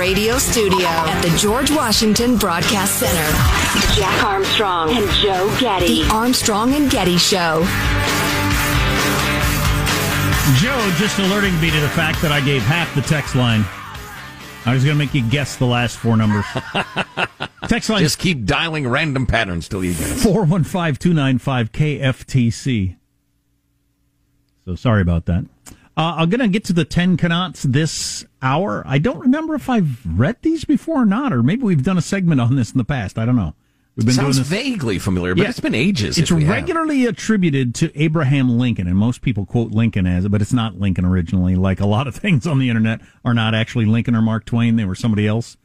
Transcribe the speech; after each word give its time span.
Radio 0.00 0.38
Studio 0.38 0.86
at 0.88 1.20
the 1.20 1.28
George 1.36 1.70
Washington 1.70 2.38
Broadcast 2.38 3.00
Center, 3.00 3.94
Jack 3.94 4.24
Armstrong 4.24 4.88
and 4.96 5.06
Joe 5.10 5.54
Getty. 5.60 6.04
The 6.04 6.08
Armstrong 6.10 6.72
and 6.72 6.90
Getty 6.90 7.18
Show. 7.18 7.60
Joe 10.56 10.94
just 10.96 11.18
alerting 11.18 11.60
me 11.60 11.70
to 11.70 11.78
the 11.80 11.88
fact 11.90 12.22
that 12.22 12.32
I 12.32 12.40
gave 12.42 12.62
half 12.62 12.94
the 12.94 13.02
text 13.02 13.34
line. 13.34 13.62
I 14.64 14.72
was 14.72 14.84
going 14.84 14.96
to 14.96 14.98
make 14.98 15.12
you 15.12 15.22
guess 15.28 15.56
the 15.56 15.66
last 15.66 15.98
four 15.98 16.16
numbers. 16.16 16.46
text 17.68 17.90
line 17.90 18.00
Just 18.00 18.18
keep 18.18 18.46
dialing 18.46 18.88
random 18.88 19.26
patterns 19.26 19.68
till 19.68 19.84
you 19.84 19.92
get 19.92 20.12
it. 20.12 20.14
415 20.14 20.94
295 20.94 21.72
KFTC. 21.72 22.96
So 24.64 24.76
sorry 24.76 25.02
about 25.02 25.26
that. 25.26 25.44
Uh, 25.96 26.14
I'm 26.18 26.30
going 26.30 26.40
to 26.40 26.48
get 26.48 26.64
to 26.64 26.72
the 26.72 26.84
10 26.84 27.16
Cannots 27.16 27.62
this 27.64 28.24
hour. 28.40 28.82
I 28.86 28.98
don't 28.98 29.18
remember 29.18 29.54
if 29.54 29.68
I've 29.68 30.00
read 30.06 30.36
these 30.42 30.64
before 30.64 31.02
or 31.02 31.06
not, 31.06 31.32
or 31.32 31.42
maybe 31.42 31.62
we've 31.62 31.82
done 31.82 31.98
a 31.98 32.02
segment 32.02 32.40
on 32.40 32.56
this 32.56 32.72
in 32.72 32.78
the 32.78 32.84
past. 32.84 33.18
I 33.18 33.26
don't 33.26 33.36
know. 33.36 33.54
We've 33.96 34.06
been 34.06 34.14
Sounds 34.14 34.36
doing 34.36 34.48
this. 34.48 34.64
vaguely 34.64 34.98
familiar, 34.98 35.34
but 35.34 35.42
Yeah. 35.42 35.50
it's 35.50 35.60
been 35.60 35.74
ages. 35.74 36.16
It's 36.16 36.30
we 36.30 36.44
have. 36.44 36.54
regularly 36.54 37.04
attributed 37.06 37.74
to 37.76 38.00
Abraham 38.00 38.56
Lincoln, 38.56 38.86
and 38.86 38.96
most 38.96 39.20
people 39.20 39.44
quote 39.44 39.72
Lincoln 39.72 40.06
as 40.06 40.24
it, 40.24 40.28
but 40.30 40.40
it's 40.40 40.52
not 40.52 40.78
Lincoln 40.80 41.04
originally. 41.04 41.56
Like 41.56 41.80
a 41.80 41.86
lot 41.86 42.06
of 42.06 42.14
things 42.16 42.46
on 42.46 42.60
the 42.60 42.68
internet 42.70 43.00
are 43.24 43.34
not 43.34 43.54
actually 43.54 43.84
Lincoln 43.86 44.14
or 44.14 44.22
Mark 44.22 44.46
Twain; 44.46 44.76
they 44.76 44.84
were 44.84 44.94
somebody 44.94 45.26
else. 45.26 45.56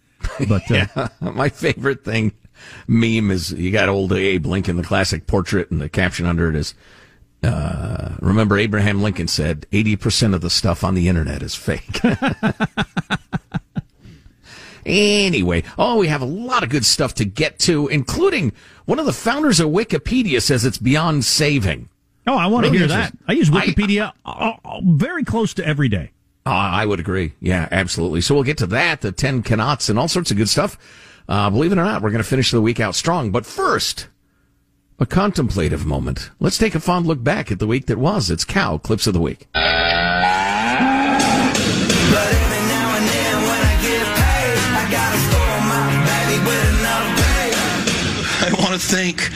But 0.49 0.63
uh, 0.71 0.85
Yeah, 0.97 1.07
my 1.21 1.49
favorite 1.49 2.03
thing 2.03 2.33
meme 2.87 3.29
is 3.31 3.51
you 3.51 3.71
got 3.71 3.89
old 3.89 4.11
Abe 4.11 4.47
Lincoln, 4.47 4.75
the 4.77 4.83
classic 4.83 5.27
portrait, 5.27 5.69
and 5.71 5.79
the 5.79 5.87
caption 5.87 6.25
under 6.25 6.49
it 6.49 6.55
is, 6.55 6.73
uh, 7.43 8.15
"Remember 8.21 8.57
Abraham 8.57 9.01
Lincoln 9.01 9.27
said 9.27 9.65
eighty 9.71 9.95
percent 9.95 10.33
of 10.33 10.41
the 10.41 10.49
stuff 10.49 10.83
on 10.83 10.95
the 10.95 11.07
internet 11.07 11.41
is 11.41 11.55
fake." 11.55 12.01
anyway, 14.85 15.63
oh, 15.77 15.97
we 15.97 16.07
have 16.07 16.21
a 16.21 16.25
lot 16.25 16.63
of 16.63 16.69
good 16.69 16.85
stuff 16.85 17.13
to 17.15 17.25
get 17.25 17.59
to, 17.59 17.87
including 17.87 18.51
one 18.85 18.99
of 18.99 19.05
the 19.05 19.13
founders 19.13 19.59
of 19.59 19.69
Wikipedia 19.69 20.41
says 20.41 20.65
it's 20.65 20.77
beyond 20.77 21.25
saving. 21.25 21.89
oh, 22.27 22.37
I 22.37 22.47
want 22.47 22.65
to 22.65 22.71
Really 22.71 22.79
hear 22.79 22.87
that. 22.87 23.13
I 23.27 23.33
use 23.33 23.49
Wikipedia 23.49 24.13
uh, 24.25 24.53
uh, 24.63 24.81
very 24.83 25.23
close 25.23 25.53
to 25.55 25.65
every 25.65 25.89
day. 25.89 26.11
Uh, 26.45 26.51
I 26.51 26.85
would 26.85 26.99
agree. 26.99 27.33
Yeah, 27.39 27.67
absolutely. 27.71 28.21
So 28.21 28.35
we'll 28.35 28.43
get 28.43 28.59
to 28.59 28.67
that, 28.67 29.01
the 29.01 29.11
10 29.11 29.41
cannots 29.41 29.89
and 29.89 29.97
all 29.97 30.07
sorts 30.07 30.29
of 30.29 30.37
good 30.37 30.49
stuff. 30.49 30.77
Uh, 31.27 31.49
believe 31.49 31.71
it 31.71 31.79
or 31.79 31.83
not, 31.83 32.03
we're 32.03 32.11
going 32.11 32.21
to 32.21 32.29
finish 32.29 32.51
the 32.51 32.61
week 32.61 32.79
out 32.79 32.93
strong. 32.93 33.31
But 33.31 33.47
first, 33.47 34.07
a 34.99 35.05
contemplative 35.05 35.85
moment. 35.85 36.31
Let's 36.39 36.57
take 36.57 36.75
a 36.75 36.79
fond 36.79 37.05
look 37.05 37.23
back 37.23 37.51
at 37.51 37.59
the 37.59 37.67
week 37.67 37.87
that 37.87 37.97
was. 37.97 38.29
It's 38.29 38.45
Cow 38.45 38.77
Clips 38.77 39.07
of 39.07 39.13
the 39.13 39.19
Week. 39.19 39.47
I 48.37 48.51
want 48.59 48.79
to 48.79 48.87
thank 48.87 49.31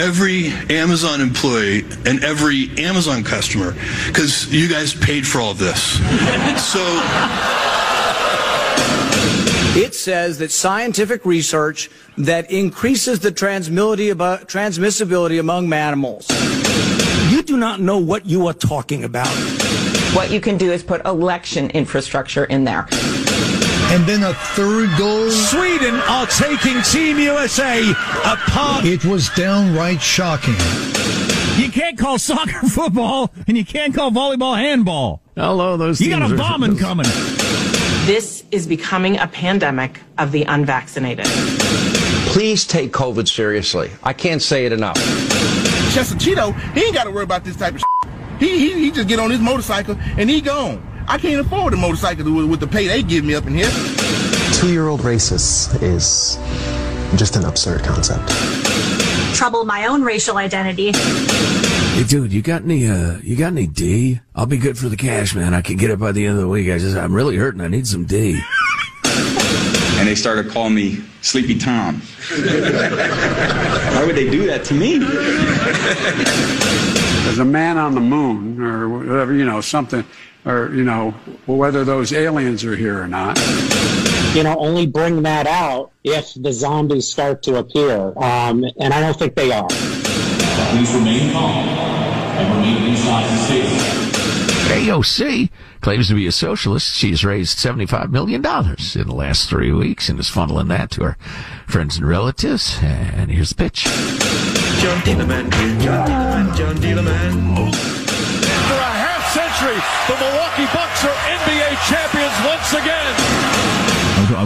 every 0.00 0.48
Amazon 0.74 1.20
employee 1.20 1.84
and 2.04 2.24
every 2.24 2.70
Amazon 2.78 3.22
customer 3.22 3.74
because 4.06 4.52
you 4.52 4.68
guys 4.68 4.92
paid 4.92 5.26
for 5.26 5.40
all 5.40 5.54
this. 5.54 5.98
So 6.60 6.80
It 9.72 9.94
says 9.94 10.38
that 10.38 10.50
scientific 10.50 11.24
research 11.24 11.90
that 12.18 12.50
increases 12.50 13.20
the 13.20 13.30
transmissibility 13.30 15.38
among 15.38 15.68
mammals. 15.68 16.26
You 17.30 17.42
do 17.42 17.56
not 17.56 17.80
know 17.80 17.96
what 17.98 18.26
you 18.26 18.48
are 18.48 18.52
talking 18.52 19.04
about. 19.04 19.28
What 20.14 20.32
you 20.32 20.40
can 20.40 20.58
do 20.58 20.72
is 20.72 20.82
put 20.82 21.04
election 21.06 21.70
infrastructure 21.70 22.46
in 22.46 22.64
there. 22.64 22.88
And 23.92 24.04
then 24.06 24.24
a 24.24 24.34
third 24.34 24.90
goal. 24.98 25.30
Sweden 25.30 25.94
are 25.94 26.26
taking 26.26 26.82
Team 26.82 27.20
USA 27.20 27.88
apart. 28.24 28.84
It 28.84 29.04
was 29.04 29.28
downright 29.30 30.02
shocking. 30.02 30.56
You 31.62 31.70
can't 31.70 31.96
call 31.96 32.18
soccer 32.18 32.58
football, 32.68 33.30
and 33.46 33.56
you 33.56 33.64
can't 33.64 33.94
call 33.94 34.10
volleyball 34.10 34.56
handball. 34.56 35.22
Hello, 35.36 35.76
those 35.76 36.00
You 36.00 36.10
got 36.10 36.28
a 36.28 36.34
are- 36.34 36.36
bombing 36.36 36.76
coming. 36.76 37.06
This 38.10 38.42
is 38.50 38.66
becoming 38.66 39.18
a 39.18 39.28
pandemic 39.28 40.00
of 40.18 40.32
the 40.32 40.42
unvaccinated. 40.42 41.26
Please 42.26 42.66
take 42.66 42.90
COVID 42.90 43.28
seriously. 43.28 43.92
I 44.02 44.14
can't 44.14 44.42
say 44.42 44.66
it 44.66 44.72
enough. 44.72 44.96
Chester 45.94 46.16
Cheeto, 46.16 46.52
he 46.72 46.86
ain't 46.86 46.94
got 46.96 47.04
to 47.04 47.12
worry 47.12 47.22
about 47.22 47.44
this 47.44 47.54
type 47.54 47.76
of 47.76 47.78
shit. 47.78 48.12
He, 48.40 48.58
he, 48.58 48.84
he 48.86 48.90
just 48.90 49.06
get 49.06 49.20
on 49.20 49.30
his 49.30 49.38
motorcycle 49.38 49.96
and 50.18 50.28
he 50.28 50.40
gone. 50.40 50.84
I 51.06 51.18
can't 51.18 51.46
afford 51.46 51.72
a 51.72 51.76
motorcycle 51.76 52.24
with, 52.34 52.50
with 52.50 52.58
the 52.58 52.66
pay 52.66 52.88
they 52.88 53.04
give 53.04 53.24
me 53.24 53.36
up 53.36 53.46
in 53.46 53.54
here. 53.54 53.70
Two-year-old 54.54 55.02
racist 55.02 55.80
is 55.80 56.34
just 57.16 57.36
an 57.36 57.44
absurd 57.44 57.84
concept. 57.84 58.28
Trouble 59.36 59.64
my 59.64 59.86
own 59.86 60.02
racial 60.02 60.36
identity. 60.36 60.90
Hey, 61.94 62.04
dude, 62.04 62.32
you 62.32 62.40
got 62.40 62.62
any, 62.62 62.88
uh, 62.88 63.18
you 63.22 63.36
got 63.36 63.48
any 63.48 63.66
D? 63.66 64.20
I'll 64.34 64.46
be 64.46 64.56
good 64.56 64.78
for 64.78 64.88
the 64.88 64.96
cash, 64.96 65.34
man. 65.34 65.52
I 65.52 65.60
can 65.60 65.76
get 65.76 65.90
it 65.90 65.98
by 65.98 66.12
the 66.12 66.24
end 66.24 66.36
of 66.36 66.40
the 66.40 66.48
week. 66.48 66.70
I 66.70 66.78
just, 66.78 66.96
I'm 66.96 67.12
really 67.12 67.36
hurting. 67.36 67.60
I 67.60 67.68
need 67.68 67.86
some 67.86 68.04
D. 68.06 68.40
and 69.04 70.08
they 70.08 70.14
started 70.14 70.50
calling 70.50 70.74
me 70.74 71.04
Sleepy 71.20 71.58
Tom. 71.58 71.96
Why 72.30 74.04
would 74.06 74.16
they 74.16 74.30
do 74.30 74.46
that 74.46 74.64
to 74.66 74.74
me? 74.74 74.98
There's 77.24 77.38
a 77.38 77.44
man 77.44 77.76
on 77.76 77.94
the 77.94 78.00
moon 78.00 78.62
or 78.62 78.88
whatever, 78.88 79.34
you 79.34 79.44
know, 79.44 79.60
something, 79.60 80.04
or, 80.46 80.72
you 80.74 80.84
know, 80.84 81.10
whether 81.46 81.84
those 81.84 82.12
aliens 82.14 82.64
are 82.64 82.76
here 82.76 82.98
or 83.02 83.08
not. 83.08 83.38
you 84.34 84.42
know, 84.42 84.56
only 84.58 84.86
bring 84.86 85.22
that 85.24 85.46
out 85.46 85.90
if 86.02 86.32
the 86.34 86.52
zombies 86.52 87.08
start 87.08 87.42
to 87.42 87.56
appear. 87.56 88.16
Um, 88.16 88.64
and 88.78 88.94
I 88.94 89.00
don't 89.00 89.18
think 89.18 89.34
they 89.34 89.52
are. 89.52 89.68
Please 90.70 90.94
remain 90.94 91.32
calm 91.32 91.68
and 91.68 92.56
remain 92.56 92.90
inside 92.90 93.24
the 93.24 93.36
station. 93.44 93.78
AOC 94.70 95.50
Claims 95.80 96.08
to 96.08 96.14
be 96.14 96.26
a 96.26 96.32
socialist. 96.32 96.94
She's 96.94 97.24
raised 97.24 97.58
$75 97.58 98.10
million 98.10 98.44
in 98.44 99.08
the 99.08 99.14
last 99.14 99.48
three 99.48 99.72
weeks 99.72 100.10
and 100.10 100.20
is 100.20 100.28
funneling 100.28 100.68
that 100.68 100.90
to 100.92 101.04
her 101.04 101.16
friends 101.66 101.96
and 101.96 102.06
relatives. 102.06 102.78
And 102.82 103.30
here's 103.30 103.48
the 103.50 103.54
pitch. 103.54 103.84
John 103.84 105.00
Dealerman, 105.00 105.50
John 105.80 106.06
Dealerman, 106.06 106.56
John 106.56 106.76
Dealerman. 106.76 107.99
For 109.60 109.66
a 109.66 109.74
half 109.74 109.76
century, 109.76 109.76
the 110.08 110.16
Milwaukee 110.24 110.64
Bucks 110.72 111.04
are 111.04 111.12
NBA 111.36 111.68
champions 111.88 112.32
once 112.48 112.72
again. 112.72 113.12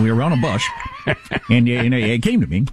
We 0.03 0.11
were 0.11 0.23
on 0.23 0.33
a 0.33 0.37
bus, 0.37 0.65
and, 1.51 1.69
uh, 1.69 1.73
and 1.73 1.95
uh, 1.95 1.99
it 1.99 2.21
came 2.23 2.41
to 2.41 2.47
me. 2.49 2.65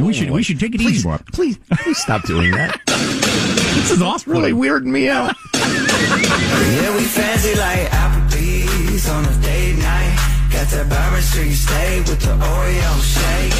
We 0.00 0.12
should 0.12 0.30
we 0.30 0.44
should 0.44 0.60
take 0.60 0.74
it 0.76 0.80
easy, 0.80 1.02
Bob. 1.02 1.26
Please, 1.32 1.58
please 1.82 1.98
stop 1.98 2.22
doing 2.24 2.52
that. 2.52 2.78
This 3.70 3.92
is 3.92 4.02
awesome. 4.02 4.32
really 4.32 4.50
weirding 4.52 4.86
me 4.86 5.08
out. 5.08 5.34
Yeah, 5.54 6.90
we 6.96 7.04
fancy 7.04 7.54
like 7.54 7.88
Applebee's 7.88 9.08
on 9.08 9.24
a 9.24 9.32
date 9.40 9.76
night. 9.78 10.16
Got 10.52 10.66
that 10.68 10.88
Bourbon 10.88 11.22
Street 11.22 11.54
steak 11.54 12.04
with 12.06 12.20
the 12.20 12.36
Oreo 12.36 13.00
shake. 13.02 13.54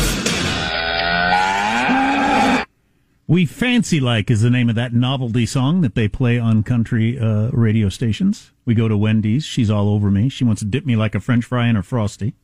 We 3.31 3.47
Fancy 3.47 4.01
Like 4.01 4.29
is 4.29 4.43
the 4.43 4.51
name 4.51 4.69
of 4.69 4.75
that 4.75 4.93
novelty 4.93 5.47
song 5.47 5.83
that 5.83 5.95
they 5.95 6.09
play 6.09 6.37
on 6.37 6.65
country 6.65 7.17
uh, 7.17 7.51
radio 7.53 7.89
stations. 7.89 8.51
We 8.65 8.75
go 8.75 8.89
to 8.89 8.97
Wendy's. 8.97 9.45
She's 9.45 9.71
all 9.71 9.89
over 9.89 10.11
me. 10.11 10.29
She 10.29 10.43
wants 10.43 10.63
to 10.63 10.67
dip 10.67 10.85
me 10.85 10.97
like 10.97 11.15
a 11.15 11.21
French 11.21 11.45
fry 11.45 11.69
in 11.69 11.77
a 11.77 11.83
frosty. 11.85 12.35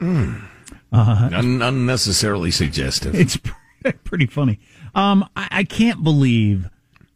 Uh, 0.00 0.40
Un- 0.92 1.62
unnecessarily 1.62 2.50
suggestive. 2.50 3.14
It's 3.14 3.38
pretty 4.02 4.26
funny. 4.26 4.58
Um, 4.92 5.24
I, 5.36 5.46
I 5.52 5.62
can't 5.62 6.02
believe 6.02 6.68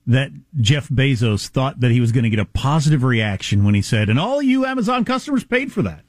that 0.07 0.31
Jeff 0.61 0.89
Bezos 0.89 1.49
thought 1.49 1.81
that 1.81 1.91
he 1.91 2.01
was 2.01 2.13
going 2.13 2.23
to 2.23 2.31
get 2.31 2.39
a 2.39 2.45
positive 2.45 3.03
reaction 3.03 3.65
when 3.65 3.75
he 3.75 3.83
said, 3.83 4.09
and 4.09 4.21
all 4.21 4.41
you 4.41 4.65
Amazon 4.65 5.05
customers 5.05 5.43
paid 5.43 5.73
for 5.73 5.83
that. 5.83 6.05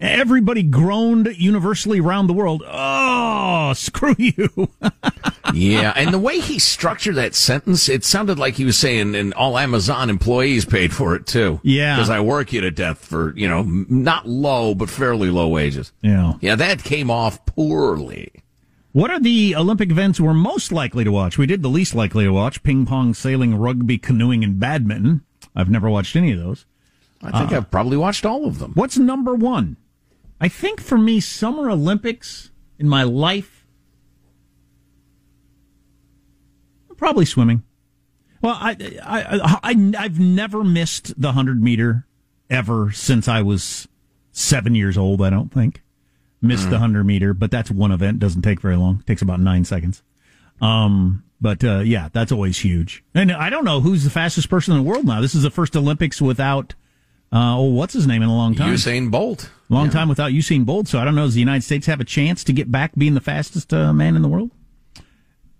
Everybody 0.00 0.64
groaned 0.64 1.28
universally 1.36 2.00
around 2.00 2.26
the 2.26 2.32
world. 2.32 2.64
Oh, 2.66 3.72
screw 3.76 4.16
you. 4.18 4.70
yeah, 5.54 5.92
and 5.96 6.12
the 6.12 6.18
way 6.18 6.40
he 6.40 6.58
structured 6.58 7.16
that 7.16 7.34
sentence, 7.34 7.88
it 7.88 8.04
sounded 8.04 8.38
like 8.38 8.54
he 8.54 8.64
was 8.64 8.78
saying, 8.78 9.14
and 9.14 9.34
all 9.34 9.58
Amazon 9.58 10.10
employees 10.10 10.64
paid 10.64 10.92
for 10.92 11.14
it 11.14 11.26
too. 11.26 11.60
Yeah. 11.62 11.96
Because 11.96 12.10
I 12.10 12.20
work 12.20 12.52
you 12.52 12.60
to 12.60 12.70
death 12.70 13.04
for, 13.04 13.36
you 13.36 13.48
know, 13.48 13.62
not 13.62 14.28
low, 14.28 14.74
but 14.74 14.90
fairly 14.90 15.30
low 15.30 15.48
wages. 15.48 15.92
Yeah. 16.02 16.34
Yeah, 16.40 16.56
that 16.56 16.82
came 16.82 17.10
off 17.10 17.44
poorly. 17.46 18.32
What 18.92 19.10
are 19.10 19.20
the 19.20 19.54
Olympic 19.54 19.90
events 19.90 20.18
we're 20.18 20.34
most 20.34 20.72
likely 20.72 21.04
to 21.04 21.12
watch? 21.12 21.38
We 21.38 21.46
did 21.46 21.62
the 21.62 21.68
least 21.68 21.94
likely 21.94 22.24
to 22.24 22.32
watch 22.32 22.62
ping 22.62 22.86
pong, 22.86 23.14
sailing, 23.14 23.54
rugby, 23.54 23.98
canoeing, 23.98 24.42
and 24.42 24.58
badminton. 24.58 25.22
I've 25.54 25.70
never 25.70 25.90
watched 25.90 26.16
any 26.16 26.32
of 26.32 26.38
those. 26.38 26.64
I 27.22 27.38
think 27.38 27.52
uh, 27.52 27.56
I've 27.56 27.70
probably 27.70 27.96
watched 27.96 28.24
all 28.24 28.46
of 28.46 28.58
them. 28.58 28.72
What's 28.74 28.96
number 28.96 29.34
one? 29.34 29.76
I 30.40 30.48
think 30.48 30.80
for 30.80 30.96
me, 30.96 31.20
Summer 31.20 31.68
Olympics 31.70 32.50
in 32.78 32.88
my 32.88 33.02
life, 33.02 33.57
probably 36.98 37.24
swimming. 37.24 37.62
Well, 38.42 38.56
I, 38.60 38.76
I, 39.02 39.60
I, 39.72 39.92
I've 39.98 40.20
never 40.20 40.62
missed 40.62 41.18
the 41.20 41.28
100 41.28 41.62
meter 41.62 42.06
ever 42.50 42.92
since 42.92 43.26
I 43.26 43.40
was 43.42 43.88
seven 44.32 44.74
years 44.74 44.96
old, 44.98 45.22
I 45.22 45.30
don't 45.30 45.50
think. 45.52 45.82
Missed 46.40 46.66
the 46.66 46.72
100 46.76 47.02
meter, 47.04 47.34
but 47.34 47.50
that's 47.50 47.68
one 47.70 47.90
event. 47.90 48.20
Doesn't 48.20 48.42
take 48.42 48.60
very 48.60 48.76
long. 48.76 49.02
takes 49.06 49.22
about 49.22 49.40
nine 49.40 49.64
seconds. 49.64 50.02
Um, 50.60 51.24
but 51.40 51.64
uh, 51.64 51.78
yeah, 51.80 52.10
that's 52.12 52.30
always 52.30 52.58
huge. 52.58 53.02
And 53.14 53.32
I 53.32 53.50
don't 53.50 53.64
know 53.64 53.80
who's 53.80 54.04
the 54.04 54.10
fastest 54.10 54.48
person 54.48 54.72
in 54.76 54.84
the 54.84 54.88
world 54.88 55.04
now. 55.04 55.20
This 55.20 55.34
is 55.34 55.42
the 55.42 55.50
first 55.50 55.74
Olympics 55.76 56.22
without, 56.22 56.74
uh, 57.32 57.56
oh, 57.58 57.64
what's 57.64 57.92
his 57.94 58.06
name 58.06 58.22
in 58.22 58.28
a 58.28 58.36
long 58.36 58.54
time? 58.54 58.72
Usain 58.72 59.10
Bolt. 59.10 59.50
Long 59.68 59.86
Yeah. 59.86 59.92
time 59.92 60.08
without 60.08 60.30
Usain 60.30 60.64
Bolt, 60.64 60.86
so 60.86 61.00
I 61.00 61.04
don't 61.04 61.16
know. 61.16 61.24
Does 61.24 61.34
the 61.34 61.40
United 61.40 61.64
States 61.64 61.86
have 61.86 62.00
a 62.00 62.04
chance 62.04 62.44
to 62.44 62.52
get 62.52 62.70
back 62.70 62.92
being 62.96 63.14
the 63.14 63.20
fastest 63.20 63.74
uh, 63.74 63.92
man 63.92 64.14
in 64.14 64.22
the 64.22 64.28
world? 64.28 64.50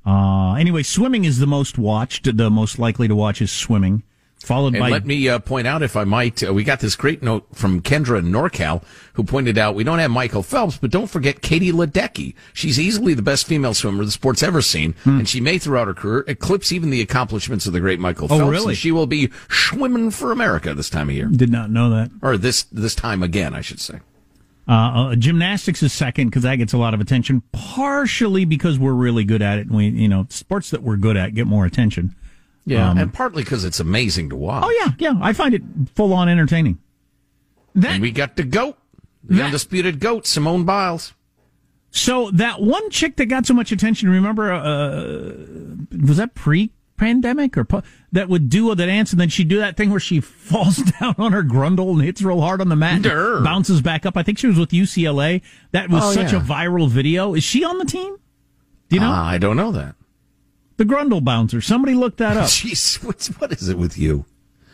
Uh, 0.08 0.55
anyway, 0.55 0.82
swimming 0.82 1.25
is 1.25 1.38
the 1.38 1.46
most 1.46 1.76
watched. 1.76 2.37
The 2.37 2.49
most 2.50 2.78
likely 2.78 3.08
to 3.08 3.14
watch 3.14 3.43
is 3.43 3.50
swimming, 3.52 4.02
followed 4.38 4.75
And 4.75 4.81
by. 4.81 4.88
let 4.90 5.05
me 5.05 5.28
uh, 5.28 5.38
point 5.38 5.66
out, 5.66 5.82
if 5.82 5.96
I 5.96 6.05
might, 6.05 6.43
uh, 6.43 6.55
we 6.55 6.64
got 6.64 6.81
this 6.81 6.96
great 6.96 7.22
note 7.22 7.46
from 7.52 7.82
Kendra 7.82 8.19
in 8.20 8.32
NorCal, 8.32 8.82
who 9.14 9.22
pointed 9.25 9.58
out 9.58 9.75
we 9.75 9.84
don't 9.84 9.99
have 9.99 10.10
Michael 10.10 10.43
Phelps, 10.43 10.78
but 10.78 10.90
don't 10.90 11.08
forget 11.08 11.43
Katie 11.43 11.72
Ledecky. 11.72 12.34
She's 12.55 12.78
easily 12.81 13.12
the 13.12 13.20
best 13.22 13.46
female 13.46 13.75
swimmer 13.75 14.05
the 14.05 14.10
sport's 14.10 14.43
ever 14.43 14.62
seen, 14.62 14.94
and 15.05 15.28
she 15.28 15.40
may, 15.43 15.58
throughout 15.58 15.88
her 15.88 15.94
career, 15.94 16.25
eclipse 16.26 16.72
even 16.72 16.88
the 16.90 17.02
accomplishments 17.02 17.66
of 17.66 17.72
the 17.75 17.81
great 17.81 18.00
Michael 18.00 18.26
Oh, 18.31 18.38
Phelps. 18.38 18.50
really? 18.50 18.69
And 18.72 18.78
she 18.78 18.93
will 18.93 19.06
be 19.06 19.31
swimming 19.50 20.11
for 20.11 20.32
America 20.32 20.72
this 20.72 20.88
time 20.88 21.11
of 21.11 21.14
year, 21.14 21.26
Did 21.26 21.50
not 21.50 21.70
know 21.70 21.90
that. 21.90 22.11
or 22.22 22.38
this 22.38 22.62
this 22.72 22.94
time 22.94 23.22
again, 23.22 23.52
I 23.54 23.61
should 23.61 23.81
say. 23.81 24.00
Uh, 24.68 24.72
uh, 25.12 25.14
gymnastics 25.16 25.82
is 25.82 25.92
second 25.94 26.26
because 26.28 26.42
that 26.42 26.56
gets 26.56 26.74
a 26.74 26.78
lot 26.78 26.92
of 26.92 27.00
attention, 27.00 27.42
partially 27.52 28.44
because 28.44 28.78
we're 28.78 28.92
really 28.92 29.24
good 29.24 29.40
at 29.40 29.58
it, 29.58 29.66
and 29.66 29.74
we, 29.74 29.86
you 29.88 30.08
know, 30.08 30.26
sports 30.28 30.70
that 30.70 30.82
we're 30.82 30.96
good 30.98 31.16
at 31.16 31.34
get 31.34 31.46
more 31.46 31.64
attention. 31.64 32.14
Yeah, 32.66 32.90
Um, 32.90 32.98
and 32.98 33.14
partly 33.14 33.42
because 33.44 33.64
it's 33.64 33.80
amazing 33.80 34.28
to 34.28 34.36
watch. 34.36 34.64
oh 34.66 34.70
yeah, 34.84 34.92
yeah, 34.98 35.18
I 35.22 35.32
find 35.32 35.54
it 35.54 35.62
full 35.94 36.12
on 36.12 36.28
entertaining. 36.28 36.78
and 37.82 38.02
we 38.02 38.10
got 38.10 38.36
the 38.36 38.42
goat, 38.44 38.76
the 39.24 39.42
undisputed 39.42 40.00
goat, 40.00 40.26
Simone 40.26 40.64
Biles. 40.64 41.14
So 41.90 42.30
that 42.32 42.60
one 42.60 42.90
chick 42.90 43.16
that 43.16 43.26
got 43.26 43.46
so 43.46 43.54
much 43.54 43.72
attention, 43.72 44.10
remember, 44.10 44.52
uh, 44.52 45.32
was 46.06 46.18
that 46.18 46.34
pre-pandemic 46.98 47.56
or 47.56 47.64
po- 47.64 47.82
that 48.12 48.28
would 48.28 48.48
do 48.50 48.74
the 48.74 48.86
dance 48.86 49.12
and 49.12 49.20
then 49.20 49.28
she'd 49.28 49.48
do 49.48 49.58
that 49.58 49.76
thing 49.76 49.90
where 49.90 50.00
she 50.00 50.20
falls 50.20 50.76
down 50.76 51.14
on 51.18 51.32
her 51.32 51.42
grundle 51.42 51.92
and 51.92 52.02
hits 52.02 52.20
real 52.22 52.40
hard 52.40 52.60
on 52.60 52.68
the 52.68 52.76
mat, 52.76 53.02
Durr. 53.02 53.42
bounces 53.42 53.80
back 53.80 54.04
up. 54.04 54.16
I 54.16 54.22
think 54.22 54.38
she 54.38 54.46
was 54.46 54.58
with 54.58 54.70
UCLA. 54.70 55.40
That 55.72 55.88
was 55.90 56.02
Oh, 56.04 56.12
such 56.12 56.32
yeah. 56.32 56.38
a 56.38 56.42
viral 56.42 56.88
video. 56.88 57.34
Is 57.34 57.44
she 57.44 57.64
on 57.64 57.78
the 57.78 57.84
team? 57.84 58.16
Do 58.88 58.96
you 58.96 59.00
know 59.00 59.08
Ah, 59.10 59.26
I 59.28 59.38
don't 59.38 59.56
know 59.56 59.72
that. 59.72 59.94
the 60.76 60.84
grundle 60.84 61.22
bouncer? 61.24 61.60
Somebody 61.60 61.94
look 61.94 62.16
that 62.18 62.36
up. 62.36 62.44
Jeez, 62.48 63.02
what's, 63.04 63.28
what 63.40 63.52
is 63.52 63.68
it 63.68 63.78
with 63.78 63.96
you? 63.98 64.24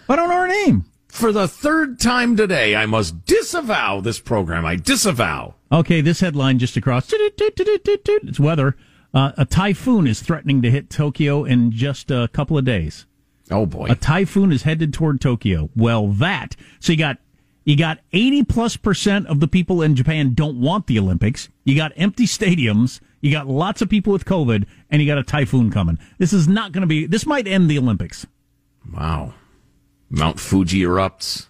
I 0.08 0.16
don't 0.16 0.28
know 0.28 0.36
her 0.40 0.48
name. 0.48 0.84
For 1.08 1.30
the 1.32 1.46
third 1.46 2.00
time 2.00 2.36
today, 2.36 2.74
I 2.74 2.86
must 2.86 3.24
disavow 3.24 4.00
this 4.00 4.18
program. 4.18 4.66
I 4.66 4.74
disavow. 4.76 5.54
Okay, 5.70 6.00
this 6.00 6.18
headline 6.20 6.58
just 6.58 6.76
across. 6.76 7.06
It's 7.12 8.40
weather. 8.40 8.76
Uh, 9.14 9.30
a 9.38 9.44
typhoon 9.44 10.06
is 10.08 10.20
threatening 10.20 10.60
to 10.62 10.70
hit 10.70 10.90
Tokyo 10.90 11.44
in 11.44 11.70
just 11.70 12.10
a 12.10 12.28
couple 12.32 12.58
of 12.58 12.64
days. 12.64 13.06
Oh 13.50 13.64
boy. 13.64 13.86
A 13.88 13.94
typhoon 13.94 14.50
is 14.50 14.62
headed 14.62 14.92
toward 14.92 15.20
Tokyo. 15.20 15.70
Well, 15.76 16.08
that 16.08 16.56
so 16.80 16.92
you 16.92 16.98
got 16.98 17.18
you 17.64 17.76
got 17.76 18.00
80 18.12 18.44
plus 18.44 18.76
percent 18.76 19.26
of 19.28 19.40
the 19.40 19.48
people 19.48 19.82
in 19.82 19.94
Japan 19.94 20.34
don't 20.34 20.60
want 20.60 20.86
the 20.86 20.98
Olympics. 20.98 21.48
You 21.64 21.76
got 21.76 21.92
empty 21.96 22.26
stadiums. 22.26 23.00
You 23.20 23.30
got 23.30 23.46
lots 23.46 23.80
of 23.80 23.88
people 23.88 24.12
with 24.12 24.26
COVID, 24.26 24.66
and 24.90 25.00
you 25.00 25.08
got 25.08 25.16
a 25.16 25.22
typhoon 25.22 25.70
coming. 25.70 25.98
This 26.18 26.34
is 26.34 26.46
not 26.46 26.72
going 26.72 26.82
to 26.82 26.86
be. 26.86 27.06
This 27.06 27.24
might 27.24 27.46
end 27.46 27.70
the 27.70 27.78
Olympics. 27.78 28.26
Wow. 28.92 29.32
Mount 30.10 30.38
Fuji 30.38 30.80
erupts. 30.80 31.46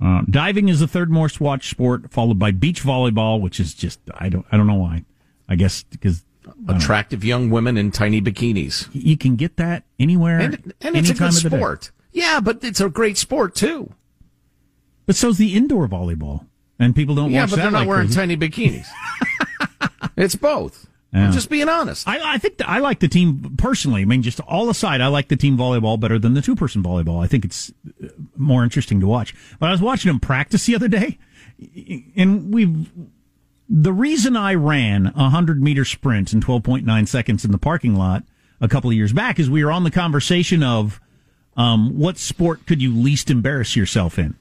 Uh, 0.00 0.22
diving 0.30 0.68
is 0.68 0.78
the 0.78 0.86
third 0.86 1.10
most 1.10 1.40
watched 1.40 1.70
sport, 1.70 2.12
followed 2.12 2.38
by 2.38 2.52
beach 2.52 2.82
volleyball, 2.82 3.40
which 3.40 3.58
is 3.58 3.74
just 3.74 3.98
I 4.14 4.28
don't 4.28 4.46
I 4.52 4.56
don't 4.56 4.66
know 4.66 4.74
why. 4.74 5.04
I 5.48 5.56
guess 5.56 5.82
because 5.82 6.24
Attractive 6.68 7.24
young 7.24 7.50
women 7.50 7.76
in 7.76 7.90
tiny 7.90 8.20
bikinis. 8.20 8.88
you 8.92 9.16
can 9.16 9.36
get 9.36 9.56
that 9.56 9.84
anywhere, 9.98 10.40
And, 10.40 10.74
and 10.80 10.96
it's 10.96 11.10
a 11.10 11.14
time 11.14 11.30
good 11.30 11.42
the 11.42 11.56
sport. 11.56 11.90
Yeah, 12.12 12.40
but 12.40 12.62
it's 12.62 12.80
a 12.80 12.88
great 12.88 13.16
sport 13.16 13.54
too. 13.54 13.94
But 15.06 15.16
so's 15.16 15.38
the 15.38 15.54
indoor 15.54 15.88
volleyball, 15.88 16.46
and 16.78 16.94
people 16.94 17.14
don't 17.14 17.30
yeah, 17.30 17.46
but 17.46 17.56
they're 17.56 17.70
not 17.70 17.80
like 17.80 17.88
wearing 17.88 18.08
crazy. 18.08 18.20
tiny 18.20 18.36
bikinis. 18.36 18.86
it's 20.16 20.36
both. 20.36 20.86
Yeah. 21.12 21.26
I'm 21.26 21.32
just 21.32 21.50
being 21.50 21.68
honest. 21.68 22.08
I, 22.08 22.34
I 22.34 22.38
think 22.38 22.56
that 22.58 22.68
I 22.68 22.78
like 22.78 23.00
the 23.00 23.08
team 23.08 23.54
personally. 23.58 24.02
I 24.02 24.04
mean, 24.06 24.22
just 24.22 24.40
all 24.40 24.70
aside, 24.70 25.02
I 25.02 25.08
like 25.08 25.28
the 25.28 25.36
team 25.36 25.58
volleyball 25.58 26.00
better 26.00 26.18
than 26.18 26.32
the 26.32 26.40
two 26.40 26.56
person 26.56 26.82
volleyball. 26.82 27.22
I 27.22 27.26
think 27.26 27.44
it's 27.44 27.70
uh, 28.02 28.08
more 28.36 28.64
interesting 28.64 28.98
to 29.00 29.06
watch. 29.06 29.34
But 29.58 29.68
I 29.68 29.72
was 29.72 29.82
watching 29.82 30.08
them 30.08 30.20
practice 30.20 30.64
the 30.64 30.74
other 30.74 30.88
day, 30.88 31.18
and 32.16 32.52
we've 32.54 32.90
the 33.74 33.92
reason 33.92 34.36
I 34.36 34.54
ran 34.54 35.06
a 35.16 35.30
hundred 35.30 35.62
meter 35.62 35.86
sprint 35.86 36.34
in 36.34 36.42
twelve 36.42 36.62
point 36.62 36.84
nine 36.84 37.06
seconds 37.06 37.42
in 37.42 37.52
the 37.52 37.58
parking 37.58 37.96
lot 37.96 38.22
a 38.60 38.68
couple 38.68 38.90
of 38.90 38.96
years 38.96 39.14
back 39.14 39.40
is 39.40 39.48
we 39.48 39.64
were 39.64 39.72
on 39.72 39.84
the 39.84 39.90
conversation 39.90 40.62
of 40.62 41.00
um, 41.56 41.98
what 41.98 42.18
sport 42.18 42.66
could 42.66 42.82
you 42.82 42.94
least 42.94 43.30
embarrass 43.30 43.74
yourself 43.74 44.18
in, 44.18 44.34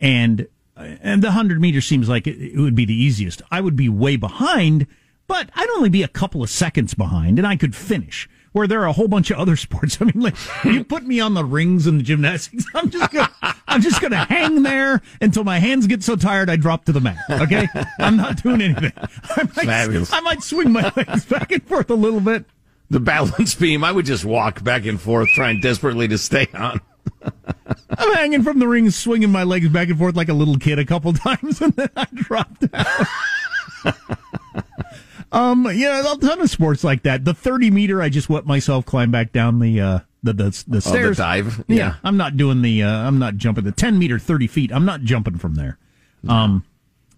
and 0.00 0.48
and 0.76 1.22
the 1.22 1.30
hundred 1.30 1.60
meters 1.60 1.86
seems 1.86 2.08
like 2.08 2.26
it 2.26 2.56
would 2.56 2.74
be 2.74 2.84
the 2.84 2.94
easiest. 2.94 3.40
I 3.52 3.60
would 3.60 3.76
be 3.76 3.88
way 3.88 4.16
behind, 4.16 4.88
but 5.28 5.48
I'd 5.54 5.70
only 5.76 5.88
be 5.88 6.02
a 6.02 6.08
couple 6.08 6.42
of 6.42 6.50
seconds 6.50 6.94
behind, 6.94 7.38
and 7.38 7.46
I 7.46 7.54
could 7.54 7.76
finish. 7.76 8.28
Where 8.52 8.66
there 8.66 8.82
are 8.82 8.86
a 8.86 8.92
whole 8.92 9.08
bunch 9.08 9.30
of 9.30 9.38
other 9.38 9.56
sports. 9.56 9.98
I 10.00 10.04
mean, 10.04 10.20
like 10.20 10.34
you 10.64 10.84
put 10.84 11.04
me 11.04 11.20
on 11.20 11.34
the 11.34 11.44
rings 11.44 11.86
and 11.86 11.98
the 12.00 12.04
gymnastics, 12.04 12.66
I'm 12.74 12.90
just 12.90 13.10
gonna, 13.10 13.30
I'm 13.66 13.80
just 13.80 14.00
gonna 14.00 14.24
hang 14.28 14.62
there 14.62 15.00
until 15.20 15.44
my 15.44 15.58
hands 15.58 15.86
get 15.86 16.02
so 16.02 16.16
tired 16.16 16.50
I 16.50 16.56
drop 16.56 16.84
to 16.86 16.92
the 16.92 17.00
mat. 17.00 17.16
Okay, 17.30 17.66
I'm 17.98 18.16
not 18.16 18.42
doing 18.42 18.60
anything. 18.60 18.92
I 18.96 19.42
might, 19.56 19.66
Fabulous. 19.66 20.12
I 20.12 20.20
might 20.20 20.42
swing 20.42 20.70
my 20.72 20.92
legs 20.94 21.24
back 21.24 21.50
and 21.50 21.62
forth 21.66 21.88
a 21.90 21.94
little 21.94 22.20
bit. 22.20 22.44
The 22.90 23.00
balance 23.00 23.54
beam, 23.54 23.84
I 23.84 23.90
would 23.92 24.04
just 24.04 24.24
walk 24.24 24.62
back 24.62 24.84
and 24.84 25.00
forth 25.00 25.28
trying 25.30 25.60
desperately 25.60 26.08
to 26.08 26.18
stay 26.18 26.46
on. 26.52 26.78
I'm 27.90 28.14
hanging 28.14 28.42
from 28.42 28.58
the 28.58 28.68
ring, 28.68 28.90
swinging 28.90 29.30
my 29.30 29.44
legs 29.44 29.68
back 29.70 29.88
and 29.88 29.98
forth 29.98 30.14
like 30.14 30.28
a 30.28 30.34
little 30.34 30.58
kid 30.58 30.78
a 30.78 30.84
couple 30.84 31.12
times, 31.14 31.62
and 31.62 31.72
then 31.72 31.88
I 31.96 32.06
dropped 32.12 32.64
out. 32.74 33.06
Um, 35.32 35.68
yeah, 35.74 36.12
a 36.12 36.16
ton 36.18 36.40
of 36.40 36.50
sports 36.50 36.84
like 36.84 37.02
that. 37.02 37.24
The 37.24 37.34
30 37.34 37.70
meter, 37.70 38.00
I 38.00 38.08
just 38.08 38.30
let 38.30 38.46
myself 38.46 38.86
climb 38.86 39.10
back 39.10 39.32
down 39.32 39.58
the 39.58 39.80
uh, 39.80 39.98
the 40.22 40.32
the, 40.32 40.64
the 40.68 40.80
stairs. 40.80 41.18
Oh, 41.18 41.22
the 41.22 41.28
dive? 41.28 41.64
Yeah. 41.68 41.76
Yeah. 41.76 41.94
I'm 42.04 42.16
not 42.16 42.36
doing 42.36 42.62
the. 42.62 42.82
Uh, 42.82 42.90
I'm 42.90 43.18
not 43.18 43.36
jumping 43.36 43.64
the 43.64 43.72
10 43.72 43.98
meter, 43.98 44.18
30 44.18 44.46
feet. 44.46 44.72
I'm 44.72 44.84
not 44.84 45.00
jumping 45.02 45.38
from 45.38 45.54
there. 45.54 45.78
Um, 46.28 46.64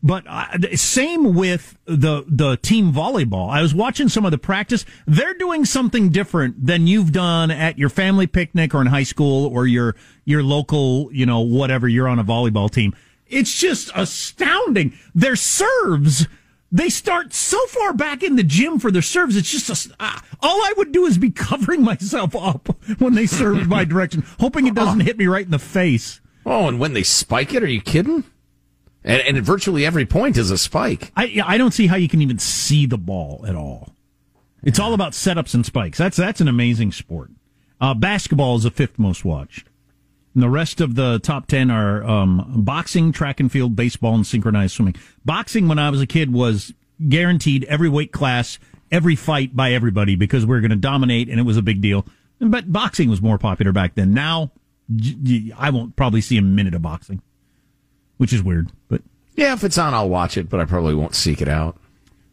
but 0.03 0.25
uh, 0.29 0.77
same 0.77 1.35
with 1.35 1.79
the 1.87 2.25
the 2.29 2.57
team 2.59 2.93
volleyball. 2.93 3.51
I 3.51 3.63
was 3.63 3.75
watching 3.75 4.11
some 4.11 4.27
of 4.27 4.31
the 4.31 4.39
practice. 4.39 4.85
They're 5.07 5.35
doing 5.35 5.65
something 5.65 6.11
different 6.11 6.67
than 6.67 6.87
you've 6.87 7.11
done 7.11 7.51
at 7.51 7.79
your 7.79 7.89
family 7.89 8.27
picnic 8.27 8.75
or 8.75 8.83
in 8.83 8.87
high 8.87 9.03
school 9.03 9.47
or 9.47 9.67
your 9.67 9.97
your 10.27 10.43
local, 10.43 11.09
you 11.13 11.25
know, 11.25 11.41
whatever. 11.41 11.89
You're 11.89 12.09
on 12.09 12.19
a 12.19 12.25
volleyball 12.25 12.71
team. 12.71 12.95
It's 13.27 13.53
just 13.59 13.91
astounding. 13.95 14.93
Their 15.15 15.37
serves. 15.37 16.27
They 16.75 16.89
start 16.89 17.33
so 17.33 17.65
far 17.69 17.93
back 17.93 18.25
in 18.25 18.35
the 18.35 18.43
gym 18.43 18.81
for 18.81 18.91
their 18.91 19.01
serves. 19.01 19.37
It's 19.37 19.49
just 19.49 19.71
a, 19.91 19.95
uh, 20.01 20.19
all 20.41 20.61
I 20.61 20.73
would 20.77 20.91
do 20.91 21.07
is 21.07 21.19
be 21.19 21.31
covering 21.51 21.85
myself 21.85 22.35
up 22.35 22.67
when 22.99 23.15
they 23.15 23.27
served 23.27 23.69
my 23.69 23.85
direction, 23.85 24.25
hoping 24.41 24.67
it 24.67 24.75
doesn't 24.75 24.99
hit 24.99 25.17
me 25.17 25.29
right 25.29 25.45
in 25.45 25.53
the 25.53 25.61
face. 25.61 26.21
Oh, 26.45 26.67
and 26.67 26.81
when 26.81 26.93
they 26.93 27.05
spike 27.05 27.55
it, 27.55 27.63
are 27.63 27.69
you 27.69 27.81
kidding? 27.81 28.25
And, 29.05 29.23
and 29.23 29.47
virtually 29.47 29.87
every 29.87 30.05
point 30.05 30.37
is 30.37 30.51
a 30.51 30.59
spike. 30.59 31.13
I 31.17 31.41
I 31.45 31.59
don't 31.59 31.71
see 31.71 31.87
how 31.87 31.95
you 31.95 32.09
can 32.09 32.21
even 32.21 32.41
see 32.41 32.87
the 32.87 32.99
ball 32.99 33.45
at 33.47 33.55
all. 33.55 33.95
It's 34.65 34.81
all 34.81 34.95
about 34.95 35.13
setups 35.13 35.55
and 35.55 35.65
spikes. 35.65 35.97
That's 35.97 36.17
that's 36.17 36.41
an 36.41 36.49
amazing 36.49 36.91
sport. 36.91 37.31
Uh, 37.81 37.95
basketball 37.95 38.57
is 38.57 38.65
the 38.65 38.73
fifth 38.73 38.99
most 38.99 39.25
watched. 39.25 39.69
And 40.35 40.43
the 40.43 40.51
rest 40.51 40.81
of 40.81 40.97
the 40.97 41.21
top 41.21 41.47
ten 41.47 41.71
are 41.71 42.03
um, 42.05 42.53
boxing, 42.65 43.13
track 43.13 43.41
and 43.41 43.51
field, 43.51 43.77
baseball, 43.77 44.15
and 44.15 44.27
synchronized 44.27 44.75
swimming. 44.75 44.97
Boxing, 45.25 45.69
when 45.69 45.79
I 45.79 45.91
was 45.91 46.01
a 46.01 46.07
kid, 46.07 46.33
was 46.33 46.73
guaranteed 47.09 47.65
every 47.65 47.89
weight 47.89 48.13
class, 48.13 48.59
every 48.91 49.17
fight 49.17 49.55
by 49.55 49.73
everybody 49.73 50.17
because 50.17 50.45
we 50.45 50.57
are 50.57 50.61
going 50.61 50.71
to 50.71 50.77
dominate, 50.77 51.29
and 51.29 51.39
it 51.39 51.45
was 51.45 51.57
a 51.57 51.63
big 51.63 51.81
deal. 51.81 52.05
But 52.41 52.73
boxing 52.73 53.09
was 53.09 53.23
more 53.23 53.39
popular 53.39 53.73
back 53.73 53.95
then. 53.95 54.13
Now, 54.13 54.51
I 55.57 55.71
won't 55.71 55.97
probably 55.97 56.21
see 56.21 56.37
a 56.37 56.43
minute 56.43 56.75
of 56.75 56.83
boxing, 56.83 57.23
which 58.17 58.33
is 58.33 58.43
weird. 58.43 58.71
But 58.89 59.03
Yeah, 59.37 59.55
if 59.55 59.65
it's 59.65 59.79
on, 59.79 59.95
I'll 59.95 60.09
watch 60.09 60.37
it, 60.37 60.49
but 60.51 60.61
I 60.61 60.65
probably 60.65 60.95
won't 60.95 61.15
seek 61.15 61.41
it 61.41 61.49
out. 61.49 61.79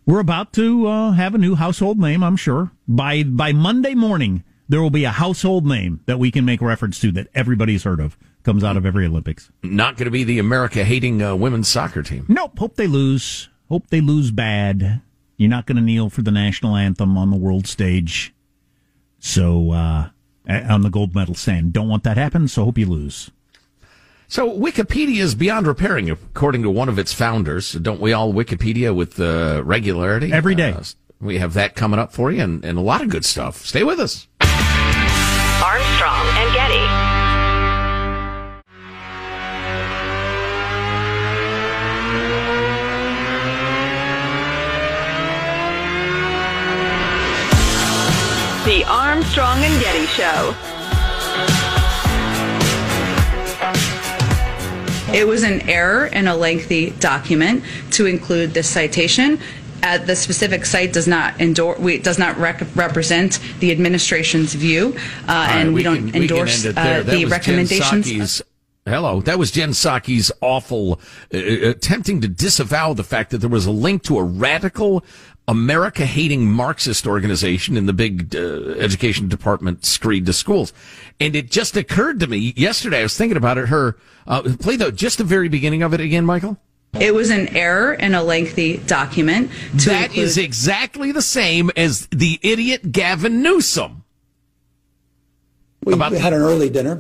We're 0.05 0.19
about 0.19 0.51
to 0.53 0.87
uh, 0.87 1.11
have 1.11 1.35
a 1.35 1.37
new 1.37 1.55
household 1.55 1.99
name, 1.99 2.23
I'm 2.23 2.35
sure. 2.35 2.71
By 2.87 3.23
by 3.23 3.53
Monday 3.53 3.93
morning, 3.93 4.43
there 4.71 4.81
will 4.81 4.89
be 4.89 5.03
a 5.03 5.11
household 5.11 5.65
name 5.65 5.99
that 6.05 6.17
we 6.17 6.31
can 6.31 6.45
make 6.45 6.61
reference 6.61 6.97
to 7.01 7.11
that 7.11 7.27
everybody's 7.35 7.83
heard 7.83 7.99
of. 7.99 8.17
Comes 8.43 8.63
out 8.63 8.77
of 8.77 8.85
every 8.85 9.05
Olympics. 9.05 9.51
Not 9.61 9.97
going 9.97 10.05
to 10.05 10.11
be 10.11 10.23
the 10.23 10.39
America 10.39 10.85
hating 10.85 11.21
uh, 11.21 11.35
women's 11.35 11.67
soccer 11.67 12.01
team. 12.01 12.25
Nope. 12.29 12.57
Hope 12.57 12.75
they 12.77 12.87
lose. 12.87 13.49
Hope 13.67 13.87
they 13.87 13.99
lose 13.99 14.31
bad. 14.31 15.01
You're 15.35 15.49
not 15.49 15.65
going 15.65 15.75
to 15.75 15.81
kneel 15.81 16.09
for 16.09 16.21
the 16.21 16.31
national 16.31 16.77
anthem 16.77 17.17
on 17.17 17.31
the 17.31 17.37
world 17.37 17.67
stage. 17.67 18.33
So 19.19 19.71
uh, 19.71 20.09
on 20.47 20.81
the 20.81 20.89
gold 20.89 21.13
medal 21.13 21.35
stand, 21.35 21.73
don't 21.73 21.89
want 21.89 22.03
that 22.05 22.17
happen. 22.17 22.47
So 22.47 22.63
hope 22.63 22.77
you 22.77 22.87
lose. 22.87 23.29
So 24.29 24.57
Wikipedia 24.57 25.19
is 25.19 25.35
beyond 25.35 25.67
repairing, 25.67 26.09
according 26.09 26.63
to 26.63 26.69
one 26.69 26.87
of 26.87 26.97
its 26.97 27.13
founders. 27.13 27.73
Don't 27.73 27.99
we 27.99 28.13
all 28.13 28.33
Wikipedia 28.33 28.95
with 28.95 29.19
uh, 29.19 29.61
regularity? 29.65 30.31
Every 30.31 30.55
day. 30.55 30.71
Uh, 30.71 30.83
we 31.19 31.37
have 31.37 31.53
that 31.53 31.75
coming 31.75 31.99
up 31.99 32.11
for 32.13 32.31
you 32.31 32.41
and, 32.41 32.65
and 32.65 32.77
a 32.77 32.81
lot 32.81 33.01
of 33.01 33.09
good 33.09 33.25
stuff. 33.25 33.57
Stay 33.65 33.83
with 33.83 33.99
us. 33.99 34.27
Armstrong 35.63 36.25
and 36.37 36.53
Getty. 36.55 36.81
The 48.65 48.83
Armstrong 48.85 49.59
and 49.59 49.79
Getty 49.83 50.07
Show. 50.07 50.55
It 55.13 55.27
was 55.27 55.43
an 55.43 55.61
error 55.69 56.07
in 56.07 56.27
a 56.27 56.35
lengthy 56.35 56.89
document 56.91 57.63
to 57.91 58.07
include 58.07 58.55
this 58.55 58.67
citation. 58.67 59.39
Uh, 59.83 59.97
the 59.97 60.15
specific 60.15 60.65
site 60.65 60.93
does 60.93 61.07
not 61.07 61.39
endorse, 61.41 61.79
we, 61.79 61.97
does 61.97 62.19
not 62.19 62.37
rec- 62.37 62.63
represent 62.75 63.39
the 63.59 63.71
administration's 63.71 64.53
view, 64.53 64.93
uh, 65.23 65.25
right, 65.27 65.55
and 65.55 65.69
we, 65.69 65.75
we 65.79 65.83
don't 65.83 66.11
can- 66.11 66.21
endorse 66.21 66.63
end 66.65 66.71
it 66.71 66.75
there. 66.75 66.99
uh, 66.99 67.03
That 67.03 67.11
the 67.11 67.11
was 67.13 67.21
Jen 67.21 67.29
recommendations. 67.31 68.05
Psaki's- 68.07 68.41
Hello, 68.85 69.21
that 69.21 69.37
was 69.37 69.51
Jen 69.51 69.69
Psaki's 69.71 70.31
awful 70.41 70.99
uh, 71.33 71.37
attempting 71.37 72.19
to 72.21 72.27
disavow 72.27 72.93
the 72.93 73.03
fact 73.03 73.29
that 73.29 73.37
there 73.37 73.49
was 73.49 73.67
a 73.67 73.71
link 73.71 74.01
to 74.03 74.17
a 74.17 74.23
radical 74.23 75.03
America-hating 75.47 76.51
Marxist 76.51 77.05
organization 77.05 77.77
in 77.77 77.85
the 77.85 77.93
big 77.93 78.35
uh, 78.35 78.39
education 78.79 79.27
department 79.27 79.85
screed 79.85 80.25
to 80.25 80.33
schools, 80.33 80.73
and 81.19 81.35
it 81.35 81.51
just 81.51 81.75
occurred 81.77 82.19
to 82.21 82.27
me 82.27 82.53
yesterday. 82.55 82.99
I 82.99 83.03
was 83.03 83.15
thinking 83.17 83.37
about 83.37 83.57
it. 83.57 83.67
Her 83.67 83.97
uh, 84.27 84.41
play 84.59 84.77
the 84.77 84.91
just 84.91 85.17
the 85.17 85.23
very 85.23 85.49
beginning 85.49 85.83
of 85.83 85.93
it 85.93 85.99
again, 85.99 86.25
Michael. 86.25 86.57
It 86.99 87.15
was 87.15 87.29
an 87.29 87.47
error 87.55 87.93
in 87.93 88.13
a 88.13 88.23
lengthy 88.23 88.77
document. 88.77 89.49
To 89.79 89.89
That 89.89 90.05
include- 90.09 90.25
is 90.25 90.37
exactly 90.37 91.11
the 91.11 91.21
same 91.21 91.71
as 91.77 92.07
the 92.11 92.39
idiot 92.41 92.91
Gavin 92.91 93.41
Newsom. 93.41 94.03
We 95.83 95.97
had 95.97 96.33
an 96.33 96.41
early 96.41 96.69
dinner. 96.69 96.99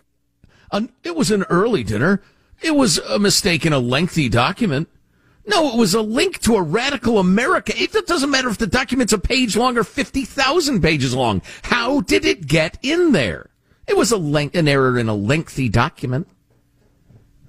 An, 0.71 0.89
it 1.03 1.15
was 1.15 1.29
an 1.29 1.43
early 1.49 1.83
dinner. 1.83 2.21
It 2.61 2.75
was 2.75 2.97
a 2.99 3.19
mistake 3.19 3.65
in 3.65 3.73
a 3.73 3.79
lengthy 3.79 4.29
document. 4.29 4.87
No, 5.45 5.69
it 5.73 5.77
was 5.77 5.93
a 5.93 6.01
link 6.01 6.39
to 6.41 6.55
a 6.55 6.61
radical 6.61 7.19
America. 7.19 7.73
It 7.75 7.91
doesn't 8.07 8.29
matter 8.29 8.49
if 8.49 8.57
the 8.57 8.67
document's 8.67 9.11
a 9.11 9.17
page 9.17 9.57
long 9.57 9.77
or 9.77 9.83
50,000 9.83 10.81
pages 10.81 11.13
long. 11.15 11.41
How 11.63 12.01
did 12.01 12.25
it 12.25 12.47
get 12.47 12.77
in 12.81 13.11
there? 13.11 13.49
It 13.87 13.97
was 13.97 14.11
a 14.11 14.17
length, 14.17 14.55
an 14.55 14.67
error 14.67 14.97
in 14.97 15.09
a 15.09 15.15
lengthy 15.15 15.67
document. 15.67 16.27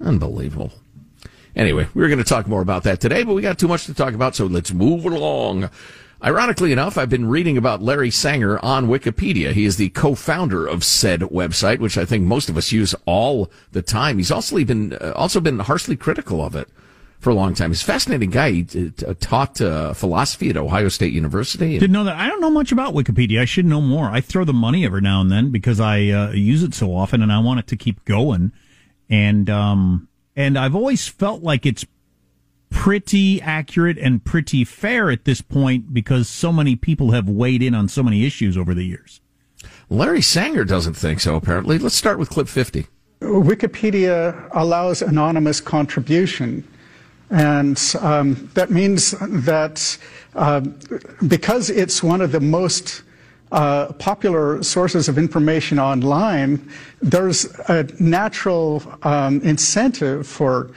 Unbelievable. 0.00 0.72
Anyway, 1.54 1.86
we 1.94 2.02
were 2.02 2.08
going 2.08 2.18
to 2.18 2.24
talk 2.24 2.46
more 2.46 2.62
about 2.62 2.82
that 2.84 3.00
today, 3.00 3.22
but 3.22 3.34
we 3.34 3.42
got 3.42 3.58
too 3.58 3.68
much 3.68 3.84
to 3.86 3.94
talk 3.94 4.14
about, 4.14 4.34
so 4.34 4.46
let's 4.46 4.72
move 4.72 5.04
along. 5.04 5.68
Ironically 6.24 6.70
enough, 6.70 6.96
I've 6.96 7.10
been 7.10 7.28
reading 7.28 7.56
about 7.56 7.82
Larry 7.82 8.10
Sanger 8.10 8.58
on 8.64 8.86
Wikipedia. 8.86 9.52
He 9.52 9.64
is 9.64 9.76
the 9.76 9.88
co-founder 9.88 10.66
of 10.66 10.84
said 10.84 11.20
website, 11.20 11.80
which 11.80 11.98
I 11.98 12.04
think 12.04 12.24
most 12.24 12.48
of 12.48 12.56
us 12.56 12.70
use 12.70 12.94
all 13.06 13.50
the 13.72 13.82
time. 13.82 14.18
He's 14.18 14.30
also 14.30 14.64
been 14.64 14.92
uh, 14.92 15.12
also 15.16 15.40
been 15.40 15.58
harshly 15.58 15.96
critical 15.96 16.44
of 16.44 16.54
it 16.54 16.68
for 17.18 17.30
a 17.30 17.34
long 17.34 17.54
time. 17.54 17.70
He's 17.70 17.82
a 17.82 17.86
fascinating 17.86 18.30
guy. 18.30 18.52
He 18.52 18.92
uh, 19.04 19.14
taught 19.18 19.60
uh, 19.60 19.94
philosophy 19.94 20.48
at 20.48 20.56
Ohio 20.56 20.88
State 20.88 21.12
University. 21.12 21.76
Didn't 21.76 21.92
know 21.92 22.04
that. 22.04 22.16
I 22.16 22.28
don't 22.28 22.40
know 22.40 22.50
much 22.50 22.70
about 22.70 22.94
Wikipedia. 22.94 23.40
I 23.40 23.44
should 23.44 23.66
know 23.66 23.80
more. 23.80 24.06
I 24.06 24.20
throw 24.20 24.44
the 24.44 24.52
money 24.52 24.84
every 24.84 25.00
now 25.00 25.20
and 25.20 25.30
then 25.30 25.50
because 25.50 25.80
I 25.80 26.08
uh, 26.08 26.30
use 26.30 26.62
it 26.62 26.72
so 26.72 26.94
often, 26.94 27.20
and 27.20 27.32
I 27.32 27.40
want 27.40 27.58
it 27.58 27.66
to 27.66 27.76
keep 27.76 28.04
going. 28.04 28.52
And 29.10 29.50
um, 29.50 30.08
and 30.36 30.58
I've 30.58 30.74
always 30.74 31.08
felt 31.08 31.42
like 31.42 31.66
it's 31.66 31.84
pretty 32.70 33.40
accurate 33.42 33.98
and 33.98 34.24
pretty 34.24 34.64
fair 34.64 35.10
at 35.10 35.24
this 35.24 35.40
point 35.40 35.92
because 35.92 36.28
so 36.28 36.52
many 36.52 36.74
people 36.74 37.10
have 37.10 37.28
weighed 37.28 37.62
in 37.62 37.74
on 37.74 37.88
so 37.88 38.02
many 38.02 38.24
issues 38.24 38.56
over 38.56 38.74
the 38.74 38.84
years. 38.84 39.20
Larry 39.90 40.22
Sanger 40.22 40.64
doesn't 40.64 40.94
think 40.94 41.20
so. 41.20 41.36
Apparently, 41.36 41.78
let's 41.78 41.94
start 41.94 42.18
with 42.18 42.30
clip 42.30 42.48
fifty. 42.48 42.86
Wikipedia 43.20 44.48
allows 44.52 45.02
anonymous 45.02 45.60
contribution. 45.60 46.66
And 47.30 47.80
um, 48.00 48.50
that 48.54 48.70
means 48.70 49.12
that 49.20 49.96
uh, 50.34 50.60
because 51.26 51.70
it's 51.70 52.02
one 52.02 52.20
of 52.20 52.32
the 52.32 52.40
most 52.40 53.02
uh, 53.52 53.92
popular 53.94 54.62
sources 54.62 55.08
of 55.08 55.18
information 55.18 55.78
online, 55.78 56.68
there's 57.00 57.44
a 57.68 57.86
natural 58.00 58.82
um, 59.02 59.40
incentive 59.42 60.26
for 60.26 60.72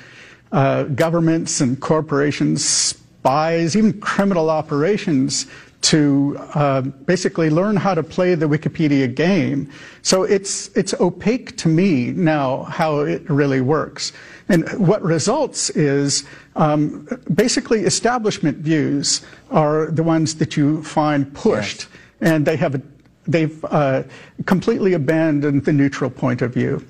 uh, 0.52 0.84
governments 0.84 1.62
and 1.62 1.80
corporations, 1.80 2.64
spies, 2.64 3.76
even 3.76 4.00
criminal 4.02 4.50
operations 4.50 5.48
to 5.82 6.36
uh, 6.56 6.82
basically 6.82 7.50
learn 7.50 7.76
how 7.76 7.94
to 7.94 8.02
play 8.02 8.34
the 8.34 8.48
Wikipedia 8.48 9.14
game. 9.14 9.70
So 10.02 10.24
it's 10.24 10.70
it's 10.76 10.94
opaque 11.00 11.58
to 11.58 11.70
me 11.70 12.12
now 12.12 12.64
how 12.64 13.02
it 13.02 13.30
really 13.30 13.62
works. 13.62 14.12
And 14.50 14.68
what 14.80 15.02
results 15.04 15.70
is 15.72 16.26
um, 16.56 17.08
basically 17.34 17.82
establishment 17.82 18.58
views 18.58 19.22
are 19.52 19.92
the 19.92 20.04
ones 20.04 20.36
that 20.36 20.58
you 20.58 20.84
find 20.84 21.32
pushed, 21.34 21.88
and 22.22 22.46
they 22.46 22.56
have 22.56 22.82
they've 23.28 23.64
uh, 23.66 24.04
completely 24.46 24.94
abandoned 24.94 25.66
the 25.66 25.74
neutral 25.74 26.10
point 26.10 26.42
of 26.42 26.54
view. 26.54 26.86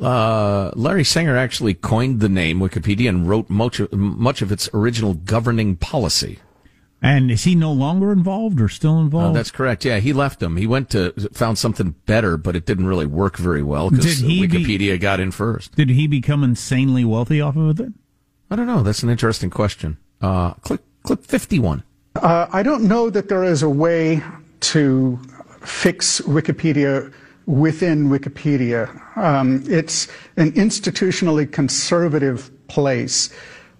Uh, 0.00 0.70
Larry 0.74 1.04
Sanger 1.04 1.36
actually 1.36 1.72
coined 1.72 2.20
the 2.20 2.28
name 2.28 2.60
Wikipedia 2.60 3.08
and 3.08 3.26
wrote 3.28 3.48
much 3.48 3.80
of, 3.80 3.90
much 3.92 4.42
of 4.42 4.52
its 4.52 4.68
original 4.74 5.14
governing 5.14 5.76
policy. 5.76 6.38
And 7.00 7.30
is 7.30 7.44
he 7.44 7.54
no 7.54 7.72
longer 7.72 8.10
involved 8.12 8.60
or 8.60 8.68
still 8.68 8.96
Oh, 8.96 9.00
involved? 9.02 9.36
that's 9.36 9.50
correct. 9.50 9.84
Yeah, 9.84 9.98
he 10.00 10.12
left 10.12 10.40
them. 10.40 10.56
He 10.56 10.66
went 10.66 10.90
to 10.90 11.12
found 11.32 11.58
something 11.58 11.94
better, 12.06 12.36
but 12.36 12.56
it 12.56 12.66
didn't 12.66 12.86
really 12.86 13.06
work 13.06 13.36
very 13.36 13.62
well 13.62 13.90
because 13.90 14.20
Did 14.20 14.28
he 14.30 14.46
be- 14.46 14.64
Wikipedia 14.64 15.00
got 15.00 15.20
in 15.20 15.30
first. 15.30 15.74
Did 15.76 15.90
he 15.90 16.06
become 16.06 16.42
insanely 16.42 17.04
wealthy 17.04 17.40
off 17.40 17.56
of 17.56 17.80
it? 17.80 17.92
I 18.50 18.56
don't 18.56 18.66
know. 18.66 18.82
That's 18.82 19.02
an 19.02 19.10
interesting 19.10 19.50
question. 19.50 19.98
Uh, 20.20 20.54
click 20.54 20.80
clip 21.04 21.24
fifty 21.24 21.58
one. 21.58 21.82
Uh, 22.22 22.48
I 22.50 22.62
don't 22.62 22.84
know 22.84 23.10
that 23.10 23.28
there 23.28 23.44
is 23.44 23.62
a 23.62 23.68
way 23.68 24.22
to 24.60 25.18
fix 25.60 26.22
Wikipedia 26.22 27.12
within 27.44 28.08
Wikipedia. 28.08 28.88
Um, 29.18 29.62
it's 29.68 30.08
an 30.38 30.52
institutionally 30.52 31.50
conservative 31.50 32.50
place. 32.68 33.30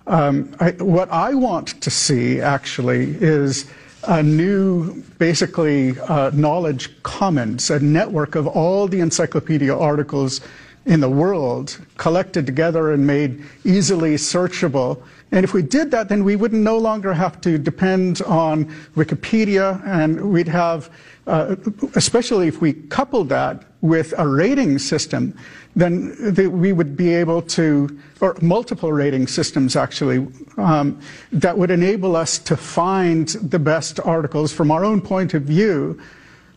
Um, 0.07 0.55
I, 0.61 0.73
what 0.73 1.11
I 1.11 1.33
want 1.33 1.81
to 1.81 1.91
see 1.91 2.41
actually 2.41 3.17
is 3.21 3.71
a 4.07 4.23
new, 4.23 5.03
basically, 5.19 5.99
uh, 6.01 6.31
knowledge 6.35 7.03
commons, 7.05 7.71
a 7.71 7.81
network 7.81 8.35
of 8.35 8.47
all 8.47 8.87
the 8.87 9.01
encyclopedia 9.01 9.75
articles 9.75 10.43
in 10.85 11.01
the 11.01 11.11
world 11.11 11.79
collected 11.97 12.45
together 12.45 12.93
and 12.93 13.07
made 13.07 13.43
easily 13.65 14.17
searchable. 14.17 15.03
And 15.33 15.45
if 15.45 15.53
we 15.53 15.63
did 15.63 15.91
that, 15.91 16.09
then 16.09 16.25
we 16.25 16.37
would 16.37 16.53
no 16.53 16.79
longer 16.79 17.13
have 17.13 17.41
to 17.43 17.59
depend 17.59 18.23
on 18.23 18.67
Wikipedia, 18.95 19.85
and 19.87 20.33
we'd 20.33 20.49
have, 20.49 20.91
uh, 21.27 21.57
especially 21.95 22.47
if 22.47 22.61
we 22.61 22.73
coupled 22.73 23.29
that 23.31 23.65
with 23.81 24.15
a 24.19 24.27
rating 24.27 24.79
system, 24.79 25.37
then 25.75 26.17
the, 26.35 26.47
we 26.49 26.73
would 26.73 26.97
be 26.97 27.13
able 27.13 27.43
to, 27.43 27.99
or 28.21 28.37
multiple 28.41 28.93
rating 28.93 29.27
systems 29.27 29.77
actually, 29.77 30.27
um, 30.57 30.99
that 31.33 31.57
would 31.59 31.71
enable 31.71 32.17
us 32.17 32.39
to 32.39 32.57
find 32.57 33.29
the 33.29 33.59
best 33.59 34.01
articles 34.01 34.53
from 34.53 34.71
our 34.71 34.85
own 34.85 35.01
point 35.01 35.35
of 35.35 35.43
view 35.43 36.01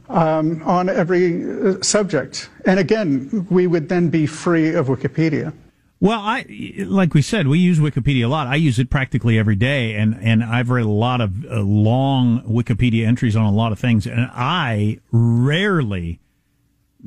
um, 0.09 0.61
on 0.63 0.89
every 0.89 1.43
uh, 1.43 1.81
subject. 1.81 2.49
And 2.65 2.79
again, 2.79 3.47
we 3.49 3.67
would 3.67 3.89
then 3.89 4.09
be 4.09 4.25
free 4.25 4.73
of 4.73 4.87
Wikipedia. 4.87 5.53
Well, 6.01 6.19
I 6.19 6.45
like 6.77 7.13
we 7.13 7.21
said, 7.21 7.47
we 7.47 7.59
use 7.59 7.77
Wikipedia 7.77 8.23
a 8.23 8.29
lot. 8.29 8.47
I 8.47 8.55
use 8.55 8.79
it 8.79 8.89
practically 8.89 9.37
every 9.37 9.55
day, 9.55 9.95
and 9.95 10.17
and 10.21 10.43
I've 10.43 10.69
read 10.69 10.85
a 10.85 10.89
lot 10.89 11.19
of 11.19 11.45
uh, 11.45 11.59
long 11.59 12.41
Wikipedia 12.43 13.05
entries 13.05 13.35
on 13.35 13.45
a 13.45 13.51
lot 13.51 13.73
of 13.73 13.79
things, 13.79 14.07
and 14.07 14.29
I 14.31 14.99
rarely. 15.11 16.19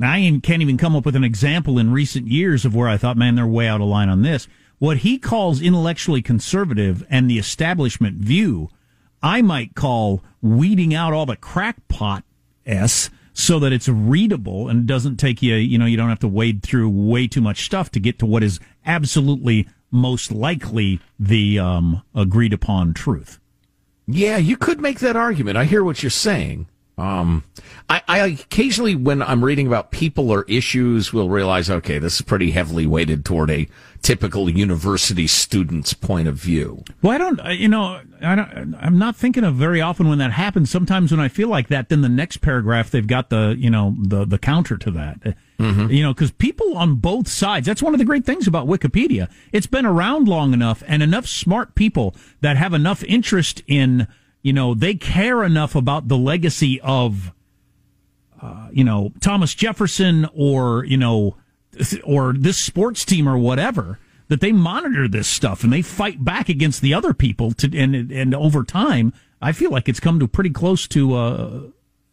I 0.00 0.40
can't 0.42 0.62
even 0.62 0.78
come 0.78 0.96
up 0.96 1.04
with 1.04 1.16
an 1.16 1.24
example 1.24 1.78
in 1.78 1.92
recent 1.92 2.26
years 2.26 2.64
of 2.64 2.74
where 2.74 2.88
I 2.88 2.96
thought, 2.96 3.16
man, 3.18 3.34
they're 3.34 3.46
way 3.46 3.68
out 3.68 3.82
of 3.82 3.88
line 3.88 4.08
on 4.08 4.22
this. 4.22 4.48
What 4.78 4.98
he 4.98 5.18
calls 5.18 5.60
intellectually 5.60 6.22
conservative 6.22 7.04
and 7.10 7.30
the 7.30 7.38
establishment 7.38 8.16
view, 8.16 8.70
I 9.22 9.42
might 9.42 9.74
call 9.74 10.22
weeding 10.40 10.94
out 10.94 11.12
all 11.12 11.26
the 11.26 11.36
crackpot 11.36 12.24
s 12.66 13.10
so 13.32 13.58
that 13.58 13.72
it's 13.72 13.88
readable 13.88 14.68
and 14.68 14.86
doesn't 14.86 15.16
take 15.16 15.42
you, 15.42 15.54
you 15.54 15.78
know, 15.78 15.86
you 15.86 15.96
don't 15.96 16.08
have 16.08 16.18
to 16.20 16.28
wade 16.28 16.62
through 16.62 16.88
way 16.88 17.26
too 17.26 17.40
much 17.40 17.64
stuff 17.64 17.90
to 17.90 18.00
get 18.00 18.18
to 18.18 18.26
what 18.26 18.42
is 18.42 18.60
absolutely 18.84 19.66
most 19.90 20.32
likely 20.32 21.00
the 21.18 21.58
um, 21.58 22.02
agreed 22.14 22.52
upon 22.52 22.94
truth. 22.94 23.38
Yeah, 24.06 24.36
you 24.36 24.56
could 24.56 24.80
make 24.80 24.98
that 25.00 25.16
argument. 25.16 25.56
I 25.56 25.64
hear 25.64 25.84
what 25.84 26.02
you're 26.02 26.10
saying. 26.10 26.66
Um, 26.98 27.44
I, 27.88 28.02
I 28.06 28.18
occasionally, 28.26 28.94
when 28.94 29.22
I'm 29.22 29.42
reading 29.42 29.66
about 29.66 29.90
people 29.90 30.30
or 30.30 30.44
issues, 30.46 31.12
will 31.12 31.28
realize, 31.28 31.70
okay, 31.70 31.98
this 31.98 32.16
is 32.16 32.22
pretty 32.22 32.50
heavily 32.50 32.86
weighted 32.86 33.24
toward 33.24 33.50
a 33.50 33.66
typical 34.02 34.50
university 34.50 35.26
student's 35.26 35.94
point 35.94 36.28
of 36.28 36.36
view. 36.36 36.84
Well, 37.00 37.12
I 37.14 37.18
don't, 37.18 37.40
uh, 37.40 37.48
you 37.50 37.68
know, 37.68 38.00
I 38.20 38.34
don't, 38.34 38.74
I'm 38.78 38.98
not 38.98 39.16
thinking 39.16 39.42
of 39.44 39.54
very 39.54 39.80
often 39.80 40.08
when 40.08 40.18
that 40.18 40.32
happens. 40.32 40.70
Sometimes 40.70 41.10
when 41.10 41.20
I 41.20 41.28
feel 41.28 41.48
like 41.48 41.68
that, 41.68 41.88
then 41.88 42.02
the 42.02 42.08
next 42.08 42.38
paragraph 42.38 42.90
they've 42.90 43.06
got 43.06 43.30
the, 43.30 43.54
you 43.58 43.70
know, 43.70 43.96
the 43.98 44.24
the 44.24 44.38
counter 44.38 44.76
to 44.76 44.90
that. 44.90 45.20
Uh, 45.24 45.32
You 45.88 46.02
know, 46.02 46.12
because 46.12 46.32
people 46.32 46.76
on 46.76 46.96
both 46.96 47.28
sides. 47.28 47.66
That's 47.66 47.82
one 47.82 47.94
of 47.94 47.98
the 47.98 48.04
great 48.04 48.24
things 48.24 48.48
about 48.48 48.66
Wikipedia. 48.66 49.30
It's 49.52 49.68
been 49.68 49.86
around 49.86 50.26
long 50.26 50.52
enough, 50.52 50.82
and 50.88 51.02
enough 51.04 51.26
smart 51.26 51.76
people 51.76 52.16
that 52.40 52.56
have 52.56 52.74
enough 52.74 53.04
interest 53.04 53.62
in, 53.68 54.08
you 54.42 54.52
know, 54.52 54.74
they 54.74 54.94
care 54.94 55.44
enough 55.44 55.74
about 55.74 56.08
the 56.08 56.18
legacy 56.18 56.80
of 56.80 57.32
uh, 58.40 58.68
you 58.72 58.84
know 58.84 59.12
Thomas 59.20 59.54
Jefferson 59.54 60.28
or 60.34 60.84
you 60.84 60.96
know 60.96 61.36
or 62.04 62.32
this 62.32 62.58
sports 62.58 63.04
team 63.04 63.28
or 63.28 63.38
whatever 63.38 63.98
that 64.28 64.40
they 64.40 64.52
monitor 64.52 65.08
this 65.08 65.28
stuff 65.28 65.62
and 65.62 65.72
they 65.72 65.82
fight 65.82 66.24
back 66.24 66.48
against 66.48 66.82
the 66.82 66.92
other 66.92 67.14
people 67.14 67.52
to 67.52 67.78
and 67.78 68.10
and 68.10 68.34
over 68.34 68.64
time 68.64 69.12
I 69.40 69.52
feel 69.52 69.70
like 69.70 69.88
it's 69.88 70.00
come 70.00 70.18
to 70.20 70.28
pretty 70.28 70.50
close 70.50 70.86
to 70.88 71.14
uh, 71.14 71.60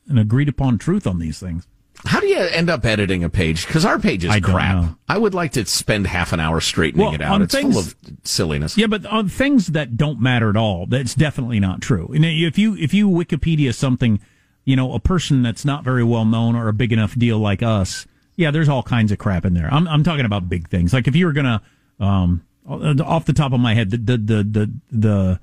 an 0.08 0.18
agreed 0.18 0.50
upon 0.50 0.78
truth 0.78 1.06
on 1.06 1.20
these 1.20 1.40
things. 1.40 1.68
How 2.06 2.20
do 2.20 2.28
you 2.28 2.38
end 2.40 2.70
up 2.70 2.86
editing 2.86 3.24
a 3.24 3.30
page? 3.30 3.68
Because 3.68 3.84
our 3.86 4.00
page 4.00 4.24
is 4.24 4.32
I 4.32 4.40
crap. 4.40 4.76
know. 4.76 4.96
I 5.08 5.18
would 5.18 5.34
like 5.34 5.52
to 5.54 5.66
spend 5.66 6.08
half 6.08 6.32
an 6.34 6.40
hour 6.40 6.62
straightening 6.62 7.06
Well, 7.08 7.16
it 7.16 7.22
out. 7.22 7.42
It's 7.42 7.54
things- 7.54 7.74
full 7.74 7.84
of 7.84 7.96
silliness. 8.24 8.78
Yeah, 8.78 8.88
but 8.88 9.06
on 9.06 9.28
things 9.30 9.68
that 9.68 9.98
don't 9.98 10.20
matter 10.22 10.50
at 10.50 10.56
all, 10.56 10.86
that's 10.86 11.14
definitely 11.14 11.60
not 11.60 11.82
true. 11.82 12.10
And 12.14 12.24
if 12.26 12.58
you 12.58 12.76
if 12.78 12.94
you 12.94 13.10
Wikipedia 13.10 13.74
something, 13.76 14.20
you 14.66 14.76
know, 14.76 14.94
a 14.94 15.00
person 15.00 15.42
that's 15.44 15.66
not 15.66 15.84
very 15.84 16.04
well 16.04 16.26
known 16.26 16.56
or 16.56 16.68
a 16.70 16.74
big 16.74 16.94
enough 16.94 17.16
deal 17.16 17.38
like 17.38 17.62
us, 17.62 18.08
yeah, 18.38 18.50
there's 18.52 18.70
all 18.70 18.84
kinds 18.84 19.12
of 19.12 19.18
crap 19.18 19.44
in 19.46 19.54
there. 19.54 19.68
I'm 19.74 19.88
I'm 19.88 20.04
talking 20.04 20.26
about 20.26 20.48
big 20.48 20.70
things. 20.70 20.94
Like 20.94 21.08
if 21.08 21.16
you 21.18 21.26
were 21.26 21.34
gonna, 21.34 21.62
um, 22.00 22.44
off 22.66 23.26
the 23.26 23.34
top 23.34 23.52
of 23.52 23.60
my 23.60 23.74
head, 23.74 23.90
the 23.92 23.98
the 23.98 24.18
the 24.18 24.44
the 24.44 24.72
the, 24.92 25.40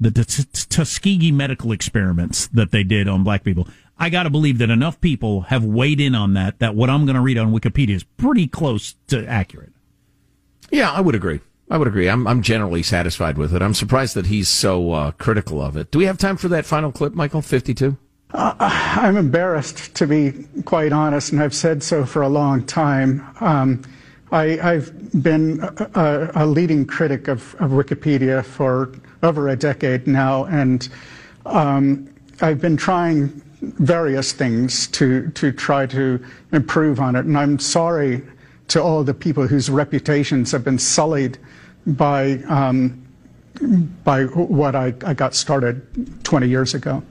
the, 0.00 0.10
the 0.10 0.24
T- 0.24 0.42
T- 0.44 0.66
Tuskegee 0.70 1.32
medical 1.32 1.72
experiments 1.72 2.46
that 2.48 2.70
they 2.70 2.82
did 2.82 3.08
on 3.08 3.24
black 3.24 3.44
people. 3.44 3.68
I 3.98 4.10
got 4.10 4.24
to 4.24 4.30
believe 4.30 4.58
that 4.58 4.70
enough 4.70 5.00
people 5.00 5.42
have 5.42 5.64
weighed 5.64 6.00
in 6.00 6.14
on 6.14 6.34
that 6.34 6.58
that 6.58 6.74
what 6.74 6.90
I'm 6.90 7.06
going 7.06 7.16
to 7.16 7.20
read 7.20 7.38
on 7.38 7.52
Wikipedia 7.52 7.94
is 7.94 8.04
pretty 8.04 8.46
close 8.46 8.94
to 9.08 9.26
accurate. 9.26 9.72
Yeah, 10.70 10.90
I 10.90 11.00
would 11.00 11.14
agree. 11.14 11.40
I 11.70 11.78
would 11.78 11.88
agree. 11.88 12.08
I'm 12.08 12.26
I'm 12.26 12.42
generally 12.42 12.82
satisfied 12.82 13.38
with 13.38 13.54
it. 13.54 13.62
I'm 13.62 13.74
surprised 13.74 14.14
that 14.14 14.26
he's 14.26 14.48
so 14.48 14.92
uh, 14.92 15.10
critical 15.12 15.60
of 15.62 15.76
it. 15.76 15.90
Do 15.90 15.98
we 15.98 16.04
have 16.04 16.18
time 16.18 16.36
for 16.36 16.48
that 16.48 16.66
final 16.66 16.92
clip, 16.92 17.14
Michael? 17.14 17.42
Fifty-two. 17.42 17.96
Uh, 18.32 18.54
I'm 18.60 19.16
embarrassed, 19.16 19.94
to 19.94 20.06
be 20.06 20.46
quite 20.64 20.92
honest, 20.92 21.32
and 21.32 21.40
I've 21.40 21.54
said 21.54 21.82
so 21.82 22.04
for 22.04 22.22
a 22.22 22.28
long 22.28 22.64
time. 22.66 23.26
Um, 23.40 23.82
I, 24.32 24.58
I've 24.58 25.22
been 25.22 25.60
a, 25.62 25.90
a, 25.94 26.44
a 26.44 26.46
leading 26.46 26.86
critic 26.86 27.28
of, 27.28 27.54
of 27.60 27.70
Wikipedia 27.70 28.44
for 28.44 28.92
over 29.22 29.48
a 29.48 29.56
decade 29.56 30.08
now, 30.08 30.44
and 30.46 30.88
um, 31.46 32.12
I've 32.40 32.60
been 32.60 32.76
trying 32.76 33.40
various 33.78 34.32
things 34.32 34.86
to, 34.88 35.30
to 35.30 35.52
try 35.52 35.86
to 35.86 36.24
improve 36.52 37.00
on 37.00 37.16
it. 37.16 37.24
And 37.24 37.36
I'm 37.36 37.58
sorry 37.58 38.22
to 38.68 38.82
all 38.82 39.04
the 39.04 39.14
people 39.14 39.46
whose 39.46 39.70
reputations 39.70 40.50
have 40.52 40.64
been 40.64 40.78
sullied 40.78 41.38
by, 41.86 42.34
um, 42.48 43.06
by 44.04 44.24
what 44.24 44.74
I, 44.74 44.94
I 45.04 45.14
got 45.14 45.34
started 45.34 46.24
20 46.24 46.48
years 46.48 46.74
ago. 46.74 47.02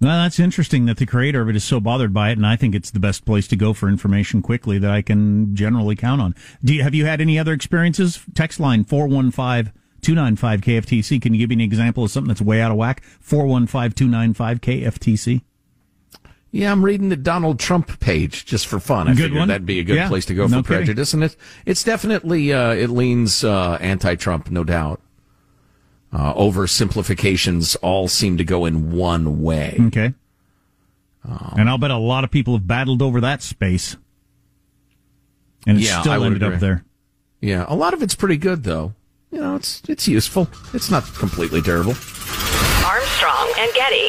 Well, 0.00 0.22
that's 0.22 0.40
interesting 0.40 0.86
that 0.86 0.96
the 0.96 1.04
creator 1.04 1.42
of 1.42 1.50
it 1.50 1.56
is 1.56 1.64
so 1.64 1.78
bothered 1.78 2.14
by 2.14 2.30
it, 2.30 2.38
and 2.38 2.46
I 2.46 2.56
think 2.56 2.74
it's 2.74 2.90
the 2.90 3.00
best 3.00 3.26
place 3.26 3.46
to 3.48 3.56
go 3.56 3.74
for 3.74 3.86
information 3.86 4.40
quickly 4.40 4.78
that 4.78 4.90
I 4.90 5.02
can 5.02 5.54
generally 5.54 5.94
count 5.94 6.22
on. 6.22 6.34
Do 6.64 6.74
you, 6.74 6.82
have 6.82 6.94
you 6.94 7.04
had 7.04 7.20
any 7.20 7.38
other 7.38 7.52
experiences? 7.52 8.18
Text 8.34 8.58
line 8.58 8.84
415 8.84 9.72
295 10.00 10.60
KFTC. 10.62 11.20
Can 11.20 11.34
you 11.34 11.40
give 11.40 11.50
me 11.50 11.56
an 11.56 11.60
example 11.60 12.04
of 12.04 12.10
something 12.10 12.28
that's 12.28 12.40
way 12.40 12.62
out 12.62 12.70
of 12.70 12.78
whack? 12.78 13.02
415 13.20 13.92
295 13.92 14.60
KFTC. 14.62 15.42
Yeah, 16.52 16.72
I'm 16.72 16.84
reading 16.84 17.10
the 17.10 17.16
Donald 17.16 17.60
Trump 17.60 18.00
page 18.00 18.44
just 18.44 18.66
for 18.66 18.80
fun. 18.80 19.06
I 19.06 19.12
Good 19.12 19.22
figured 19.24 19.38
one. 19.38 19.48
that'd 19.48 19.66
be 19.66 19.78
a 19.78 19.84
good 19.84 19.96
Yeah, 19.96 20.08
place 20.08 20.26
to 20.26 20.34
go 20.34 20.42
no 20.48 20.62
for 20.62 20.68
kidding. 20.68 20.78
prejudice, 20.78 21.14
and 21.14 21.22
it, 21.22 21.36
it's 21.64 21.84
definitely 21.84 22.52
uh, 22.52 22.72
it 22.72 22.90
leans 22.90 23.44
uh, 23.44 23.78
anti-Trump, 23.80 24.50
no 24.50 24.64
doubt. 24.64 25.00
Uh, 26.12 26.34
oversimplifications 26.34 27.76
all 27.82 28.08
seem 28.08 28.36
to 28.36 28.42
go 28.44 28.64
in 28.66 28.90
one 28.90 29.42
way. 29.42 29.76
Okay. 29.80 30.12
and 31.24 31.68
I'll 31.68 31.78
bet 31.78 31.92
a 31.92 31.96
lot 31.96 32.24
of 32.24 32.32
people 32.32 32.54
have 32.54 32.66
battled 32.66 33.00
over 33.00 33.20
that 33.20 33.42
space. 33.42 33.96
And 35.68 35.78
it 35.78 35.84
Yeah, 35.84 36.00
still 36.00 36.18
would 36.18 36.26
ended 36.26 36.42
agree. 36.42 36.54
up 36.56 36.60
there. 36.60 36.84
Yeah, 37.40 37.64
a 37.68 37.76
lot 37.76 37.94
of 37.94 38.02
it's 38.02 38.16
pretty 38.16 38.38
good 38.38 38.64
though. 38.64 38.94
You 39.30 39.38
know, 39.40 39.54
it's 39.54 39.82
it's 39.88 40.08
useful. 40.08 40.48
It's 40.74 40.90
not 40.90 41.04
completely 41.14 41.62
terrible. 41.62 41.92
Armstrong 42.84 43.52
and 43.58 43.72
Getty. 43.74 44.08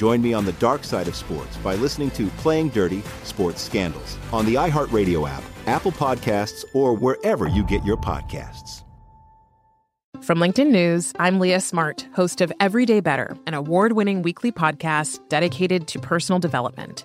Join 0.00 0.22
me 0.22 0.32
on 0.32 0.46
the 0.46 0.52
dark 0.52 0.82
side 0.82 1.08
of 1.08 1.14
sports 1.14 1.58
by 1.58 1.74
listening 1.74 2.10
to 2.12 2.28
Playing 2.38 2.70
Dirty 2.70 3.02
Sports 3.22 3.60
Scandals 3.60 4.16
on 4.32 4.46
the 4.46 4.54
iHeartRadio 4.54 5.28
app, 5.28 5.42
Apple 5.66 5.92
Podcasts, 5.92 6.64
or 6.72 6.94
wherever 6.94 7.48
you 7.48 7.62
get 7.64 7.84
your 7.84 7.98
podcasts. 7.98 8.82
From 10.22 10.38
LinkedIn 10.38 10.70
News, 10.70 11.12
I'm 11.18 11.38
Leah 11.38 11.60
Smart, 11.60 12.08
host 12.14 12.40
of 12.40 12.50
Everyday 12.60 13.00
Better, 13.00 13.36
an 13.46 13.52
award 13.52 13.92
winning 13.92 14.22
weekly 14.22 14.50
podcast 14.50 15.20
dedicated 15.28 15.86
to 15.88 15.98
personal 15.98 16.38
development. 16.38 17.04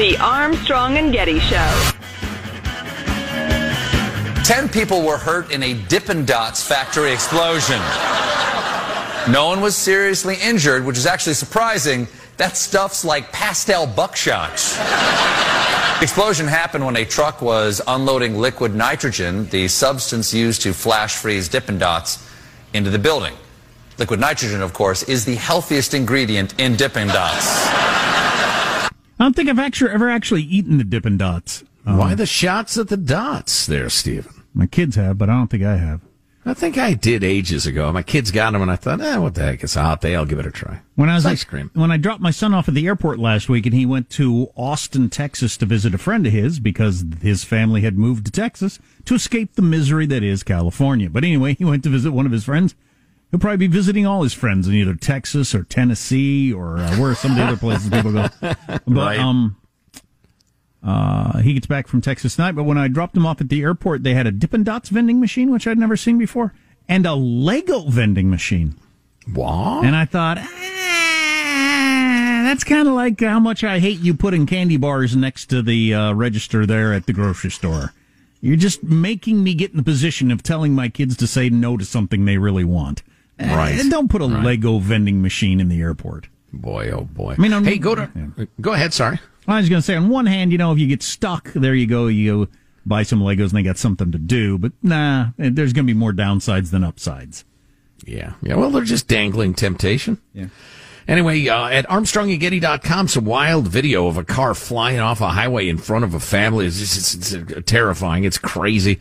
The 0.00 0.16
Armstrong 0.16 0.96
and 0.96 1.12
Getty 1.12 1.40
Show. 1.40 1.90
Ten 4.44 4.66
people 4.70 5.02
were 5.02 5.18
hurt 5.18 5.50
in 5.50 5.62
a 5.62 5.74
Dippin' 5.74 6.24
Dots 6.24 6.66
factory 6.66 7.12
explosion. 7.12 7.78
No 9.30 9.48
one 9.48 9.60
was 9.60 9.76
seriously 9.76 10.36
injured, 10.42 10.86
which 10.86 10.96
is 10.96 11.04
actually 11.04 11.34
surprising. 11.34 12.08
That 12.38 12.56
stuff's 12.56 13.04
like 13.04 13.30
pastel 13.30 13.86
buckshot. 13.86 14.52
Explosion 16.02 16.46
happened 16.46 16.86
when 16.86 16.96
a 16.96 17.04
truck 17.04 17.42
was 17.42 17.82
unloading 17.86 18.38
liquid 18.38 18.74
nitrogen, 18.74 19.50
the 19.50 19.68
substance 19.68 20.32
used 20.32 20.62
to 20.62 20.72
flash 20.72 21.16
freeze 21.16 21.46
Dippin' 21.46 21.76
Dots, 21.76 22.26
into 22.72 22.88
the 22.88 22.98
building. 22.98 23.34
Liquid 23.98 24.18
nitrogen, 24.18 24.62
of 24.62 24.72
course, 24.72 25.02
is 25.02 25.26
the 25.26 25.34
healthiest 25.34 25.92
ingredient 25.92 26.58
in 26.58 26.74
Dippin' 26.74 27.08
Dots. 27.08 27.89
I 29.20 29.24
don't 29.24 29.36
think 29.36 29.50
I've 29.50 29.58
actually 29.58 29.90
ever 29.90 30.08
actually 30.08 30.42
eaten 30.42 30.78
the 30.78 30.84
Dippin' 30.84 31.18
Dots. 31.18 31.62
Um, 31.84 31.98
Why 31.98 32.14
the 32.14 32.24
shots 32.24 32.78
at 32.78 32.88
the 32.88 32.96
dots 32.96 33.66
there, 33.66 33.90
Stephen? 33.90 34.32
My 34.54 34.66
kids 34.66 34.96
have, 34.96 35.18
but 35.18 35.28
I 35.28 35.34
don't 35.34 35.48
think 35.48 35.62
I 35.62 35.76
have. 35.76 36.00
I 36.46 36.54
think 36.54 36.78
I 36.78 36.94
did 36.94 37.22
ages 37.22 37.66
ago. 37.66 37.92
My 37.92 38.02
kids 38.02 38.30
got 38.30 38.52
them, 38.54 38.62
and 38.62 38.70
I 38.70 38.76
thought, 38.76 39.02
eh, 39.02 39.18
what 39.18 39.34
the 39.34 39.42
heck? 39.42 39.62
It's 39.62 39.76
a 39.76 39.82
hot 39.82 40.00
day. 40.00 40.16
I'll 40.16 40.24
give 40.24 40.38
it 40.38 40.46
a 40.46 40.50
try. 40.50 40.80
When 40.94 41.10
I 41.10 41.14
was 41.16 41.26
It's 41.26 41.32
ice 41.32 41.44
cream. 41.44 41.70
when 41.74 41.90
I 41.92 41.98
dropped 41.98 42.22
my 42.22 42.30
son 42.30 42.54
off 42.54 42.66
at 42.66 42.72
the 42.74 42.86
airport 42.86 43.18
last 43.18 43.50
week, 43.50 43.66
and 43.66 43.74
he 43.74 43.84
went 43.84 44.08
to 44.10 44.48
Austin, 44.56 45.10
Texas, 45.10 45.58
to 45.58 45.66
visit 45.66 45.94
a 45.94 45.98
friend 45.98 46.26
of 46.26 46.32
his 46.32 46.58
because 46.58 47.04
his 47.20 47.44
family 47.44 47.82
had 47.82 47.98
moved 47.98 48.24
to 48.24 48.32
Texas 48.32 48.78
to 49.04 49.14
escape 49.14 49.54
the 49.54 49.60
misery 49.62 50.06
that 50.06 50.22
is 50.22 50.42
California. 50.42 51.10
But 51.10 51.24
anyway, 51.24 51.56
he 51.58 51.64
went 51.66 51.82
to 51.84 51.90
visit 51.90 52.12
one 52.12 52.24
of 52.24 52.32
his 52.32 52.44
friends. 52.44 52.74
He'll 53.30 53.38
probably 53.40 53.58
be 53.58 53.66
visiting 53.68 54.06
all 54.06 54.22
his 54.24 54.32
friends 54.32 54.66
in 54.66 54.74
either 54.74 54.94
Texas 54.94 55.54
or 55.54 55.62
Tennessee 55.64 56.52
or 56.52 56.78
uh, 56.78 56.96
where 56.96 57.14
some 57.14 57.32
of 57.32 57.36
the 57.36 57.44
other 57.44 57.56
places 57.56 57.88
people 57.90 58.12
go. 58.12 58.28
But 58.66 58.82
Right. 58.86 59.20
um, 59.20 59.56
uh, 60.82 61.38
he 61.40 61.52
gets 61.54 61.66
back 61.66 61.86
from 61.86 62.00
Texas 62.00 62.34
tonight. 62.36 62.52
But 62.52 62.64
when 62.64 62.78
I 62.78 62.88
dropped 62.88 63.16
him 63.16 63.26
off 63.26 63.40
at 63.40 63.48
the 63.48 63.62
airport, 63.62 64.02
they 64.02 64.14
had 64.14 64.26
a 64.26 64.32
Dippin' 64.32 64.64
Dots 64.64 64.88
vending 64.88 65.20
machine, 65.20 65.50
which 65.52 65.66
I'd 65.68 65.78
never 65.78 65.96
seen 65.96 66.18
before, 66.18 66.52
and 66.88 67.06
a 67.06 67.14
Lego 67.14 67.82
vending 67.88 68.30
machine. 68.30 68.74
What? 69.32 69.84
And 69.84 69.94
I 69.94 70.06
thought, 70.06 70.38
"Ah, 70.38 70.46
that's 72.44 72.64
kind 72.64 72.88
of 72.88 72.94
like 72.94 73.20
how 73.20 73.38
much 73.38 73.62
I 73.62 73.78
hate 73.78 74.00
you 74.00 74.14
putting 74.14 74.46
candy 74.46 74.76
bars 74.76 75.14
next 75.14 75.46
to 75.46 75.62
the 75.62 75.94
uh, 75.94 76.12
register 76.14 76.66
there 76.66 76.92
at 76.92 77.06
the 77.06 77.12
grocery 77.12 77.50
store. 77.50 77.92
You're 78.40 78.56
just 78.56 78.82
making 78.82 79.44
me 79.44 79.54
get 79.54 79.72
in 79.72 79.76
the 79.76 79.82
position 79.82 80.30
of 80.30 80.42
telling 80.42 80.74
my 80.74 80.88
kids 80.88 81.16
to 81.18 81.26
say 81.26 81.50
no 81.50 81.76
to 81.76 81.84
something 81.84 82.24
they 82.24 82.38
really 82.38 82.64
want. 82.64 83.02
Right. 83.40 83.78
And 83.80 83.90
don't 83.90 84.08
put 84.10 84.22
a 84.22 84.26
Right. 84.26 84.44
Lego 84.44 84.78
vending 84.78 85.22
machine 85.22 85.60
in 85.60 85.68
the 85.68 85.80
airport. 85.80 86.28
Boy, 86.52 86.90
oh 86.90 87.02
boy. 87.04 87.34
I 87.38 87.40
mean, 87.40 87.52
on- 87.52 87.64
hey, 87.64 87.78
go 87.78 87.94
to. 87.94 88.08
Go 88.60 88.72
ahead. 88.72 88.92
Sorry. 88.92 89.18
I 89.48 89.58
was 89.58 89.68
going 89.68 89.80
to 89.80 89.84
say, 89.86 89.96
on 89.96 90.08
one 90.08 90.26
hand, 90.26 90.52
you 90.52 90.58
know, 90.58 90.72
if 90.72 90.78
you 90.78 90.86
get 90.86 91.02
stuck, 91.02 91.52
there 91.54 91.74
you 91.74 91.86
go. 91.86 92.06
You 92.08 92.46
go 92.46 92.52
buy 92.86 93.02
some 93.02 93.20
Legos 93.20 93.44
and 93.48 93.50
they 93.52 93.62
got 93.62 93.78
something 93.78 94.12
to 94.12 94.18
do. 94.18 94.58
But 94.58 94.72
nah, 94.82 95.28
eh, 95.38 95.50
there's 95.52 95.72
going 95.72 95.86
to 95.86 95.92
be 95.92 95.98
more 95.98 96.12
downsides 96.12 96.70
than 96.70 96.84
upsides. 96.84 97.44
Yeah. 98.04 98.34
Yeah. 98.42 98.56
Well, 98.56 98.70
they're 98.70 98.84
just 98.84 99.08
dangling 99.08 99.54
temptation. 99.54 100.18
Yeah. 100.34 100.46
Anyway, 101.08 101.48
uh, 101.48 101.66
at 101.68 101.88
ArmstrongandGetty.com, 101.88 103.08
some 103.08 103.24
wild 103.24 103.66
video 103.66 104.06
of 104.06 104.16
a 104.16 104.24
car 104.24 104.54
flying 104.54 105.00
off 105.00 105.20
a 105.20 105.28
highway 105.28 105.68
in 105.68 105.78
front 105.78 106.04
of 106.04 106.14
a 106.14 106.20
family. 106.20 106.66
It's, 106.66 106.78
just, 106.78 107.14
it's, 107.14 107.32
it's 107.32 107.70
terrifying. 107.70 108.24
It's 108.24 108.38
crazy. 108.38 109.00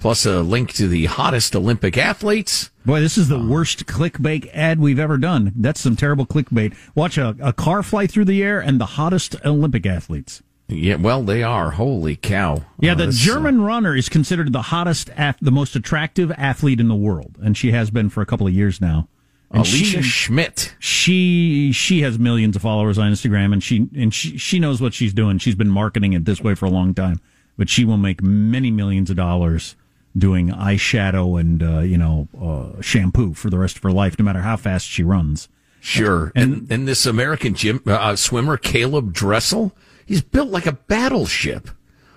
Plus 0.00 0.24
a 0.24 0.40
link 0.40 0.72
to 0.74 0.88
the 0.88 1.04
hottest 1.04 1.54
Olympic 1.54 1.98
athletes. 1.98 2.70
Boy, 2.86 3.00
this 3.00 3.18
is 3.18 3.28
the 3.28 3.38
worst 3.38 3.84
clickbait 3.86 4.48
ad 4.54 4.80
we've 4.80 4.98
ever 4.98 5.18
done. 5.18 5.52
That's 5.54 5.80
some 5.80 5.94
terrible 5.94 6.24
clickbait. 6.24 6.74
Watch 6.94 7.18
a, 7.18 7.36
a 7.40 7.52
car 7.52 7.82
fly 7.82 8.06
through 8.06 8.24
the 8.24 8.42
air 8.42 8.60
and 8.60 8.80
the 8.80 8.86
hottest 8.86 9.36
Olympic 9.44 9.84
athletes. 9.84 10.42
Yeah, 10.68 10.94
well, 10.96 11.22
they 11.22 11.42
are. 11.42 11.72
Holy 11.72 12.16
cow. 12.16 12.64
Yeah, 12.78 12.92
Uh, 12.92 12.94
the 12.94 13.06
this, 13.06 13.20
uh, 13.22 13.24
German 13.26 13.60
runner 13.60 13.94
is 13.94 14.08
considered 14.08 14.52
the 14.54 14.62
hottest, 14.62 15.10
ath- 15.16 15.36
the 15.42 15.50
most 15.50 15.76
attractive 15.76 16.32
athlete 16.32 16.80
in 16.80 16.88
the 16.88 16.94
world, 16.94 17.36
and 17.42 17.56
she 17.56 17.72
has 17.72 17.90
been 17.90 18.08
for 18.08 18.22
a 18.22 18.26
couple 18.26 18.46
of 18.46 18.54
years 18.54 18.80
now. 18.80 19.06
And 19.50 19.66
Alicia 19.66 20.00
Schmidt. 20.02 20.74
She 20.78 21.72
she 21.72 22.02
has 22.02 22.20
millions 22.20 22.54
of 22.54 22.62
followers 22.62 22.98
on 22.98 23.10
Instagram, 23.12 23.52
and 23.52 23.62
she 23.62 23.88
and 23.96 24.14
she 24.14 24.38
she 24.38 24.60
knows 24.60 24.80
what 24.80 24.94
she's 24.94 25.12
doing. 25.12 25.38
She's 25.38 25.56
been 25.56 25.68
marketing 25.68 26.12
it 26.12 26.24
this 26.24 26.40
way 26.40 26.54
for 26.54 26.66
a 26.66 26.70
long 26.70 26.94
time, 26.94 27.20
but 27.58 27.68
she 27.68 27.84
will 27.84 27.96
make 27.96 28.22
many 28.22 28.70
millions 28.70 29.10
of 29.10 29.16
dollars 29.16 29.74
doing 30.16 30.48
eyeshadow 30.48 31.40
and 31.40 31.62
uh, 31.62 31.80
you 31.80 31.98
know 31.98 32.28
uh, 32.40 32.80
shampoo 32.80 33.34
for 33.34 33.50
the 33.50 33.58
rest 33.58 33.76
of 33.76 33.82
her 33.82 33.92
life, 33.92 34.18
no 34.18 34.24
matter 34.24 34.42
how 34.42 34.56
fast 34.56 34.86
she 34.86 35.02
runs. 35.02 35.48
Sure. 35.80 36.30
And, 36.36 36.70
and, 36.70 36.86
this 36.86 37.06
American 37.06 37.54
gym 37.54 37.82
uh, 37.86 38.14
swimmer, 38.14 38.58
Caeleb 38.58 39.14
Dressel, 39.14 39.74
he's 40.04 40.20
built 40.20 40.50
like 40.50 40.66
a 40.66 40.72
battleship. 40.72 41.70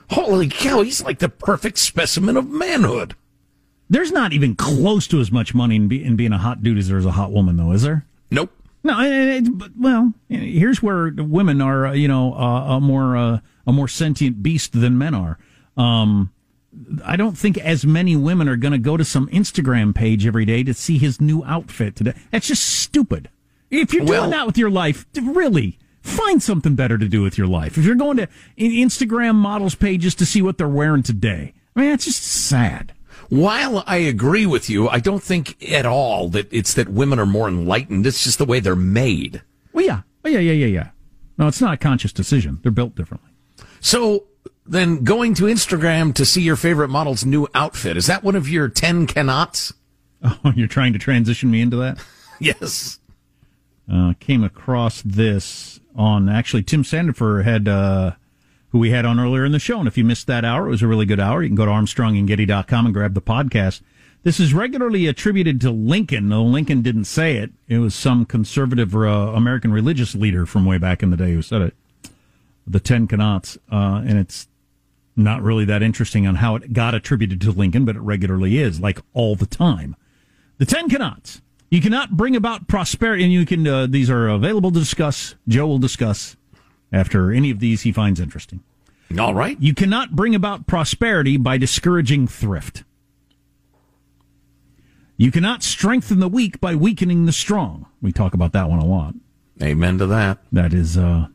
Holy 0.10 0.50
cow, 0.50 0.82
he's 0.82 1.02
like 1.02 1.20
the 1.20 1.30
perfect 1.30 1.78
specimen 1.78 2.36
of 2.36 2.50
manhood. 2.50 3.16
There's 3.90 4.12
not 4.12 4.34
even 4.34 4.56
close 4.56 5.08
to 5.08 5.20
as 5.22 5.32
much 5.32 5.54
money 5.54 5.78
in, 5.78 5.88
be, 5.88 6.04
in 6.04 6.16
being 6.16 6.34
a 6.34 6.38
hot 6.38 6.62
dude 6.62 6.78
as 6.78 6.90
there 6.90 6.98
is 6.98 7.06
a 7.06 7.12
hot 7.12 7.32
woman, 7.32 7.56
though, 7.56 7.72
is 7.72 7.84
there? 7.84 8.06
Nope. 8.32 8.52
No, 8.84 9.00
it, 9.00 9.48
it, 9.48 9.72
well, 9.78 10.14
here's 10.28 10.84
where 10.84 11.14
women 11.16 11.62
are, 11.62 11.88
uh, 11.88 11.94
you 11.94 12.10
know, 12.10 12.34
uh, 12.34 12.76
a 12.76 12.82
more 12.82 13.16
uh, 13.16 13.40
a 13.66 13.72
more 13.72 13.88
sentient 13.88 14.44
beast 14.44 14.74
than 14.74 14.98
men 14.98 15.16
are. 15.16 15.38
Um, 15.78 16.34
I 17.06 17.16
don't 17.16 17.38
think 17.38 17.58
as 17.58 17.86
many 17.86 18.16
women 18.16 18.48
are 18.48 18.56
going 18.56 18.72
to 18.72 18.78
go 18.78 18.98
to 18.98 19.06
some 19.06 19.28
Instagram 19.28 19.94
page 19.94 20.26
every 20.26 20.46
day 20.46 20.64
to 20.64 20.74
see 20.74 20.98
his 20.98 21.22
new 21.22 21.44
outfit 21.46 21.96
today. 21.96 22.14
That's 22.32 22.48
just 22.48 22.66
stupid. 22.66 23.30
If 23.70 23.94
you're 23.94 24.06
doing 24.06 24.30
that 24.30 24.46
with 24.46 24.58
your 24.58 24.70
life, 24.70 25.06
really 25.22 25.80
find 26.02 26.44
something 26.44 26.76
better 26.76 26.98
to 26.98 27.08
do 27.08 27.22
with 27.22 27.38
your 27.38 27.48
life. 27.48 27.78
If 27.78 27.86
you're 27.86 27.96
going 27.96 28.18
to 28.18 28.28
Instagram 28.58 29.36
models 29.36 29.76
pages 29.76 30.14
to 30.16 30.26
see 30.26 30.42
what 30.42 30.58
they're 30.58 30.68
wearing 30.68 31.04
today, 31.04 31.54
I 31.76 31.80
mean, 31.80 31.90
that's 31.90 32.06
just 32.06 32.24
sad. 32.24 32.94
While 33.30 33.84
I 33.88 33.98
agree 33.98 34.46
with 34.46 34.70
you, 34.70 34.90
I 34.90 35.00
don't 35.00 35.24
think 35.24 35.72
at 35.72 35.86
all 35.86 36.30
that 36.30 36.52
it's 36.54 36.74
that 36.76 36.90
women 36.90 37.20
are 37.20 37.26
more 37.26 37.48
enlightened. 37.48 38.06
It's 38.06 38.24
just 38.24 38.38
the 38.38 38.46
way 38.46 38.60
they're 38.60 38.76
made. 38.76 39.42
Well, 39.72 39.86
yeah, 39.86 40.02
oh, 40.24 40.30
yeah, 40.30 40.40
yeah, 40.40 40.52
yeah, 40.52 40.68
yeah. 40.68 40.90
No, 41.38 41.48
it's 41.48 41.62
not 41.62 41.74
a 41.74 41.78
conscious 41.78 42.14
decision. 42.14 42.60
They're 42.62 42.72
built 42.72 42.96
differently. 42.96 43.32
So 43.80 44.26
then 44.66 45.04
going 45.04 45.34
to 45.36 45.44
Instagram 45.44 46.14
to 46.16 46.26
see 46.26 46.42
your 46.42 46.56
favorite 46.56 46.90
model's 46.90 47.26
new 47.26 47.48
outfit, 47.54 47.98
is 47.98 48.08
that 48.08 48.24
one 48.24 48.36
of 48.36 48.48
your 48.50 48.70
10 48.70 49.08
cannots? 49.08 49.74
Oh, 50.46 50.54
you're 50.56 50.70
trying 50.70 50.94
to 50.94 51.00
transition 51.00 51.52
me 51.52 51.60
into 51.60 51.76
that? 51.76 51.98
yes. 52.40 53.00
Uh, 53.92 54.14
came 54.22 54.42
across 54.42 55.02
this 55.02 55.82
on 55.98 56.30
actually 56.30 56.64
Tim 56.64 56.84
Sandefur 56.84 57.44
had 57.44 57.68
uh, 57.68 58.12
who 58.70 58.80
we 58.80 58.92
had 58.92 59.06
on 59.06 59.20
earlier 59.20 59.44
in 59.44 59.52
the 59.52 59.60
show, 59.60 59.80
and 59.80 59.88
if 59.88 59.98
you 59.98 60.06
missed 60.06 60.28
that 60.28 60.46
hour, 60.46 60.68
it 60.68 60.70
was 60.70 60.82
a 60.82 60.88
really 60.88 61.06
good 61.06 61.20
hour. 61.20 61.44
You 61.44 61.50
can 61.50 61.58
go 61.58 61.66
to 61.66 61.72
ArmstrongandGetty.com 61.72 62.86
and 62.86 62.94
grab 62.94 63.16
the 63.16 63.22
podcast. 63.22 63.82
This 64.24 64.40
is 64.40 64.54
regularly 64.54 65.08
attributed 65.08 65.60
to 65.62 65.72
Lincoln, 65.72 66.30
though 66.30 66.44
Lincoln 66.44 66.82
didn't 66.82 67.04
say 67.04 67.36
it. 67.36 67.52
It 67.68 67.80
was 67.80 67.94
some 67.94 68.26
conservative 68.26 68.96
uh, 68.96 69.00
American 69.36 69.74
religious 69.74 70.16
leader 70.16 70.46
from 70.46 70.66
way 70.66 70.78
back 70.78 71.04
in 71.04 71.10
the 71.10 71.18
day 71.18 71.34
who 71.34 71.42
said 71.42 71.62
it. 71.62 71.76
The 72.66 72.80
Ten 72.80 73.08
Cannots, 73.08 73.58
uh, 73.70 74.02
and 74.08 74.18
it's 74.18 74.48
not 75.16 75.42
really 75.42 75.66
that 75.66 75.84
interesting 75.84 76.26
on 76.26 76.36
how 76.36 76.56
it 76.56 76.74
got 76.74 76.96
attributed 76.96 77.42
to 77.42 77.52
Lincoln, 77.52 77.86
but 77.86 77.96
it 77.96 78.02
regularly 78.02 78.58
is, 78.58 78.80
like 78.80 79.00
all 79.14 79.36
the 79.36 79.46
time. 79.46 79.96
The 80.58 80.66
Ten 80.66 80.90
Cannots. 80.90 81.42
You 81.70 81.82
cannot 81.82 82.16
bring 82.16 82.36
about 82.36 82.68
prosperity, 82.68 83.24
and 83.24 83.34
you 83.34 83.46
can. 83.46 83.68
Uh, 83.68 83.88
these 83.88 84.10
are 84.10 84.28
available 84.28 84.72
to 84.72 84.80
discuss. 84.80 85.36
Joe 85.48 85.68
will 85.68 85.80
discuss 85.80 86.36
after 86.92 87.32
any 87.32 87.50
of 87.50 87.60
these 87.60 87.82
he 87.82 87.92
finds 87.92 88.20
interesting. 88.20 88.62
All 89.20 89.34
right. 89.34 89.60
You 89.60 89.74
cannot 89.74 90.16
bring 90.16 90.36
about 90.36 90.68
prosperity 90.68 91.38
by 91.38 91.58
discouraging 91.58 92.28
thrift. 92.28 92.84
You 95.18 95.32
cannot 95.32 95.64
strengthen 95.64 96.20
the 96.20 96.28
weak 96.28 96.60
by 96.60 96.76
weakening 96.76 97.26
the 97.26 97.32
strong. 97.32 97.86
We 98.02 98.12
talk 98.12 98.34
about 98.34 98.52
that 98.54 98.70
one 98.70 98.80
a 98.80 98.86
lot. 98.86 99.14
Amen 99.62 99.98
to 100.00 100.08
that. 100.08 100.40
That 100.52 100.74
is, 100.74 100.98
uh. 100.98 101.02
Uh, 101.02 101.28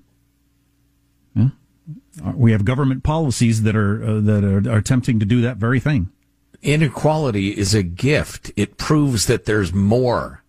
we 2.35 2.53
have 2.53 2.65
government 2.65 3.03
policies 3.03 3.63
that 3.63 3.77
are 3.77 4.03
uh, 4.05 4.21
that 4.21 4.45
are, 4.45 4.71
are 4.71 4.79
attempting 4.79 5.19
to 5.21 5.27
do 5.27 5.41
that 5.43 5.57
very 5.57 5.81
thing. 5.81 6.11
Inequality 6.63 7.57
is 7.57 7.75
a 7.75 7.83
gift. 7.83 8.51
It 8.57 8.77
proves 8.77 9.27
that 9.27 9.45
there's 9.45 9.73
more. 9.73 10.43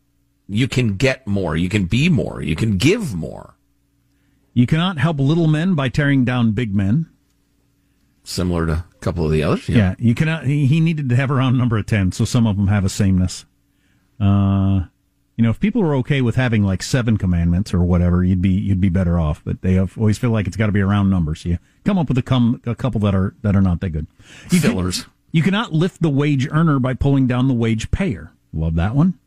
You 0.48 0.68
can 0.68 0.98
get 0.98 1.28
more. 1.28 1.56
You 1.56 1.70
can 1.70 1.86
be 1.86 2.10
more. 2.10 2.42
You 2.42 2.56
can 2.56 2.78
give 2.78 3.14
more. 3.14 3.56
You 4.54 4.66
cannot 4.66 4.98
help 4.98 5.20
little 5.20 5.48
men 5.48 5.76
by 5.76 5.90
tearing 5.90 6.26
down 6.26 6.54
big 6.54 6.74
men. 6.74 7.08
Similar 8.24 8.66
to 8.66 8.72
a 8.74 8.86
couple 9.00 9.26
of 9.26 9.32
the 9.32 9.44
others. 9.44 9.70
Yeah, 9.70 9.96
you 10.00 10.16
cannot. 10.16 10.46
He, 10.46 10.66
he 10.66 10.80
needed 10.80 11.10
to 11.10 11.16
have 11.16 11.32
a 11.32 11.36
round 11.36 11.58
number 11.58 11.78
of 11.78 11.86
ten, 11.86 12.12
so 12.12 12.26
some 12.26 12.48
of 12.48 12.58
them 12.58 12.68
have 12.68 12.86
a 12.86 12.90
sameness. 12.90 13.46
Uh, 14.20 14.82
you 15.40 15.44
know, 15.44 15.52
if 15.52 15.60
people 15.62 15.82
were 15.82 15.96
okay 15.96 16.20
with 16.20 16.36
having 16.36 16.64
like 16.64 16.84
seven 16.84 17.16
commandments 17.16 17.74
or 17.74 17.82
whatever, 17.82 18.26
you'd 18.26 18.42
be 18.42 18.50
you'd 18.50 18.82
be 18.82 18.90
better 18.90 19.18
off. 19.18 19.42
But 19.46 19.62
they 19.62 19.76
have, 19.76 19.98
always 19.98 20.18
feel 20.18 20.32
like 20.32 20.48
it's 20.48 20.58
got 20.58 20.66
to 20.66 20.74
be 20.74 20.82
a 20.82 20.86
round 20.86 21.10
number, 21.10 21.34
so 21.34 21.48
you 21.48 21.60
come 21.86 21.98
up 21.98 22.10
with 22.10 22.18
a, 22.18 22.22
com, 22.22 22.62
a 22.66 22.76
couple 22.76 23.00
that 23.00 23.16
are 23.16 23.34
that 23.42 23.56
are 23.56 23.62
not 23.62 23.80
that 23.80 23.92
good. 23.92 24.08
You 24.52 24.60
can- 24.60 24.72
Fillers. 24.72 25.06
you 25.32 25.42
cannot 25.42 25.72
lift 25.72 26.02
the 26.02 26.10
wage 26.10 26.46
earner 26.52 26.78
by 26.78 26.94
pulling 26.94 27.26
down 27.26 27.48
the 27.48 27.54
wage 27.54 27.90
payer. 27.90 28.34
Love 28.52 28.76
that 28.76 28.96
one. 28.96 29.18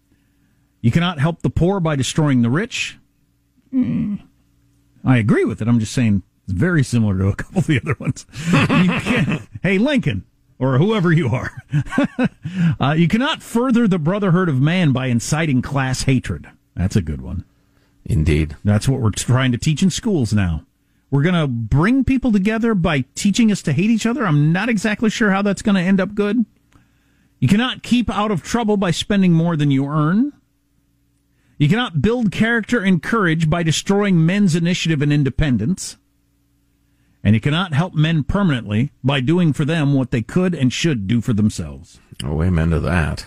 You 0.83 0.91
cannot 0.91 1.19
help 1.19 1.41
the 1.41 1.49
poor 1.49 1.81
by 1.81 1.97
destroying 1.97 2.43
the 2.43 2.51
rich. 2.51 2.99
Mm. 3.73 4.21
I 5.07 5.17
agree 5.17 5.47
with 5.47 5.63
it. 5.63 5.69
I'm 5.69 5.81
just 5.81 5.93
saying 5.95 6.25
it's 6.45 6.53
very 6.53 6.85
similar 6.85 7.17
to 7.17 7.29
a 7.29 7.37
couple 7.37 7.61
of 7.61 7.67
the 7.67 7.81
other 7.81 7.97
ones. 7.99 8.27
Hey, 9.63 9.79
Lincoln, 9.79 10.27
or 10.63 10.79
whoever 10.79 11.11
you 11.11 11.29
are, 11.29 11.51
uh, 12.81 12.93
you 12.93 13.09
cannot 13.09 13.43
further 13.43 13.89
the 13.89 13.99
brotherhood 13.99 14.49
of 14.49 14.61
man 14.61 14.93
by 14.93 15.09
inciting 15.09 15.61
class 15.61 16.03
hatred. 16.05 16.49
That's 16.77 16.95
a 16.95 17.03
good 17.03 17.21
one. 17.21 17.45
Indeed. 18.05 18.57
That's 18.63 18.89
what 18.89 19.01
we're 19.01 19.11
trying 19.11 19.51
to 19.51 19.59
teach 19.59 19.83
in 19.83 19.91
schools 19.91 20.33
now. 20.33 20.65
We're 21.11 21.25
going 21.25 21.35
to 21.35 21.49
bring 21.49 22.05
people 22.05 22.31
together 22.31 22.77
by 22.77 23.05
teaching 23.17 23.51
us 23.51 23.61
to 23.63 23.73
hate 23.73 23.91
each 23.91 24.07
other. 24.07 24.25
I'm 24.25 24.53
not 24.53 24.69
exactly 24.69 25.11
sure 25.11 25.33
how 25.33 25.43
that's 25.43 25.63
going 25.63 25.75
to 25.75 25.81
end 25.81 26.01
up 26.01 26.15
good. 26.15 26.47
You 27.41 27.49
cannot 27.49 27.83
keep 27.83 28.09
out 28.09 28.31
of 28.31 28.45
trouble 28.45 28.77
by 28.77 28.93
spending 28.93 29.33
more 29.33 29.57
than 29.57 29.73
you 29.73 29.85
earn. 29.85 30.33
You 31.59 31.69
cannot 31.69 32.01
build 32.01 32.31
character 32.31 32.81
and 32.81 33.03
courage 33.03 33.51
by 33.51 33.65
destroying 33.65 34.25
men's 34.25 34.55
initiative 34.55 35.03
and 35.03 35.13
independence. 35.13 35.97
And 37.25 37.35
you 37.35 37.41
cannot 37.41 37.73
help 37.73 37.95
men 37.95 38.25
permanently 38.25 38.91
by 39.05 39.21
doing 39.21 39.53
for 39.53 39.65
them 39.65 39.95
what 39.95 40.11
they 40.11 40.23
could 40.23 40.55
and 40.55 40.73
should 40.73 41.07
do 41.07 41.21
for 41.21 41.33
themselves. 41.33 42.01
Oh, 42.25 42.43
amen 42.43 42.71
to 42.71 42.81
that. 42.81 43.27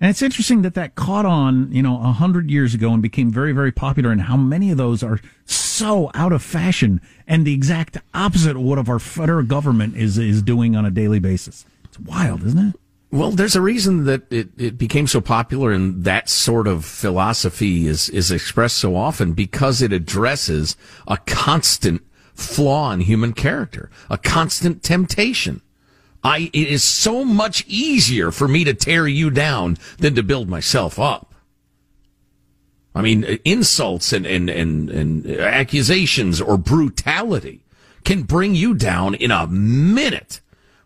And 0.00 0.08
it's 0.08 0.22
interesting 0.22 0.62
that 0.62 0.74
that 0.74 0.94
caught 0.94 1.26
on, 1.26 1.70
you 1.72 1.82
know, 1.82 2.00
a 2.02 2.12
hundred 2.12 2.50
years 2.50 2.72
ago 2.72 2.92
and 2.92 3.02
became 3.02 3.30
very, 3.30 3.52
very 3.52 3.70
popular. 3.70 4.10
And 4.10 4.22
how 4.22 4.36
many 4.36 4.70
of 4.70 4.78
those 4.78 5.02
are 5.02 5.20
so 5.44 6.10
out 6.14 6.32
of 6.32 6.42
fashion 6.42 7.00
and 7.26 7.46
the 7.46 7.52
exact 7.52 7.98
opposite 8.14 8.56
of 8.56 8.62
what 8.62 8.78
of 8.78 8.88
our 8.88 8.98
federal 8.98 9.44
government 9.44 9.96
is 9.96 10.16
is 10.16 10.42
doing 10.42 10.74
on 10.74 10.86
a 10.86 10.90
daily 10.90 11.18
basis. 11.18 11.66
It's 11.84 12.00
wild, 12.00 12.44
isn't 12.44 12.68
it? 12.68 12.76
Well, 13.12 13.32
there's 13.32 13.56
a 13.56 13.60
reason 13.60 14.04
that 14.04 14.32
it, 14.32 14.48
it 14.56 14.78
became 14.78 15.06
so 15.06 15.20
popular 15.20 15.72
and 15.72 16.04
that 16.04 16.28
sort 16.28 16.68
of 16.68 16.84
philosophy 16.84 17.86
is, 17.88 18.08
is 18.08 18.30
expressed 18.30 18.76
so 18.76 18.94
often 18.94 19.32
because 19.32 19.82
it 19.82 19.92
addresses 19.92 20.76
a 21.08 21.16
constant 21.18 22.02
flaw 22.40 22.92
in 22.92 23.00
human 23.00 23.32
character, 23.32 23.90
a 24.08 24.18
constant 24.18 24.82
temptation. 24.82 25.60
I, 26.22 26.50
it 26.52 26.68
is 26.68 26.84
so 26.84 27.24
much 27.24 27.64
easier 27.66 28.30
for 28.30 28.46
me 28.46 28.64
to 28.64 28.74
tear 28.74 29.06
you 29.06 29.30
down 29.30 29.78
than 29.98 30.14
to 30.16 30.22
build 30.22 30.48
myself 30.48 30.98
up. 30.98 31.34
I 32.94 33.02
mean, 33.02 33.38
insults 33.44 34.12
and, 34.12 34.26
and, 34.26 34.50
and, 34.50 34.90
and 34.90 35.30
accusations 35.30 36.40
or 36.40 36.58
brutality 36.58 37.64
can 38.04 38.24
bring 38.24 38.54
you 38.54 38.74
down 38.74 39.14
in 39.14 39.30
a 39.30 39.46
minute. 39.46 40.40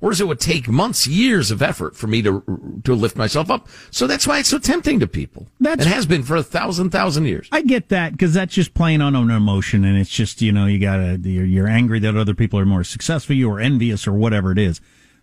Whereas 0.05 0.21
it 0.21 0.29
would 0.29 0.39
take 0.39 0.69
months, 0.69 1.07
years 1.07 1.51
of 1.51 1.63
effort 1.63 1.97
for 1.97 2.07
me 2.07 2.21
to 2.21 2.43
to 2.85 2.95
lift 2.95 3.17
myself 3.17 3.51
up. 3.51 3.67
So 3.91 4.07
that's 4.07 4.27
why 4.27 4.39
it's 4.39 4.51
so 4.51 4.59
tempting 4.59 5.01
to 5.01 5.07
people. 5.07 5.47
That's- 5.59 5.87
it 5.87 5.91
has 5.91 6.05
been 6.05 6.23
for 6.23 6.37
a 6.37 6.43
thousand, 6.43 6.91
thousand 6.91 7.25
years. 7.25 7.49
I 7.51 7.63
get 7.63 7.89
that 7.89 8.13
because 8.13 8.35
that's 8.35 8.53
just 8.53 8.75
playing 8.75 9.01
on 9.01 9.17
an 9.17 9.31
emotion, 9.31 9.83
and 9.83 9.97
it's 9.97 10.11
just 10.11 10.43
you 10.43 10.53
know 10.53 10.67
you 10.67 10.79
gotta 10.79 11.19
you're, 11.23 11.47
you're 11.47 11.67
angry 11.67 12.01
that 12.01 12.19
other 12.19 12.35
people 12.35 12.61
are 12.61 12.67
more 12.67 12.85
successful, 12.85 13.35
you 13.35 13.49
or 13.49 13.59
envious 13.59 14.07
or 14.07 14.13
whatever 14.13 14.53
it 14.53 14.59
is. 14.59 14.79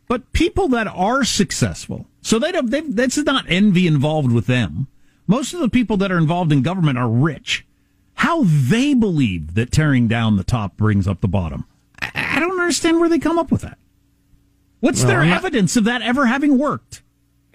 But 0.07 0.33
people 0.33 0.67
that 0.69 0.87
are 0.87 1.23
successful, 1.23 2.07
so 2.23 2.39
they 2.39 2.51
don't. 2.51 2.71
They, 2.71 2.81
that's 2.81 3.17
not 3.17 3.45
envy 3.47 3.85
involved 3.85 4.31
with 4.31 4.47
them. 4.47 4.87
Most 5.27 5.53
of 5.53 5.59
the 5.59 5.69
people 5.69 5.95
that 5.97 6.11
are 6.11 6.17
involved 6.17 6.51
in 6.51 6.63
government 6.63 6.97
are 6.97 7.07
rich. 7.07 7.67
How 8.15 8.45
they 8.45 8.95
believe 8.95 9.53
that 9.53 9.71
tearing 9.71 10.07
down 10.07 10.37
the 10.37 10.43
top 10.43 10.75
brings 10.75 11.07
up 11.07 11.21
the 11.21 11.27
bottom, 11.27 11.65
I, 12.01 12.09
I 12.15 12.39
don't 12.39 12.59
understand 12.59 12.99
where 12.99 13.09
they 13.09 13.19
come 13.19 13.37
up 13.37 13.51
with 13.51 13.61
that. 13.61 13.77
What's 14.81 14.99
Well, 15.01 15.07
their 15.07 15.25
not- 15.25 15.37
evidence 15.37 15.77
of 15.77 15.85
that 15.85 16.01
ever 16.01 16.25
having 16.25 16.57
worked? 16.57 17.01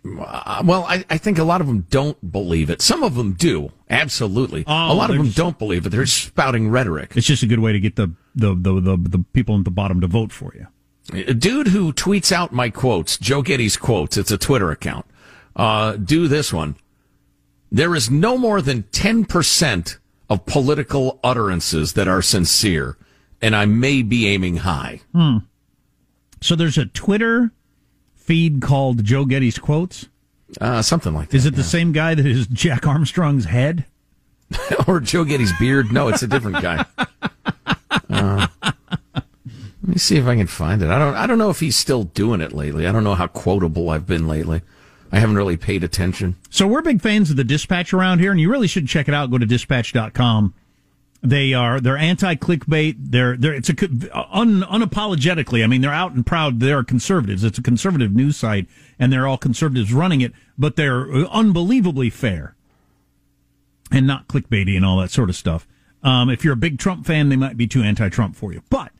Uh, 0.04 0.62
well, 0.64 0.84
I, 0.84 1.04
I 1.10 1.18
think 1.18 1.36
a 1.38 1.42
lot 1.44 1.60
of 1.60 1.66
them 1.66 1.84
don't 1.90 2.30
believe 2.30 2.70
it. 2.70 2.80
Some 2.80 3.02
of 3.02 3.16
them 3.16 3.32
do, 3.32 3.72
absolutely. 3.90 4.62
Oh, 4.66 4.92
a 4.92 4.94
lot 4.94 5.10
of 5.10 5.16
them 5.16 5.30
don't 5.30 5.58
believe 5.58 5.84
it. 5.84 5.88
They're 5.90 6.06
spouting 6.06 6.68
rhetoric. 6.70 7.14
It's 7.16 7.26
just 7.26 7.42
a 7.42 7.46
good 7.46 7.58
way 7.58 7.72
to 7.72 7.80
get 7.80 7.96
the 7.96 8.12
the 8.34 8.54
the 8.54 8.80
the, 8.80 8.96
the 8.96 9.24
people 9.32 9.58
at 9.58 9.64
the 9.64 9.70
bottom 9.72 10.00
to 10.00 10.06
vote 10.06 10.30
for 10.32 10.54
you. 10.54 10.68
A 11.26 11.34
dude 11.34 11.68
who 11.68 11.92
tweets 11.92 12.30
out 12.30 12.52
my 12.52 12.70
quotes, 12.70 13.18
Joe 13.18 13.42
Getty's 13.42 13.76
quotes, 13.76 14.16
it's 14.16 14.30
a 14.30 14.38
Twitter 14.38 14.70
account. 14.70 15.06
Uh, 15.56 15.96
do 15.96 16.28
this 16.28 16.52
one. 16.52 16.76
There 17.72 17.94
is 17.96 18.08
no 18.10 18.38
more 18.38 18.62
than 18.62 18.84
10% 18.84 19.98
of 20.30 20.46
political 20.46 21.18
utterances 21.24 21.92
that 21.94 22.06
are 22.08 22.22
sincere, 22.22 22.96
and 23.42 23.54
I 23.56 23.66
may 23.66 24.02
be 24.02 24.28
aiming 24.28 24.58
high. 24.58 25.00
Hmm. 25.12 25.38
So 26.40 26.54
there's 26.54 26.78
a 26.78 26.86
Twitter 26.86 27.52
feed 28.14 28.60
called 28.60 29.04
Joe 29.04 29.24
Getty's 29.24 29.58
quotes. 29.58 30.08
Uh, 30.60 30.82
something 30.82 31.14
like 31.14 31.30
that. 31.30 31.36
Is 31.36 31.46
it 31.46 31.56
the 31.56 31.64
same 31.64 31.92
guy 31.92 32.14
that 32.14 32.26
is 32.26 32.46
Jack 32.46 32.86
Armstrong's 32.86 33.46
head? 33.46 33.84
or 34.86 35.00
Joe 35.00 35.24
Getty's 35.24 35.52
beard? 35.58 35.92
No, 35.92 36.08
it's 36.08 36.22
a 36.22 36.28
different 36.28 36.62
guy. 36.62 36.84
Uh, 38.08 38.46
let 39.14 39.24
me 39.82 39.96
see 39.98 40.16
if 40.16 40.26
I 40.26 40.36
can 40.36 40.46
find 40.46 40.80
it. 40.80 40.90
I 40.90 40.98
don't. 40.98 41.14
I 41.14 41.26
don't 41.26 41.38
know 41.38 41.50
if 41.50 41.60
he's 41.60 41.76
still 41.76 42.04
doing 42.04 42.40
it 42.40 42.52
lately. 42.52 42.86
I 42.86 42.92
don't 42.92 43.04
know 43.04 43.14
how 43.14 43.26
quotable 43.26 43.90
I've 43.90 44.06
been 44.06 44.28
lately. 44.28 44.62
I 45.12 45.18
haven't 45.18 45.36
really 45.36 45.56
paid 45.56 45.82
attention. 45.84 46.36
So 46.50 46.66
we're 46.66 46.82
big 46.82 47.00
fans 47.00 47.30
of 47.30 47.36
the 47.36 47.44
Dispatch 47.44 47.92
around 47.92 48.20
here, 48.20 48.30
and 48.30 48.40
you 48.40 48.50
really 48.50 48.66
should 48.66 48.86
check 48.88 49.08
it 49.08 49.14
out. 49.14 49.30
Go 49.30 49.38
to 49.38 49.46
dispatch.com. 49.46 50.54
They 51.22 51.54
are 51.54 51.80
they're 51.80 51.96
anti 51.96 52.34
clickbait. 52.34 52.96
They're 52.98 53.36
they're 53.36 53.54
it's 53.54 53.68
a 53.68 53.74
un, 54.14 54.62
unapologetically. 54.62 55.64
I 55.64 55.66
mean, 55.66 55.80
they're 55.80 55.92
out 55.92 56.12
and 56.12 56.24
proud. 56.24 56.60
They 56.60 56.72
are 56.72 56.84
conservatives. 56.84 57.42
It's 57.42 57.58
a 57.58 57.62
conservative 57.62 58.14
news 58.14 58.36
site, 58.36 58.66
and 58.98 59.12
they're 59.12 59.26
all 59.26 59.38
conservatives 59.38 59.92
running 59.92 60.20
it. 60.20 60.32
But 60.58 60.76
they're 60.76 61.08
unbelievably 61.26 62.10
fair 62.10 62.54
and 63.90 64.06
not 64.06 64.28
clickbaity 64.28 64.76
and 64.76 64.84
all 64.84 64.98
that 64.98 65.10
sort 65.10 65.30
of 65.30 65.36
stuff. 65.36 65.66
Um, 66.02 66.28
if 66.30 66.44
you're 66.44 66.52
a 66.52 66.56
big 66.56 66.78
Trump 66.78 67.06
fan, 67.06 67.28
they 67.28 67.36
might 67.36 67.56
be 67.56 67.66
too 67.66 67.82
anti-Trump 67.82 68.36
for 68.36 68.52
you. 68.52 68.62
But 68.68 68.92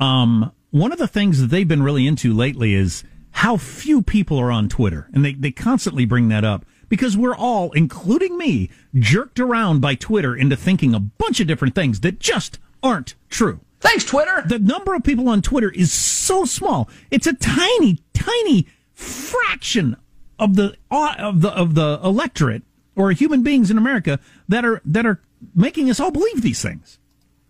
um, 0.00 0.52
one 0.70 0.92
of 0.92 0.98
the 0.98 1.08
things 1.08 1.40
that 1.40 1.48
they've 1.48 1.68
been 1.68 1.82
really 1.82 2.06
into 2.06 2.32
lately 2.32 2.74
is 2.74 3.04
how 3.32 3.56
few 3.56 4.02
people 4.02 4.38
are 4.38 4.50
on 4.50 4.68
Twitter, 4.68 5.08
and 5.12 5.24
they 5.24 5.34
they 5.34 5.50
constantly 5.50 6.04
bring 6.04 6.28
that 6.28 6.44
up 6.44 6.64
because 6.88 7.16
we're 7.16 7.36
all, 7.36 7.72
including 7.72 8.36
me, 8.36 8.70
jerked 8.94 9.38
around 9.40 9.80
by 9.80 9.94
Twitter 9.94 10.34
into 10.36 10.56
thinking 10.56 10.94
a 10.94 11.00
bunch 11.00 11.40
of 11.40 11.46
different 11.46 11.74
things 11.74 12.00
that 12.00 12.18
just 12.18 12.58
aren't 12.82 13.14
true. 13.28 13.60
Thanks, 13.80 14.04
Twitter. 14.04 14.42
The 14.46 14.58
number 14.58 14.94
of 14.94 15.04
people 15.04 15.28
on 15.28 15.42
Twitter 15.42 15.70
is 15.70 15.92
so 15.92 16.44
small. 16.44 16.88
It's 17.10 17.26
a 17.26 17.34
tiny, 17.34 18.00
tiny 18.12 18.66
fraction 18.92 19.96
of 20.38 20.56
the 20.56 20.76
uh, 20.90 21.14
of 21.18 21.40
the 21.40 21.50
of 21.50 21.74
the 21.74 22.00
electorate 22.02 22.62
or 22.96 23.12
human 23.12 23.42
beings 23.42 23.70
in 23.70 23.78
America 23.78 24.18
that 24.48 24.64
are 24.64 24.82
that 24.84 25.06
are 25.06 25.20
making 25.54 25.88
us 25.90 26.00
all 26.00 26.10
believe 26.10 26.42
these 26.42 26.60
things. 26.60 26.98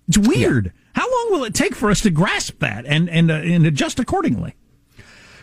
It's 0.07 0.19
weird. 0.19 0.67
Yeah. 0.67 0.73
How 0.95 1.11
long 1.11 1.33
will 1.33 1.45
it 1.45 1.55
take 1.55 1.75
for 1.75 1.91
us 1.91 2.01
to 2.03 2.11
grasp 2.11 2.59
that 2.59 2.85
and 2.87 3.09
and 3.09 3.31
uh, 3.31 3.35
and 3.35 3.67
adjust 3.67 3.99
accordingly? 3.99 4.55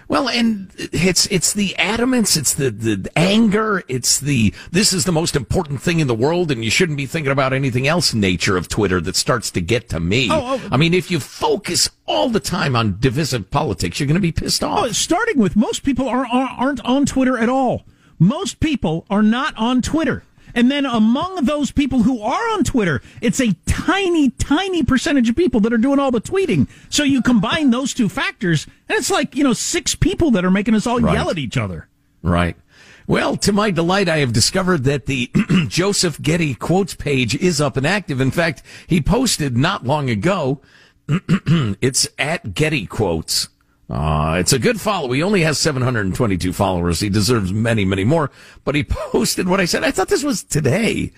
Well, 0.07 0.29
and 0.29 0.71
it's 0.77 1.25
it's 1.27 1.53
the 1.53 1.75
adamance, 1.79 2.37
it's 2.37 2.53
the, 2.53 2.69
the 2.69 3.09
anger, 3.15 3.83
it's 3.87 4.19
the 4.19 4.53
this 4.71 4.93
is 4.93 5.05
the 5.05 5.11
most 5.11 5.35
important 5.35 5.81
thing 5.81 5.99
in 5.99 6.07
the 6.07 6.15
world, 6.15 6.51
and 6.51 6.63
you 6.63 6.69
shouldn't 6.69 6.97
be 6.97 7.05
thinking 7.05 7.31
about 7.31 7.53
anything 7.53 7.87
else. 7.87 8.13
Nature 8.13 8.55
of 8.55 8.67
Twitter 8.67 9.01
that 9.01 9.15
starts 9.15 9.49
to 9.51 9.61
get 9.61 9.89
to 9.89 9.99
me. 9.99 10.29
Oh, 10.31 10.61
oh. 10.63 10.69
I 10.71 10.77
mean, 10.77 10.93
if 10.93 11.09
you 11.09 11.19
focus 11.19 11.89
all 12.05 12.29
the 12.29 12.39
time 12.39 12.75
on 12.75 12.97
divisive 12.99 13.49
politics, 13.49 13.99
you're 13.99 14.07
going 14.07 14.15
to 14.15 14.21
be 14.21 14.31
pissed 14.31 14.63
off. 14.63 14.85
Oh, 14.85 14.91
starting 14.91 15.39
with 15.39 15.55
most 15.55 15.83
people 15.83 16.07
are, 16.07 16.25
are 16.25 16.49
aren't 16.57 16.85
on 16.85 17.05
Twitter 17.05 17.37
at 17.37 17.49
all. 17.49 17.85
Most 18.19 18.59
people 18.59 19.05
are 19.09 19.23
not 19.23 19.55
on 19.57 19.81
Twitter. 19.81 20.23
And 20.55 20.71
then 20.71 20.85
among 20.85 21.43
those 21.45 21.71
people 21.71 22.03
who 22.03 22.21
are 22.21 22.49
on 22.53 22.63
Twitter, 22.63 23.01
it's 23.21 23.41
a 23.41 23.53
tiny, 23.65 24.29
tiny 24.31 24.83
percentage 24.83 25.29
of 25.29 25.35
people 25.35 25.59
that 25.59 25.73
are 25.73 25.77
doing 25.77 25.99
all 25.99 26.11
the 26.11 26.21
tweeting. 26.21 26.67
So 26.89 27.03
you 27.03 27.21
combine 27.21 27.69
those 27.71 27.93
two 27.93 28.07
factors, 28.07 28.65
and 28.87 28.97
it's 28.97 29.11
like, 29.11 29.35
you 29.35 29.43
know, 29.43 29.53
six 29.53 29.93
people 29.93 30.31
that 30.31 30.45
are 30.45 30.51
making 30.51 30.73
us 30.73 30.87
all 30.87 30.99
right. 31.01 31.13
yell 31.13 31.29
at 31.29 31.37
each 31.37 31.57
other. 31.57 31.89
Right. 32.23 32.55
Well, 33.05 33.37
to 33.37 33.53
my 33.53 33.69
delight, 33.69 34.09
I 34.09 34.17
have 34.17 34.33
discovered 34.33 34.85
that 34.85 35.05
the 35.05 35.29
Joseph 35.67 36.19
Getty 36.21 36.55
quotes 36.55 36.95
page 36.95 37.35
is 37.35 37.61
up 37.61 37.77
and 37.77 37.85
active. 37.85 38.19
In 38.19 38.31
fact, 38.31 38.63
he 38.87 39.01
posted 39.01 39.55
not 39.55 39.85
long 39.85 40.09
ago. 40.09 40.61
it's 41.07 42.07
at 42.17 42.55
Getty 42.55 42.87
quotes. 42.87 43.49
Uh, 43.89 44.37
it's 44.39 44.53
a 44.53 44.59
good 44.59 44.81
follow. 44.81 45.11
He 45.11 45.21
only 45.21 45.41
has 45.41 45.59
722 45.59 46.53
followers. 46.53 46.99
He 46.99 47.09
deserves 47.09 47.53
many, 47.53 47.85
many 47.85 48.03
more. 48.03 48.31
But 48.63 48.75
he 48.75 48.83
posted 48.89 49.47
what 49.47 49.59
I 49.59 49.65
said. 49.65 49.83
I 49.83 49.91
thought 49.91 50.07
this 50.07 50.23
was 50.23 50.43
today 50.43 51.11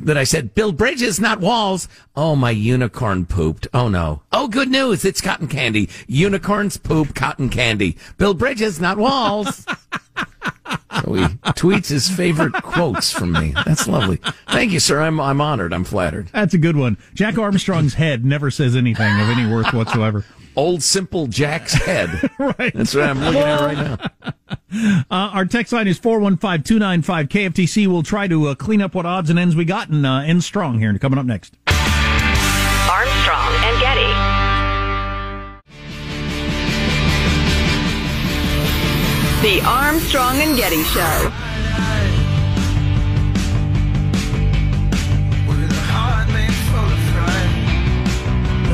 that 0.00 0.16
I 0.16 0.24
said, 0.24 0.54
build 0.54 0.76
bridges, 0.76 1.20
not 1.20 1.40
walls. 1.40 1.88
Oh, 2.14 2.36
my 2.36 2.50
unicorn 2.50 3.26
pooped. 3.26 3.66
Oh 3.74 3.88
no. 3.88 4.22
Oh, 4.32 4.48
good 4.48 4.68
news. 4.68 5.04
It's 5.04 5.20
cotton 5.20 5.48
candy. 5.48 5.88
Unicorns 6.06 6.76
poop 6.76 7.14
cotton 7.14 7.48
candy. 7.48 7.96
Build 8.16 8.38
bridges, 8.38 8.80
not 8.80 8.98
walls. 8.98 9.64
so 11.02 11.14
he 11.14 11.24
tweets 11.54 11.88
his 11.88 12.08
favorite 12.08 12.52
quotes 12.52 13.12
from 13.12 13.32
me. 13.32 13.54
That's 13.66 13.88
lovely. 13.88 14.20
Thank 14.48 14.72
you, 14.72 14.80
sir. 14.80 15.02
I'm, 15.02 15.20
I'm 15.20 15.40
honored. 15.40 15.72
I'm 15.72 15.84
flattered. 15.84 16.28
That's 16.28 16.54
a 16.54 16.58
good 16.58 16.76
one. 16.76 16.96
Jack 17.14 17.38
Armstrong's 17.38 17.94
head 17.94 18.24
never 18.24 18.50
says 18.50 18.76
anything 18.76 19.20
of 19.20 19.28
any 19.28 19.52
worth 19.52 19.72
whatsoever 19.72 20.24
old 20.58 20.82
simple 20.82 21.28
Jack's 21.28 21.72
head. 21.72 22.10
right. 22.38 22.74
That's 22.74 22.94
what 22.94 23.04
I'm 23.04 23.20
looking 23.20 23.40
at 23.40 23.60
right 23.60 23.78
now. 23.78 24.32
Uh, 24.70 25.30
our 25.32 25.46
text 25.46 25.72
line 25.72 25.88
is 25.88 25.98
415-295 25.98 27.28
KFTC. 27.28 27.86
We'll 27.86 28.02
try 28.02 28.28
to 28.28 28.48
uh, 28.48 28.54
clean 28.54 28.82
up 28.82 28.94
what 28.94 29.06
odds 29.06 29.30
and 29.30 29.38
ends 29.38 29.56
we 29.56 29.64
got 29.64 29.88
and 29.88 30.04
uh, 30.04 30.16
end 30.16 30.44
strong 30.44 30.78
here. 30.78 30.96
Coming 30.98 31.18
up 31.18 31.24
next. 31.24 31.54
Armstrong 31.66 33.52
and 33.64 33.80
Getty. 33.80 34.08
The 39.40 39.66
Armstrong 39.66 40.36
and 40.36 40.56
Getty 40.56 40.82
Show. 40.84 41.32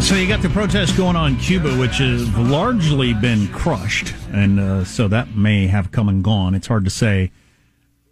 So 0.05 0.17
you 0.17 0.29
got 0.29 0.43
the 0.43 0.51
protest 0.51 0.99
going 0.99 1.17
on 1.17 1.33
in 1.33 1.39
Cuba, 1.39 1.79
which 1.79 1.97
has 1.97 2.29
largely 2.37 3.15
been 3.15 3.49
crushed, 3.49 4.13
and 4.31 4.61
uh, 4.61 4.85
so 4.85 5.09
that 5.09 5.35
may 5.35 5.67
have 5.67 5.93
come 5.93 6.11
and 6.11 6.23
gone. 6.23 6.55
It's 6.55 6.67
hard 6.67 6.85
to 6.85 6.91
say. 6.91 7.33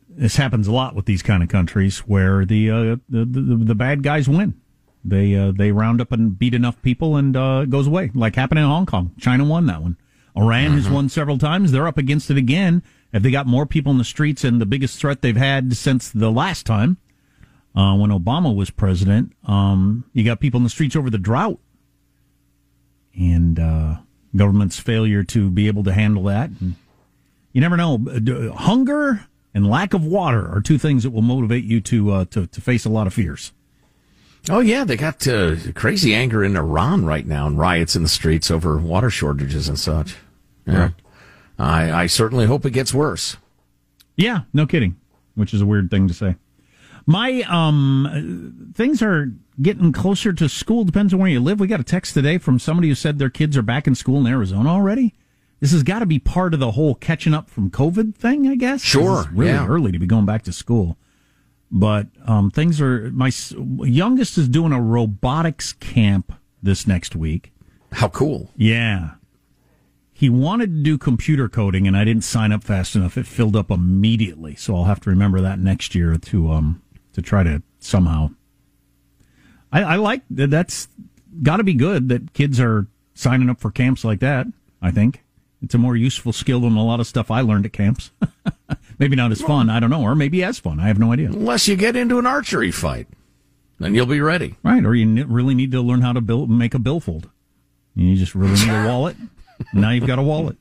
This 0.08 0.36
happens 0.36 0.66
a 0.66 0.72
lot 0.72 0.94
with 0.94 1.04
these 1.04 1.22
kind 1.22 1.42
of 1.42 1.50
countries 1.50 1.98
where 1.98 2.46
the 2.46 2.70
uh, 2.70 2.96
the, 3.10 3.26
the, 3.26 3.64
the 3.64 3.74
bad 3.74 4.02
guys 4.02 4.26
win. 4.26 4.58
They 5.04 5.34
uh, 5.34 5.52
they 5.52 5.70
round 5.70 6.00
up 6.00 6.12
and 6.12 6.36
beat 6.36 6.54
enough 6.54 6.80
people 6.80 7.14
and 7.14 7.36
uh, 7.36 7.60
it 7.64 7.70
goes 7.70 7.86
away, 7.86 8.10
like 8.14 8.36
happened 8.36 8.60
in 8.60 8.64
Hong 8.64 8.86
Kong. 8.86 9.12
China 9.20 9.44
won 9.44 9.66
that 9.66 9.82
one. 9.82 9.98
Iran 10.34 10.68
mm-hmm. 10.68 10.76
has 10.76 10.88
won 10.88 11.10
several 11.10 11.36
times. 11.36 11.72
They're 11.72 11.86
up 11.86 11.98
against 11.98 12.30
it 12.30 12.38
again. 12.38 12.82
Have 13.12 13.22
they 13.22 13.30
got 13.30 13.46
more 13.46 13.66
people 13.66 13.92
in 13.92 13.98
the 13.98 14.04
streets 14.04 14.44
and 14.44 14.62
the 14.62 14.66
biggest 14.66 14.98
threat 14.98 15.20
they've 15.20 15.36
had 15.36 15.76
since 15.76 16.08
the 16.08 16.30
last 16.30 16.64
time 16.64 16.96
uh, 17.76 17.94
when 17.96 18.08
Obama 18.08 18.56
was 18.56 18.70
president? 18.70 19.34
Um, 19.44 20.04
you 20.14 20.24
got 20.24 20.40
people 20.40 20.56
in 20.56 20.64
the 20.64 20.70
streets 20.70 20.96
over 20.96 21.10
the 21.10 21.18
drought 21.18 21.58
and 23.18 23.58
uh, 23.58 23.96
government's 24.34 24.78
failure 24.78 25.22
to 25.24 25.50
be 25.50 25.66
able 25.66 25.84
to 25.84 25.92
handle 25.92 26.24
that. 26.24 26.50
And 26.60 26.74
you 27.52 27.60
never 27.60 27.76
know. 27.76 27.98
Uh, 28.08 28.52
hunger 28.54 29.26
and 29.54 29.68
lack 29.68 29.94
of 29.94 30.04
water 30.04 30.48
are 30.50 30.60
two 30.60 30.78
things 30.78 31.02
that 31.02 31.10
will 31.10 31.22
motivate 31.22 31.64
you 31.64 31.80
to 31.82 32.10
uh, 32.12 32.24
to, 32.26 32.46
to 32.46 32.60
face 32.60 32.84
a 32.84 32.90
lot 32.90 33.06
of 33.06 33.14
fears. 33.14 33.52
Oh 34.50 34.60
yeah, 34.60 34.84
they 34.84 34.96
got 34.96 35.26
uh, 35.28 35.54
crazy 35.74 36.14
anger 36.14 36.42
in 36.42 36.56
Iran 36.56 37.04
right 37.04 37.26
now 37.26 37.46
and 37.46 37.58
riots 37.58 37.94
in 37.94 38.02
the 38.02 38.08
streets 38.08 38.50
over 38.50 38.76
water 38.78 39.10
shortages 39.10 39.68
and 39.68 39.78
such. 39.78 40.16
Yeah, 40.66 40.90
I, 41.58 41.92
I 41.92 42.06
certainly 42.06 42.46
hope 42.46 42.64
it 42.64 42.72
gets 42.72 42.92
worse. 42.92 43.36
Yeah, 44.16 44.40
no 44.52 44.66
kidding. 44.66 44.96
Which 45.34 45.54
is 45.54 45.60
a 45.60 45.66
weird 45.66 45.90
thing 45.90 46.08
to 46.08 46.14
say. 46.14 46.36
My 47.06 47.42
um 47.42 48.72
things 48.74 49.02
are 49.02 49.32
getting 49.62 49.92
closer 49.92 50.32
to 50.32 50.48
school. 50.48 50.84
Depends 50.84 51.14
on 51.14 51.20
where 51.20 51.30
you 51.30 51.40
live. 51.40 51.60
We 51.60 51.66
got 51.66 51.80
a 51.80 51.84
text 51.84 52.14
today 52.14 52.38
from 52.38 52.58
somebody 52.58 52.88
who 52.88 52.94
said 52.94 53.18
their 53.18 53.30
kids 53.30 53.56
are 53.56 53.62
back 53.62 53.86
in 53.86 53.94
school 53.94 54.18
in 54.20 54.26
Arizona 54.26 54.68
already. 54.68 55.14
This 55.60 55.72
has 55.72 55.84
got 55.84 56.00
to 56.00 56.06
be 56.06 56.18
part 56.18 56.54
of 56.54 56.60
the 56.60 56.72
whole 56.72 56.96
catching 56.96 57.34
up 57.34 57.48
from 57.48 57.70
COVID 57.70 58.16
thing, 58.16 58.48
I 58.48 58.56
guess. 58.56 58.82
Sure, 58.82 59.20
it's 59.20 59.30
really 59.30 59.52
yeah. 59.52 59.66
early 59.66 59.92
to 59.92 59.98
be 59.98 60.06
going 60.06 60.26
back 60.26 60.42
to 60.44 60.52
school. 60.52 60.96
But 61.70 62.08
um, 62.26 62.50
things 62.50 62.80
are. 62.80 63.10
My 63.12 63.30
youngest 63.56 64.36
is 64.36 64.48
doing 64.48 64.72
a 64.72 64.82
robotics 64.82 65.72
camp 65.74 66.32
this 66.62 66.86
next 66.86 67.14
week. 67.14 67.52
How 67.92 68.08
cool! 68.08 68.50
Yeah, 68.56 69.12
he 70.12 70.28
wanted 70.28 70.70
to 70.70 70.82
do 70.82 70.98
computer 70.98 71.48
coding, 71.48 71.86
and 71.86 71.96
I 71.96 72.04
didn't 72.04 72.24
sign 72.24 72.52
up 72.52 72.64
fast 72.64 72.96
enough. 72.96 73.16
It 73.16 73.26
filled 73.26 73.56
up 73.56 73.70
immediately, 73.70 74.56
so 74.56 74.74
I'll 74.76 74.84
have 74.84 75.00
to 75.00 75.10
remember 75.10 75.40
that 75.40 75.58
next 75.60 75.94
year 75.94 76.16
to 76.16 76.50
um 76.50 76.82
to 77.12 77.22
try 77.22 77.42
to 77.44 77.62
somehow 77.78 78.30
I, 79.72 79.82
I 79.82 79.96
like 79.96 80.22
that. 80.30 80.50
That's 80.50 80.88
got 81.42 81.56
to 81.56 81.64
be 81.64 81.74
good 81.74 82.08
that 82.10 82.32
kids 82.34 82.60
are 82.60 82.86
signing 83.14 83.50
up 83.50 83.60
for 83.60 83.70
camps 83.70 84.04
like 84.04 84.20
that. 84.20 84.46
I 84.80 84.90
think 84.90 85.22
it's 85.62 85.74
a 85.74 85.78
more 85.78 85.96
useful 85.96 86.32
skill 86.32 86.60
than 86.60 86.76
a 86.76 86.84
lot 86.84 87.00
of 87.00 87.06
stuff 87.06 87.30
I 87.30 87.40
learned 87.40 87.66
at 87.66 87.72
camps. 87.72 88.10
maybe 88.98 89.16
not 89.16 89.32
as 89.32 89.40
fun. 89.40 89.70
I 89.70 89.80
don't 89.80 89.90
know, 89.90 90.02
or 90.02 90.14
maybe 90.14 90.42
as 90.42 90.58
fun. 90.58 90.80
I 90.80 90.88
have 90.88 90.98
no 90.98 91.12
idea. 91.12 91.28
Unless 91.28 91.68
you 91.68 91.76
get 91.76 91.96
into 91.96 92.18
an 92.18 92.26
archery 92.26 92.70
fight, 92.70 93.06
then 93.78 93.94
you'll 93.94 94.06
be 94.06 94.20
ready. 94.20 94.56
Right, 94.62 94.84
or 94.84 94.94
you 94.94 95.24
really 95.24 95.54
need 95.54 95.72
to 95.72 95.80
learn 95.80 96.02
how 96.02 96.12
to 96.12 96.20
build, 96.20 96.50
make 96.50 96.74
a 96.74 96.78
billfold. 96.78 97.30
You 97.94 98.16
just 98.16 98.34
really 98.34 98.54
need 98.54 98.68
a 98.68 98.86
wallet. 98.88 99.16
now 99.72 99.90
you've 99.90 100.06
got 100.06 100.18
a 100.18 100.22
wallet 100.22 100.56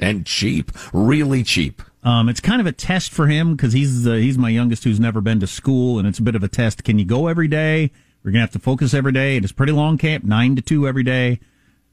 and 0.00 0.24
cheap, 0.26 0.72
really 0.92 1.42
cheap. 1.42 1.82
Um, 2.02 2.28
it's 2.28 2.40
kind 2.40 2.60
of 2.60 2.66
a 2.66 2.72
test 2.72 3.12
for 3.12 3.26
him 3.26 3.56
because 3.56 3.72
he's 3.72 4.06
uh, 4.06 4.12
he's 4.12 4.38
my 4.38 4.48
youngest 4.48 4.84
who's 4.84 5.00
never 5.00 5.20
been 5.20 5.40
to 5.40 5.46
school, 5.46 5.98
and 5.98 6.06
it's 6.06 6.18
a 6.18 6.22
bit 6.22 6.34
of 6.36 6.42
a 6.42 6.48
test. 6.48 6.84
Can 6.84 6.98
you 6.98 7.04
go 7.04 7.26
every 7.26 7.48
day? 7.48 7.90
We're 8.26 8.32
going 8.32 8.40
to 8.40 8.46
have 8.46 8.50
to 8.54 8.58
focus 8.58 8.92
every 8.92 9.12
day. 9.12 9.36
It 9.36 9.44
is 9.44 9.52
pretty 9.52 9.70
long 9.70 9.98
camp, 9.98 10.24
nine 10.24 10.56
to 10.56 10.62
two 10.62 10.88
every 10.88 11.04
day. 11.04 11.38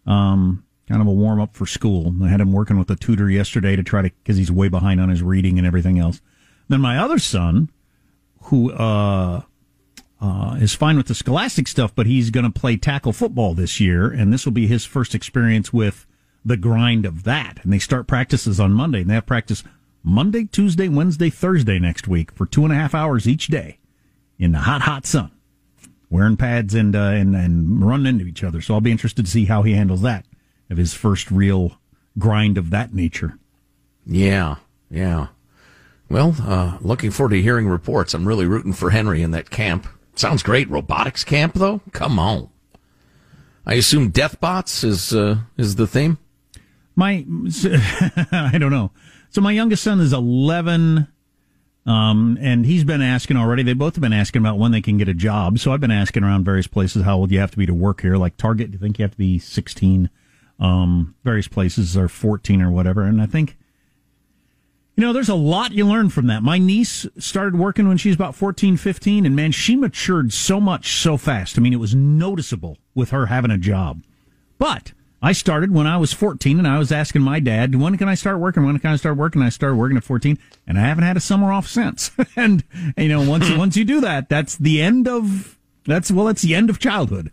Um, 0.08 0.66
kind 0.90 1.00
of 1.00 1.08
a 1.08 1.12
warm 1.12 1.40
up 1.40 1.54
for 1.54 1.68
school. 1.68 2.12
I 2.24 2.28
had 2.28 2.42
him 2.42 2.52
working 2.52 2.80
with 2.80 2.90
a 2.90 2.96
tutor 2.96 3.30
yesterday 3.30 3.76
to 3.76 3.84
try 3.84 4.02
to, 4.02 4.10
because 4.10 4.38
he's 4.38 4.52
way 4.52 4.68
behind 4.68 5.00
on 5.00 5.10
his 5.10 5.22
reading 5.22 5.60
and 5.60 5.68
everything 5.68 6.00
else. 6.00 6.22
Then 6.70 6.82
my 6.82 6.98
other 6.98 7.20
son, 7.20 7.70
who 8.46 8.72
uh, 8.72 9.44
uh, 10.20 10.58
is 10.60 10.74
fine 10.74 10.98
with 10.98 11.06
the 11.06 11.14
scholastic 11.14 11.68
stuff, 11.68 11.94
but 11.94 12.08
he's 12.08 12.32
going 12.32 12.52
to 12.52 12.60
play 12.60 12.78
tackle 12.78 13.14
football 13.14 13.54
this 13.54 13.80
year, 13.80 14.10
and 14.10 14.34
this 14.34 14.44
will 14.44 14.54
be 14.54 14.66
his 14.66 14.86
first 14.86 15.14
experience 15.14 15.72
with 15.72 16.08
the 16.44 16.58
grind 16.58 17.06
of 17.06 17.26
that. 17.26 17.64
And 17.64 17.72
they 17.72 17.78
start 17.78 18.08
practices 18.08 18.60
on 18.60 18.74
Monday, 18.74 19.02
and 19.02 19.10
they 19.12 19.14
have 19.14 19.28
practice 19.28 19.64
Monday, 20.02 20.46
Tuesday, 20.46 20.88
Wednesday, 20.90 21.30
Thursday 21.30 21.78
next 21.78 22.08
week 22.08 22.32
for 22.32 22.48
two 22.48 22.64
and 22.64 22.74
a 22.74 22.76
half 22.76 22.96
hours 22.96 23.28
each 23.28 23.50
day 23.50 23.78
in 24.40 24.52
the 24.52 24.60
hot, 24.62 24.82
hot 24.82 25.06
sun, 25.06 25.30
wearing 26.14 26.38
pads 26.38 26.76
and 26.76 26.96
uh, 26.96 27.00
and 27.00 27.36
and 27.36 27.84
running 27.84 28.06
into 28.06 28.26
each 28.26 28.44
other. 28.44 28.62
So 28.62 28.76
I'll 28.76 28.82
be 28.82 28.92
interested 28.92 29.26
to 29.26 29.32
see 29.32 29.46
how 29.46 29.64
he 29.64 29.74
handles 29.74 30.04
that 30.04 30.26
of 30.70 30.78
his 30.78 30.94
first 30.94 31.32
real 31.32 31.80
grind 32.18 32.58
of 32.58 32.70
that 32.70 32.94
nature. 32.94 33.40
Yeah, 34.06 34.58
yeah. 34.90 35.28
Well, 36.10 36.36
uh, 36.42 36.78
looking 36.82 37.10
forward 37.10 37.32
to 37.32 37.42
hearing 37.42 37.68
reports. 37.68 38.14
I'm 38.14 38.28
really 38.28 38.46
rooting 38.46 38.74
for 38.74 38.92
Henry 38.92 39.24
in 39.24 39.32
that 39.32 39.50
camp. 39.50 39.88
Sounds 40.16 40.44
great. 40.44 40.70
Robotics 40.70 41.24
camp, 41.24 41.56
though. 41.56 41.82
Come 41.92 42.20
on. 42.20 42.50
I 43.66 43.74
assume 43.76 44.12
Deathbots 44.12 44.84
is 44.84 45.14
uh, 45.14 45.38
is 45.58 45.76
the 45.76 45.88
theme. 45.88 46.20
My, 46.96 47.26
I 48.32 48.58
don't 48.60 48.72
know. 48.72 48.92
So 49.32 49.42
my 49.42 49.52
youngest 49.52 49.84
son 49.84 50.00
is 50.00 50.14
11, 50.14 51.08
um, 51.86 52.38
and 52.40 52.66
he's 52.66 52.84
been 52.84 53.02
asking 53.02 53.38
already. 53.38 53.64
They 53.64 53.74
both 53.74 53.96
have 53.96 54.02
been 54.02 54.14
asking 54.14 54.42
about 54.42 54.58
when 54.58 54.72
they 54.72 54.82
can 54.82 54.98
get 54.98 55.10
a 55.10 55.14
job. 55.14 55.60
So 55.60 55.74
I've 55.74 55.82
been 55.82 55.92
asking 55.92 56.24
around 56.24 56.46
various 56.46 56.68
places 56.68 57.04
how 57.04 57.18
old 57.18 57.32
you 57.32 57.40
have 57.40 57.52
to 57.52 57.58
be 57.58 57.66
to 57.66 57.74
work 57.74 58.02
here. 58.02 58.16
Like 58.16 58.38
Target, 58.38 58.72
do 58.72 58.76
you 58.76 58.80
think 58.80 59.00
you 59.00 59.04
have 59.04 59.12
to 59.12 59.18
be 59.18 59.38
16? 59.38 60.10
Um, 60.60 61.16
various 61.24 61.48
places 61.48 61.98
are 61.98 62.08
14 62.08 62.62
or 62.62 62.72
whatever. 62.72 63.02
And 63.04 63.22
I 63.22 63.26
think, 63.26 63.58
you 64.96 65.02
know, 65.02 65.12
there's 65.12 65.30
a 65.30 65.36
lot 65.36 65.74
you 65.74 65.86
learn 65.86 66.10
from 66.10 66.28
that. 66.28 66.42
My 66.42 66.58
niece 66.58 67.06
started 67.18 67.60
working 67.60 67.88
when 67.88 67.98
she 67.98 68.10
was 68.10 68.16
about 68.16 68.36
14, 68.36 68.78
15, 68.78 69.26
and 69.26 69.36
man, 69.36 69.52
she 69.52 69.76
matured 69.76 70.32
so 70.32 70.62
much 70.62 71.02
so 71.02 71.18
fast. 71.18 71.58
I 71.58 71.62
mean, 71.62 71.74
it 71.74 71.80
was 71.80 71.96
noticeable 71.96 72.78
with 72.96 73.10
her 73.10 73.26
having 73.26 73.52
a 73.52 73.58
job. 73.58 74.04
But 74.58 74.94
I 75.24 75.32
started 75.32 75.72
when 75.72 75.88
I 75.88 75.96
was 75.96 76.12
14 76.12 76.60
and 76.60 76.68
I 76.68 76.78
was 76.78 76.92
asking 76.92 77.22
my 77.22 77.40
dad, 77.40 77.76
when 77.76 77.98
can 77.98 78.10
I 78.10 78.14
start 78.14 78.40
working? 78.40 78.66
When 78.66 78.78
can 78.78 78.92
I 78.92 78.98
start 78.98 79.16
working? 79.16 79.42
I 79.42 79.48
started 79.48 79.78
working 79.78 79.96
at 79.96 80.04
14 80.04 80.38
and 80.68 80.78
I 80.78 80.82
haven't 80.82 81.06
had 81.06 81.16
a 81.16 81.22
summer 81.22 81.54
off 81.54 81.66
since. 81.66 82.12
and, 82.36 82.66
you 82.98 83.08
know, 83.08 83.28
once, 83.28 83.50
once 83.52 83.78
you 83.78 83.86
do 83.86 84.02
that, 84.02 84.28
that's 84.28 84.58
the 84.58 84.82
end 84.82 85.08
of, 85.08 85.58
that's, 85.86 86.12
well, 86.12 86.26
that's 86.26 86.42
the 86.42 86.54
end 86.54 86.70
of 86.70 86.78
childhood. 86.78 87.32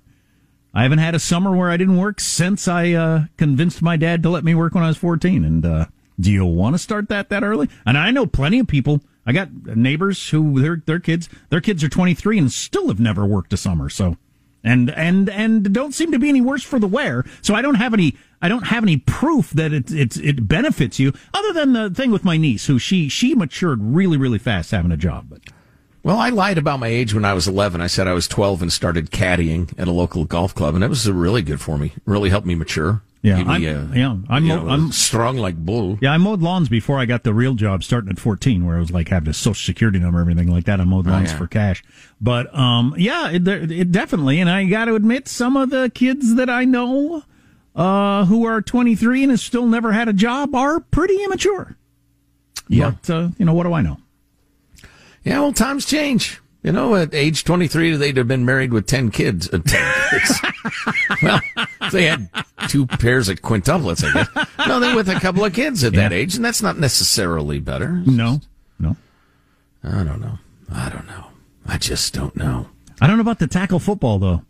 I 0.73 0.85
haven't 0.85 1.01
had 1.01 1.17
a 1.17 1.19
summer 1.19 1.55
where 1.55 1.69
I 1.69 1.77
didn't 1.77 1.97
work 1.97 2.21
since 2.21 2.69
I, 2.69 2.93
uh, 2.93 3.25
convinced 3.37 3.83
my 3.83 3.97
dad 3.97 4.23
to 4.23 4.31
let 4.31 4.45
me 4.45 4.55
work 4.55 4.73
when 4.73 4.85
I 4.85 4.89
was 4.89 4.97
14. 4.97 5.45
And, 5.45 5.67
uh, 5.67 5.87
do 6.21 6.31
you 6.31 6.45
want 6.45 6.75
to 6.75 6.79
start 6.79 7.09
that 7.09 7.29
that 7.31 7.43
early? 7.43 7.69
And 7.85 7.99
I 7.99 8.13
know 8.13 8.25
plenty 8.25 8.61
of 8.61 8.69
people. 8.69 9.01
I 9.27 9.33
got 9.33 9.53
neighbors 9.77 10.31
who 10.31 10.61
their, 10.63 10.81
their 10.87 11.01
kids, 11.01 11.29
their 11.49 11.61
kids 11.61 11.83
are 11.83 11.89
23 11.89 12.39
and 12.39 12.53
still 12.53 12.87
have 12.87 13.01
never 13.01 13.27
worked 13.27 13.53
a 13.53 13.57
summer. 13.57 13.89
So, 13.89 14.17
and 14.63 14.91
and 14.91 15.29
and 15.29 15.73
don't 15.73 15.93
seem 15.93 16.13
to 16.13 16.19
be 16.19 16.29
any 16.29 16.41
worse 16.41 16.63
for 16.63 16.79
the 16.79 16.87
wear. 16.87 17.25
So 17.43 17.55
I 17.55 17.63
don't 17.63 17.77
have 17.77 17.95
any 17.95 18.17
I 18.43 18.49
don't 18.49 18.67
have 18.67 18.83
any 18.83 18.99
proof 18.99 19.51
that 19.51 19.73
it 19.73 19.91
it 19.91 20.17
it 20.17 20.49
benefits 20.49 20.99
you, 20.99 21.13
other 21.33 21.53
than 21.53 21.73
the 21.73 21.91
thing 21.91 22.11
with 22.11 22.25
my 22.25 22.37
niece, 22.37 22.67
who 22.67 22.79
she 22.79 23.09
she 23.09 23.35
matured 23.35 23.81
really 23.83 24.17
really 24.17 24.39
fast 24.39 24.71
having 24.71 24.93
a 24.93 24.97
job. 24.97 25.27
But 25.31 25.41
well, 26.03 26.19
I 26.19 26.31
lied 26.31 26.57
about 26.57 26.81
my 26.81 26.89
age 26.89 27.13
when 27.13 27.27
I 27.27 27.35
was 27.35 27.47
11. 27.47 27.83
I 27.83 27.87
said 27.87 28.07
I 28.07 28.15
was 28.15 28.27
12 28.27 28.63
and 28.63 28.73
started 28.73 29.11
caddying 29.11 29.79
at 29.79 29.87
a 29.87 29.93
local 29.93 30.25
golf 30.25 30.55
club, 30.55 30.75
and 30.75 30.83
it 30.83 30.89
was 30.89 31.11
really 31.11 31.43
good 31.43 31.61
for 31.61 31.77
me. 31.77 31.93
Really 32.07 32.31
helped 32.31 32.47
me 32.47 32.55
mature. 32.55 33.03
Yeah, 33.23 33.37
I'm, 33.37 33.49
uh, 33.51 33.95
yeah, 33.95 34.17
I'm, 34.31 34.45
you 34.47 34.57
know, 34.57 34.67
I'm 34.69 34.93
strong 34.93 35.37
like 35.37 35.55
bull. 35.55 35.99
Yeah, 36.01 36.11
I 36.13 36.17
mowed 36.17 36.41
lawns 36.41 36.71
before 36.71 36.99
I 36.99 37.05
got 37.05 37.23
the 37.23 37.35
real 37.35 37.53
job 37.55 37.85
starting 37.85 38.09
at 38.11 38.19
14, 38.19 38.65
where 38.65 38.77
I 38.77 38.81
was 38.81 38.91
like 38.91 39.09
having 39.09 39.29
a 39.29 39.35
social 39.35 39.63
security 39.63 39.99
number, 39.99 40.21
everything 40.21 40.49
like 40.49 40.65
that. 40.65 40.81
I 40.81 40.85
mowed 40.85 41.07
Oh, 41.07 41.11
lawns 41.11 41.31
yeah. 41.33 41.37
for 41.37 41.47
cash. 41.47 41.85
But, 42.19 42.55
um, 42.57 42.95
yeah, 42.97 43.31
it, 43.31 43.47
it 43.47 43.93
definitely, 43.93 44.41
and 44.41 44.49
I 44.49 44.65
got 44.65 44.87
to 44.87 44.95
admit, 44.95 45.29
some 45.29 45.55
of 45.59 45.69
the 45.69 45.93
kids 45.95 46.35
that 46.37 46.49
I 46.49 46.65
know, 46.65 47.23
uh, 47.77 48.25
who 48.25 48.47
are 48.47 48.63
23 48.63 49.25
and 49.25 49.31
have 49.33 49.41
still 49.41 49.67
never 49.67 49.93
had 49.93 50.09
a 50.09 50.15
job 50.15 50.55
are 50.55 50.81
pretty 50.81 51.23
immature. 51.23 51.77
Yeah. 52.69 52.93
But, 53.03 53.11
uh, 53.11 53.29
you 53.37 53.45
know, 53.45 53.53
what 53.53 53.65
do 53.65 53.75
I 53.75 53.83
know? 53.83 53.99
Yeah, 55.25 55.41
well, 55.41 55.53
times 55.53 55.85
change. 55.85 56.40
You 56.63 56.73
know, 56.73 56.95
at 56.95 57.15
age 57.15 57.45
23, 57.45 57.97
they'd 57.97 58.17
have 58.19 58.29
been 58.29 58.45
married 58.45 58.73
with 58.73 58.87
10 58.87 59.11
kids. 59.11 59.49
Uh, 59.49 59.61
10 59.65 59.95
kids. 60.11 60.41
well, 61.23 61.41
they 61.91 62.05
had 62.05 62.29
two 62.69 62.87
pairs 62.87 63.29
of 63.31 63.41
quintuplets, 63.41 64.05
I 64.05 64.13
guess. 64.13 64.69
No, 64.69 64.79
they 64.79 64.95
with 64.95 65.09
a 65.09 65.19
couple 65.21 65.45
of 65.45 65.55
kids 65.55 65.83
at 65.85 65.95
that 65.95 66.13
age, 66.13 66.37
and 66.37 66.45
that's 66.45 66.61
not 66.61 66.79
necessarily 66.79 67.61
better. 67.61 68.03
No, 68.05 68.41
no. 68.79 68.97
I 69.83 70.05
don't 70.05 70.21
know. 70.21 70.39
I 70.71 70.91
don't 70.91 71.07
know. 71.07 71.27
I 71.67 71.79
just 71.79 72.13
don't 72.13 72.37
know. 72.37 72.69
I 73.01 73.07
don't 73.07 73.17
know 73.17 73.23
about 73.23 73.39
the 73.39 73.47
tackle 73.47 73.79
football 73.79 74.19
though. 74.19 74.43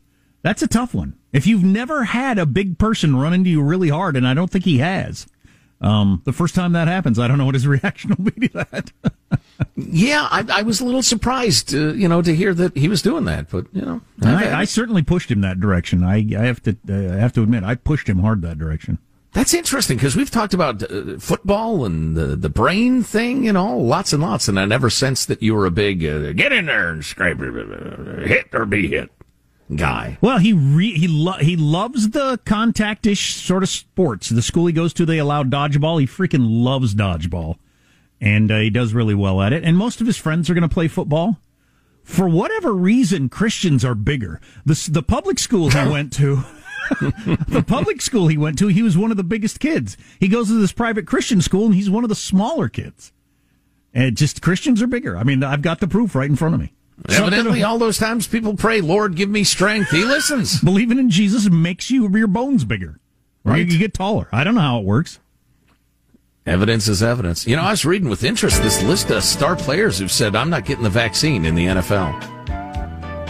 That's 0.43 0.63
a 0.63 0.69
tough 0.69 0.95
one. 0.95 1.15
If 1.33 1.47
you've 1.47 1.63
never 1.63 2.05
had 2.05 2.39
a 2.39 2.47
big 2.47 2.79
person 2.79 3.15
run 3.15 3.33
into 3.33 3.51
you 3.51 3.63
really 3.63 3.91
hard, 3.91 4.17
and 4.17 4.27
I 4.27 4.35
don't 4.35 4.51
think 4.51 4.65
he 4.65 4.79
has, 4.79 5.27
um, 5.81 6.21
the 6.25 6.33
first 6.33 6.55
time 6.55 6.73
that 6.73 6.89
happens, 6.89 7.19
I 7.19 7.27
don't 7.27 7.39
know 7.39 7.47
what 7.47 7.55
his 7.55 7.67
reaction 7.67 8.15
will 8.17 8.31
be 8.31 8.49
to 8.49 8.67
that. 8.71 8.93
Yeah, 9.77 10.29
I, 10.31 10.45
I 10.51 10.63
was 10.63 10.81
a 10.81 10.85
little 10.85 11.03
surprised, 11.03 11.75
uh, 11.75 11.93
you 11.93 12.09
know, 12.09 12.23
to 12.23 12.35
hear 12.35 12.55
that 12.55 12.77
he 12.77 12.89
was 12.89 13.03
doing 13.03 13.25
that, 13.25 13.51
but, 13.51 13.67
you 13.73 13.83
know. 13.83 14.01
I, 14.23 14.61
I 14.61 14.65
certainly 14.65 15.03
pushed 15.03 15.31
him 15.31 15.41
that 15.43 15.61
direction. 15.61 16.03
I, 16.03 16.27
I 16.37 16.45
have 16.45 16.63
to, 16.65 16.77
uh, 16.89 17.15
I 17.15 17.19
have 17.19 17.33
to 17.35 17.43
admit, 17.43 17.65
I 17.65 17.75
pushed 17.75 18.09
him 18.09 18.19
hard 18.21 18.43
that 18.43 18.59
direction. 18.59 18.99
That's 19.33 19.55
interesting 19.55 19.97
because 19.97 20.17
we've 20.17 20.31
talked 20.31 20.55
about 20.55 20.83
uh, 20.83 21.19
football 21.19 21.85
and 21.85 22.17
the, 22.17 22.35
the 22.35 22.49
brain 22.49 23.03
thing, 23.03 23.45
you 23.45 23.53
know, 23.53 23.79
lots 23.79 24.13
and 24.13 24.23
lots, 24.23 24.49
and 24.49 24.59
I 24.59 24.65
never 24.65 24.91
sensed 24.91 25.29
that 25.29 25.43
you 25.43 25.55
were 25.55 25.67
a 25.67 25.71
big 25.71 26.05
uh, 26.05 26.33
get 26.33 26.53
in 26.53 26.67
there 26.67 26.91
and 26.91 27.05
scrape, 27.05 27.39
hit 28.27 28.49
or 28.53 28.67
be 28.67 28.89
hit 28.89 29.11
guy. 29.77 30.19
Well, 30.21 30.39
he 30.39 30.53
re- 30.53 30.99
he 30.99 31.09
lo- 31.09 31.39
he 31.39 31.57
loves 31.57 32.11
the 32.11 32.39
contactish 32.45 33.35
sort 33.35 33.63
of 33.63 33.69
sports. 33.69 34.29
The 34.29 34.43
school 34.43 34.67
he 34.67 34.73
goes 34.73 34.93
to, 34.95 35.07
they 35.07 35.19
allow 35.19 35.43
dodgeball. 35.43 36.01
He 36.01 36.07
freaking 36.07 36.47
loves 36.65 36.95
dodgeball, 36.95 37.57
and 38.21 38.51
uh, 38.51 38.59
he 38.59 38.71
does 38.71 38.95
really 38.95 39.15
well 39.15 39.41
at 39.41 39.53
it. 39.53 39.65
And 39.65 39.77
most 39.77 40.01
of 40.01 40.07
his 40.07 40.17
friends 40.17 40.51
are 40.51 40.55
going 40.55 40.69
to 40.69 40.75
play 40.75 40.89
football. 40.89 41.39
For 42.03 42.29
whatever 42.29 42.73
reason, 42.73 43.29
Christians 43.29 43.85
are 43.85 43.95
bigger. 43.95 44.41
The 44.65 44.89
the 44.91 45.03
public 45.03 45.39
school 45.39 45.71
he 45.71 45.89
went 45.91 46.13
to. 46.15 46.45
the 47.01 47.65
public 47.65 48.03
school 48.03 48.27
he 48.27 48.37
went 48.37 48.59
to, 48.59 48.67
he 48.67 48.83
was 48.83 48.99
one 48.99 49.13
of 49.13 49.17
the 49.17 49.23
biggest 49.23 49.61
kids. 49.61 49.97
He 50.19 50.27
goes 50.27 50.49
to 50.49 50.55
this 50.61 50.73
private 50.73 51.07
Christian 51.07 51.41
school, 51.41 51.67
and 51.67 51.75
he's 51.75 51.89
one 51.89 52.03
of 52.05 52.09
the 52.09 52.17
smaller 52.17 52.69
kids. 52.69 53.13
And 53.95 54.17
just 54.17 54.43
Christians 54.43 54.83
are 54.83 54.89
bigger. 54.89 55.17
I 55.17 55.23
mean, 55.23 55.45
I've 55.45 55.63
got 55.63 55.79
the 55.79 55.87
proof 55.87 56.17
right 56.17 56.29
in 56.29 56.37
front 56.37 56.55
of 56.55 56.61
me. 56.61 56.73
Evidently, 57.09 57.63
all 57.63 57.79
those 57.79 57.99
times 57.99 58.27
people 58.27 58.57
pray, 58.57 58.81
Lord, 58.81 59.17
give 59.17 59.29
me 59.29 59.45
strength. 59.45 59.91
He 59.91 60.05
listens. 60.05 60.61
Believing 60.65 60.99
in 60.99 61.11
Jesus 61.11 61.49
makes 61.49 61.91
you 61.91 62.09
your 62.17 62.29
bones 62.29 62.65
bigger. 62.65 63.01
Right. 63.43 63.67
you 63.67 63.79
get 63.79 63.95
taller. 63.95 64.29
I 64.33 64.45
don't 64.45 64.55
know 64.55 64.61
how 64.61 64.79
it 64.81 64.85
works. 64.85 65.19
Evidence 66.47 66.89
is 66.89 67.03
evidence. 67.03 67.47
You 67.47 67.57
know, 67.57 67.63
I 67.63 67.71
was 67.71 67.85
reading 67.85 68.09
with 68.09 68.25
interest 68.25 68.63
this 68.63 68.83
list 68.83 69.11
of 69.11 69.23
star 69.23 69.57
players 69.57 69.99
who've 69.99 70.11
said, 70.11 70.35
I'm 70.35 70.51
not 70.51 70.65
getting 70.65 70.85
the 70.85 70.91
vaccine 70.91 71.45
in 71.45 71.55
the 71.55 71.67
NFL. 71.67 72.40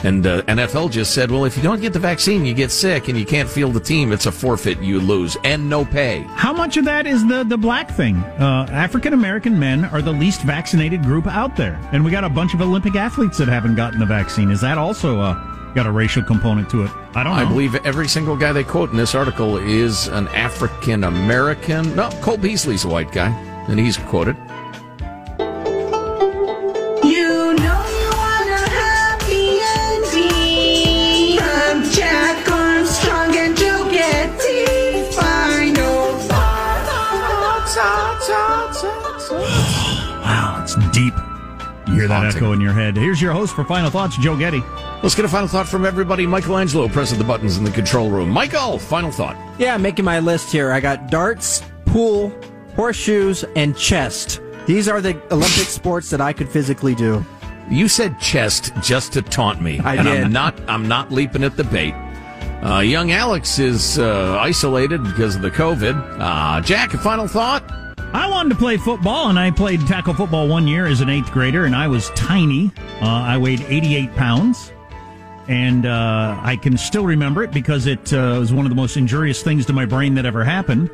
And 0.02 0.26
uh, 0.26 0.42
NFL 0.42 0.90
just 0.90 1.14
said, 1.14 1.30
well, 1.30 1.44
if 1.44 1.56
you 1.56 1.62
don't 1.62 1.80
get 1.80 1.92
the 1.92 1.98
vaccine, 1.98 2.44
you 2.44 2.54
get 2.54 2.70
sick 2.70 3.08
and 3.08 3.18
you 3.18 3.26
can't 3.26 3.48
field 3.48 3.74
the 3.74 3.80
team, 3.80 4.12
it's 4.12 4.26
a 4.26 4.32
forfeit, 4.32 4.80
you 4.80 5.00
lose, 5.00 5.36
and 5.44 5.68
no 5.68 5.84
pay. 5.84 6.22
How 6.30 6.52
much 6.52 6.76
of 6.76 6.84
that 6.86 7.06
is 7.06 7.26
the, 7.26 7.44
the 7.44 7.58
black 7.58 7.90
thing? 7.90 8.16
Uh, 8.16 8.66
African 8.70 9.12
American 9.12 9.58
men 9.58 9.84
are 9.86 10.02
the 10.02 10.12
least 10.12 10.42
vaccinated 10.42 11.02
group 11.02 11.26
out 11.26 11.56
there. 11.56 11.78
And 11.92 12.04
we 12.04 12.10
got 12.10 12.24
a 12.24 12.30
bunch 12.30 12.54
of 12.54 12.60
Olympic 12.60 12.94
athletes 12.96 13.38
that 13.38 13.48
haven't 13.48 13.76
gotten 13.76 14.00
the 14.00 14.06
vaccine. 14.06 14.50
Is 14.50 14.60
that 14.62 14.78
also 14.78 15.20
uh, 15.20 15.34
got 15.74 15.86
a 15.86 15.92
racial 15.92 16.22
component 16.22 16.70
to 16.70 16.84
it? 16.84 16.90
I 17.14 17.22
don't 17.22 17.36
know. 17.36 17.42
I 17.42 17.44
believe 17.44 17.74
every 17.86 18.08
single 18.08 18.36
guy 18.36 18.52
they 18.52 18.64
quote 18.64 18.90
in 18.90 18.96
this 18.96 19.14
article 19.14 19.58
is 19.58 20.06
an 20.08 20.28
African 20.28 21.04
American. 21.04 21.94
No, 21.94 22.08
Cole 22.22 22.38
Beasley's 22.38 22.84
a 22.84 22.88
white 22.88 23.12
guy, 23.12 23.28
and 23.68 23.78
he's 23.78 23.96
quoted. 23.96 24.36
Hear 42.00 42.08
that 42.08 42.22
Haunting. 42.22 42.36
echo 42.36 42.52
in 42.52 42.60
your 42.60 42.72
head. 42.72 42.96
Here's 42.96 43.20
your 43.20 43.32
host 43.32 43.54
for 43.54 43.64
Final 43.64 43.90
Thoughts, 43.90 44.16
Joe 44.18 44.36
Getty. 44.36 44.62
Let's 45.02 45.14
get 45.14 45.24
a 45.24 45.28
final 45.28 45.48
thought 45.48 45.68
from 45.68 45.84
everybody. 45.84 46.26
Michelangelo 46.26 46.88
pressing 46.88 47.18
the 47.18 47.24
buttons 47.24 47.56
in 47.56 47.64
the 47.64 47.70
control 47.70 48.10
room. 48.10 48.28
Michael, 48.30 48.78
final 48.78 49.10
thought. 49.10 49.36
Yeah, 49.58 49.76
making 49.76 50.04
my 50.04 50.18
list 50.18 50.50
here. 50.52 50.72
I 50.72 50.80
got 50.80 51.10
darts, 51.10 51.62
pool, 51.86 52.32
horseshoes, 52.76 53.44
and 53.56 53.76
chest. 53.76 54.40
These 54.66 54.88
are 54.88 55.00
the 55.00 55.14
Olympic 55.32 55.66
sports 55.66 56.10
that 56.10 56.20
I 56.20 56.32
could 56.32 56.48
physically 56.48 56.94
do. 56.94 57.24
You 57.70 57.88
said 57.88 58.18
chest 58.18 58.72
just 58.82 59.12
to 59.12 59.22
taunt 59.22 59.62
me. 59.62 59.78
I 59.80 59.96
and 59.96 60.08
did. 60.08 60.24
I'm 60.24 60.32
not 60.32 60.58
I'm 60.68 60.88
not 60.88 61.12
leaping 61.12 61.44
at 61.44 61.56
the 61.56 61.64
bait. 61.64 61.94
Uh, 62.64 62.80
young 62.80 63.12
Alex 63.12 63.58
is 63.58 63.98
uh, 63.98 64.36
isolated 64.38 65.02
because 65.02 65.36
of 65.36 65.42
the 65.42 65.50
COVID. 65.50 66.18
Uh, 66.20 66.60
Jack, 66.60 66.92
a 66.92 66.98
final 66.98 67.26
thought? 67.26 67.62
I 68.12 68.28
wanted 68.28 68.50
to 68.50 68.56
play 68.56 68.76
football, 68.76 69.28
and 69.28 69.38
I 69.38 69.52
played 69.52 69.86
tackle 69.86 70.14
football 70.14 70.48
one 70.48 70.66
year 70.66 70.86
as 70.86 71.00
an 71.00 71.08
eighth 71.08 71.30
grader, 71.30 71.64
and 71.64 71.76
I 71.76 71.86
was 71.86 72.10
tiny. 72.10 72.72
Uh, 73.00 73.06
I 73.06 73.38
weighed 73.38 73.60
88 73.60 74.14
pounds, 74.16 74.72
and 75.46 75.86
uh, 75.86 76.36
I 76.42 76.56
can 76.56 76.76
still 76.76 77.04
remember 77.04 77.44
it 77.44 77.52
because 77.52 77.86
it 77.86 78.12
uh, 78.12 78.36
was 78.40 78.52
one 78.52 78.66
of 78.66 78.70
the 78.70 78.76
most 78.76 78.96
injurious 78.96 79.44
things 79.44 79.64
to 79.66 79.72
my 79.72 79.86
brain 79.86 80.14
that 80.14 80.26
ever 80.26 80.42
happened. 80.42 80.90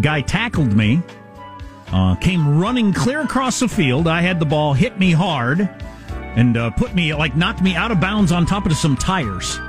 Guy 0.00 0.22
tackled 0.22 0.74
me. 0.74 1.02
Uh, 1.88 2.14
came 2.16 2.58
running 2.58 2.94
clear 2.94 3.20
across 3.20 3.60
the 3.60 3.68
field. 3.68 4.08
I 4.08 4.22
had 4.22 4.40
the 4.40 4.46
ball, 4.46 4.72
hit 4.72 4.98
me 4.98 5.12
hard, 5.12 5.68
and 6.34 6.56
uh, 6.56 6.70
put 6.70 6.94
me, 6.94 7.14
like, 7.14 7.36
knocked 7.36 7.62
me 7.62 7.76
out 7.76 7.90
of 7.90 8.00
bounds 8.00 8.32
on 8.32 8.46
top 8.46 8.64
of 8.64 8.74
some 8.74 8.96
tires. 8.96 9.60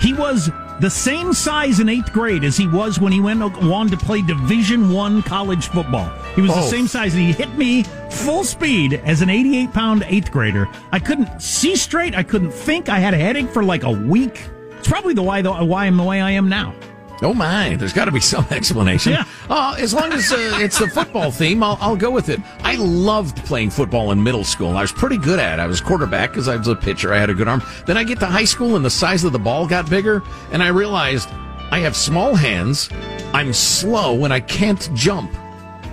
He 0.00 0.12
was 0.12 0.50
the 0.80 0.90
same 0.90 1.34
size 1.34 1.78
in 1.78 1.88
eighth 1.88 2.12
grade 2.12 2.42
as 2.42 2.56
he 2.56 2.66
was 2.66 2.98
when 2.98 3.12
he 3.12 3.20
went 3.20 3.42
on 3.42 3.88
to 3.88 3.96
play 3.96 4.22
Division 4.22 4.90
One 4.92 5.22
college 5.22 5.68
football. 5.68 6.08
He 6.34 6.40
was 6.40 6.50
oh. 6.52 6.54
the 6.54 6.62
same 6.68 6.86
size, 6.86 7.14
and 7.14 7.22
he 7.22 7.32
hit 7.32 7.54
me 7.56 7.82
full 8.10 8.44
speed 8.44 8.94
as 9.04 9.20
an 9.20 9.28
88 9.28 9.72
pound 9.72 10.04
eighth 10.06 10.32
grader. 10.32 10.68
I 10.90 10.98
couldn't 10.98 11.40
see 11.40 11.76
straight. 11.76 12.14
I 12.14 12.22
couldn't 12.22 12.52
think. 12.52 12.88
I 12.88 12.98
had 12.98 13.12
a 13.12 13.18
headache 13.18 13.50
for 13.50 13.62
like 13.62 13.82
a 13.82 13.90
week. 13.90 14.48
It's 14.78 14.88
probably 14.88 15.12
the 15.12 15.22
why 15.22 15.42
the 15.42 15.52
why 15.52 15.86
I'm 15.86 15.98
the 15.98 16.02
way 16.02 16.20
I 16.20 16.30
am 16.30 16.48
now. 16.48 16.74
Oh 17.22 17.34
my! 17.34 17.76
There's 17.76 17.92
got 17.92 18.06
to 18.06 18.12
be 18.12 18.20
some 18.20 18.46
explanation. 18.50 19.12
Yeah. 19.12 19.24
Uh, 19.48 19.76
as 19.78 19.92
long 19.92 20.12
as 20.12 20.32
uh, 20.32 20.58
it's 20.60 20.78
the 20.78 20.88
football 20.88 21.30
theme, 21.30 21.62
I'll, 21.62 21.76
I'll, 21.80 21.96
go 21.96 22.10
with 22.10 22.28
it. 22.28 22.40
I 22.60 22.76
loved 22.76 23.36
playing 23.44 23.70
football 23.70 24.12
in 24.12 24.22
middle 24.22 24.44
school. 24.44 24.76
I 24.76 24.80
was 24.82 24.92
pretty 24.92 25.18
good 25.18 25.38
at 25.38 25.58
it. 25.58 25.62
I 25.62 25.66
was 25.66 25.80
quarterback 25.80 26.30
because 26.30 26.48
I 26.48 26.56
was 26.56 26.68
a 26.68 26.76
pitcher. 26.76 27.12
I 27.12 27.18
had 27.18 27.28
a 27.28 27.34
good 27.34 27.48
arm. 27.48 27.62
Then 27.86 27.98
I 27.98 28.04
get 28.04 28.20
to 28.20 28.26
high 28.26 28.44
school 28.44 28.76
and 28.76 28.84
the 28.84 28.90
size 28.90 29.24
of 29.24 29.32
the 29.32 29.38
ball 29.38 29.66
got 29.66 29.90
bigger, 29.90 30.22
and 30.52 30.62
I 30.62 30.68
realized 30.68 31.28
I 31.70 31.80
have 31.80 31.94
small 31.94 32.34
hands. 32.34 32.88
I'm 33.34 33.52
slow 33.52 34.24
and 34.24 34.32
I 34.32 34.40
can't 34.40 34.88
jump. 34.94 35.32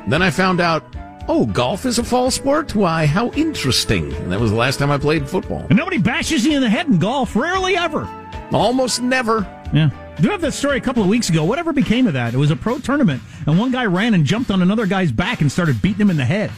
Then 0.07 0.21
I 0.21 0.31
found 0.31 0.61
out, 0.61 0.83
oh, 1.27 1.45
golf 1.45 1.85
is 1.85 1.99
a 1.99 2.03
fall 2.03 2.31
sport. 2.31 2.73
Why? 2.73 3.05
How 3.05 3.31
interesting! 3.33 4.13
And 4.13 4.31
that 4.31 4.39
was 4.39 4.51
the 4.51 4.57
last 4.57 4.79
time 4.79 4.91
I 4.91 4.97
played 4.97 5.29
football. 5.29 5.65
And 5.69 5.77
nobody 5.77 5.97
bashes 5.97 6.45
you 6.45 6.55
in 6.55 6.61
the 6.61 6.69
head 6.69 6.87
in 6.87 6.99
golf. 6.99 7.35
Rarely 7.35 7.75
ever. 7.75 8.07
Almost 8.51 9.01
never. 9.01 9.45
Yeah. 9.73 9.89
Do 10.19 10.29
have 10.29 10.41
that 10.41 10.53
story 10.53 10.77
a 10.77 10.81
couple 10.81 11.03
of 11.03 11.09
weeks 11.09 11.29
ago. 11.29 11.43
Whatever 11.43 11.73
became 11.73 12.07
of 12.07 12.13
that? 12.13 12.33
It 12.33 12.37
was 12.37 12.49
a 12.49 12.55
pro 12.55 12.79
tournament, 12.79 13.21
and 13.45 13.59
one 13.59 13.71
guy 13.71 13.85
ran 13.85 14.13
and 14.15 14.25
jumped 14.25 14.49
on 14.49 14.61
another 14.61 14.87
guy's 14.87 15.11
back 15.11 15.41
and 15.41 15.51
started 15.51 15.81
beating 15.81 16.01
him 16.01 16.09
in 16.09 16.17
the 16.17 16.25
head. 16.25 16.51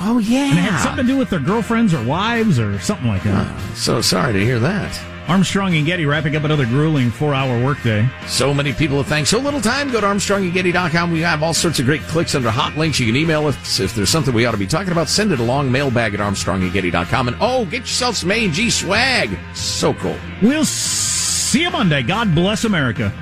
Oh 0.00 0.18
yeah, 0.18 0.48
and 0.48 0.58
it 0.58 0.62
had 0.62 0.82
something 0.82 1.06
to 1.06 1.12
do 1.12 1.18
with 1.18 1.30
their 1.30 1.40
girlfriends 1.40 1.92
or 1.92 2.02
wives 2.04 2.58
or 2.58 2.78
something 2.80 3.06
like 3.06 3.22
that. 3.24 3.46
Uh, 3.46 3.74
so 3.74 4.00
sorry 4.00 4.32
to 4.32 4.40
hear 4.40 4.58
that. 4.58 4.98
Armstrong 5.28 5.74
and 5.74 5.86
Getty 5.86 6.04
wrapping 6.04 6.36
up 6.36 6.44
another 6.44 6.66
grueling 6.66 7.10
four-hour 7.10 7.64
workday. 7.64 8.06
So 8.26 8.52
many 8.52 8.74
people 8.74 9.02
to 9.02 9.08
thank. 9.08 9.26
So 9.26 9.38
little 9.38 9.60
time. 9.60 9.90
Go 9.90 10.00
to 10.00 10.06
ArmstrongandGetty.com. 10.06 11.12
We 11.12 11.20
have 11.22 11.42
all 11.42 11.54
sorts 11.54 11.78
of 11.78 11.86
great 11.86 12.02
clicks 12.02 12.34
under 12.34 12.50
hot 12.50 12.76
links. 12.76 13.00
You 13.00 13.06
can 13.06 13.16
email 13.16 13.46
us 13.46 13.80
if 13.80 13.94
there's 13.94 14.10
something 14.10 14.34
we 14.34 14.44
ought 14.44 14.52
to 14.52 14.58
be 14.58 14.66
talking 14.66 14.92
about. 14.92 15.08
Send 15.08 15.32
it 15.32 15.40
along. 15.40 15.72
Mailbag 15.72 16.12
at 16.12 16.20
ArmstrongandGetty.com. 16.20 17.28
And 17.28 17.36
oh, 17.40 17.64
get 17.64 17.80
yourself 17.80 18.16
some 18.16 18.32
A&G 18.32 18.68
swag. 18.68 19.30
So 19.54 19.94
cool. 19.94 20.16
We'll 20.42 20.66
see 20.66 21.13
you 21.60 21.70
Monday. 21.70 22.02
God 22.02 22.34
bless 22.34 22.64
America. 22.64 23.12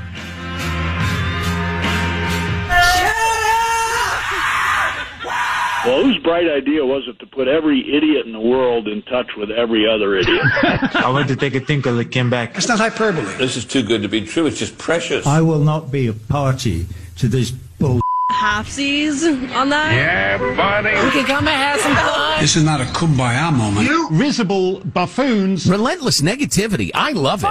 Well, 5.85 6.05
whose 6.05 6.19
bright 6.19 6.49
idea 6.49 6.87
was 6.87 7.03
it 7.09 7.19
to 7.19 7.27
put 7.27 7.49
every 7.49 7.81
idiot 7.97 8.25
in 8.25 8.33
the 8.33 8.41
world 8.41 8.87
in 8.87 9.03
touch 9.03 9.33
with 9.37 9.51
every 9.51 9.85
other 9.89 10.15
idiot? 10.15 10.41
I 10.95 11.11
went 11.13 11.27
to 11.29 11.37
take 11.37 11.57
a 11.57 11.61
tinkle 11.61 11.99
it 11.99 12.13
came 12.13 12.31
back. 12.31 12.57
It's 12.57 12.69
not 12.69 12.79
hyperbole. 12.79 13.25
This 13.37 13.57
is 13.57 13.65
too 13.65 13.83
good 13.83 14.03
to 14.03 14.09
be 14.09 14.25
true. 14.25 14.47
It's 14.47 14.59
just 14.59 14.79
precious. 14.79 15.27
I 15.27 15.41
will 15.41 15.59
not 15.59 15.91
be 15.91 16.07
a 16.07 16.13
party 16.13 16.87
to 17.17 17.27
this 17.27 17.51
bull. 17.51 18.01
Halfsies 18.31 19.25
on 19.55 19.71
that? 19.71 19.93
Yeah, 19.93 20.39
buddy. 20.57 20.91
We 21.05 21.11
can 21.11 21.27
come 21.27 21.49
and 21.49 21.57
have 21.57 21.81
some 21.81 21.97
fun. 21.97 22.41
This 22.41 22.55
is 22.55 22.63
not 22.63 22.81
a 22.81 22.85
kumbaya 22.85 23.53
moment. 23.53 23.87
You 23.89 24.09
risible 24.11 24.81
buffoons. 24.81 25.69
Relentless 25.69 26.21
negativity. 26.21 26.93
I 26.95 27.11
love 27.11 27.43
it. 27.43 27.51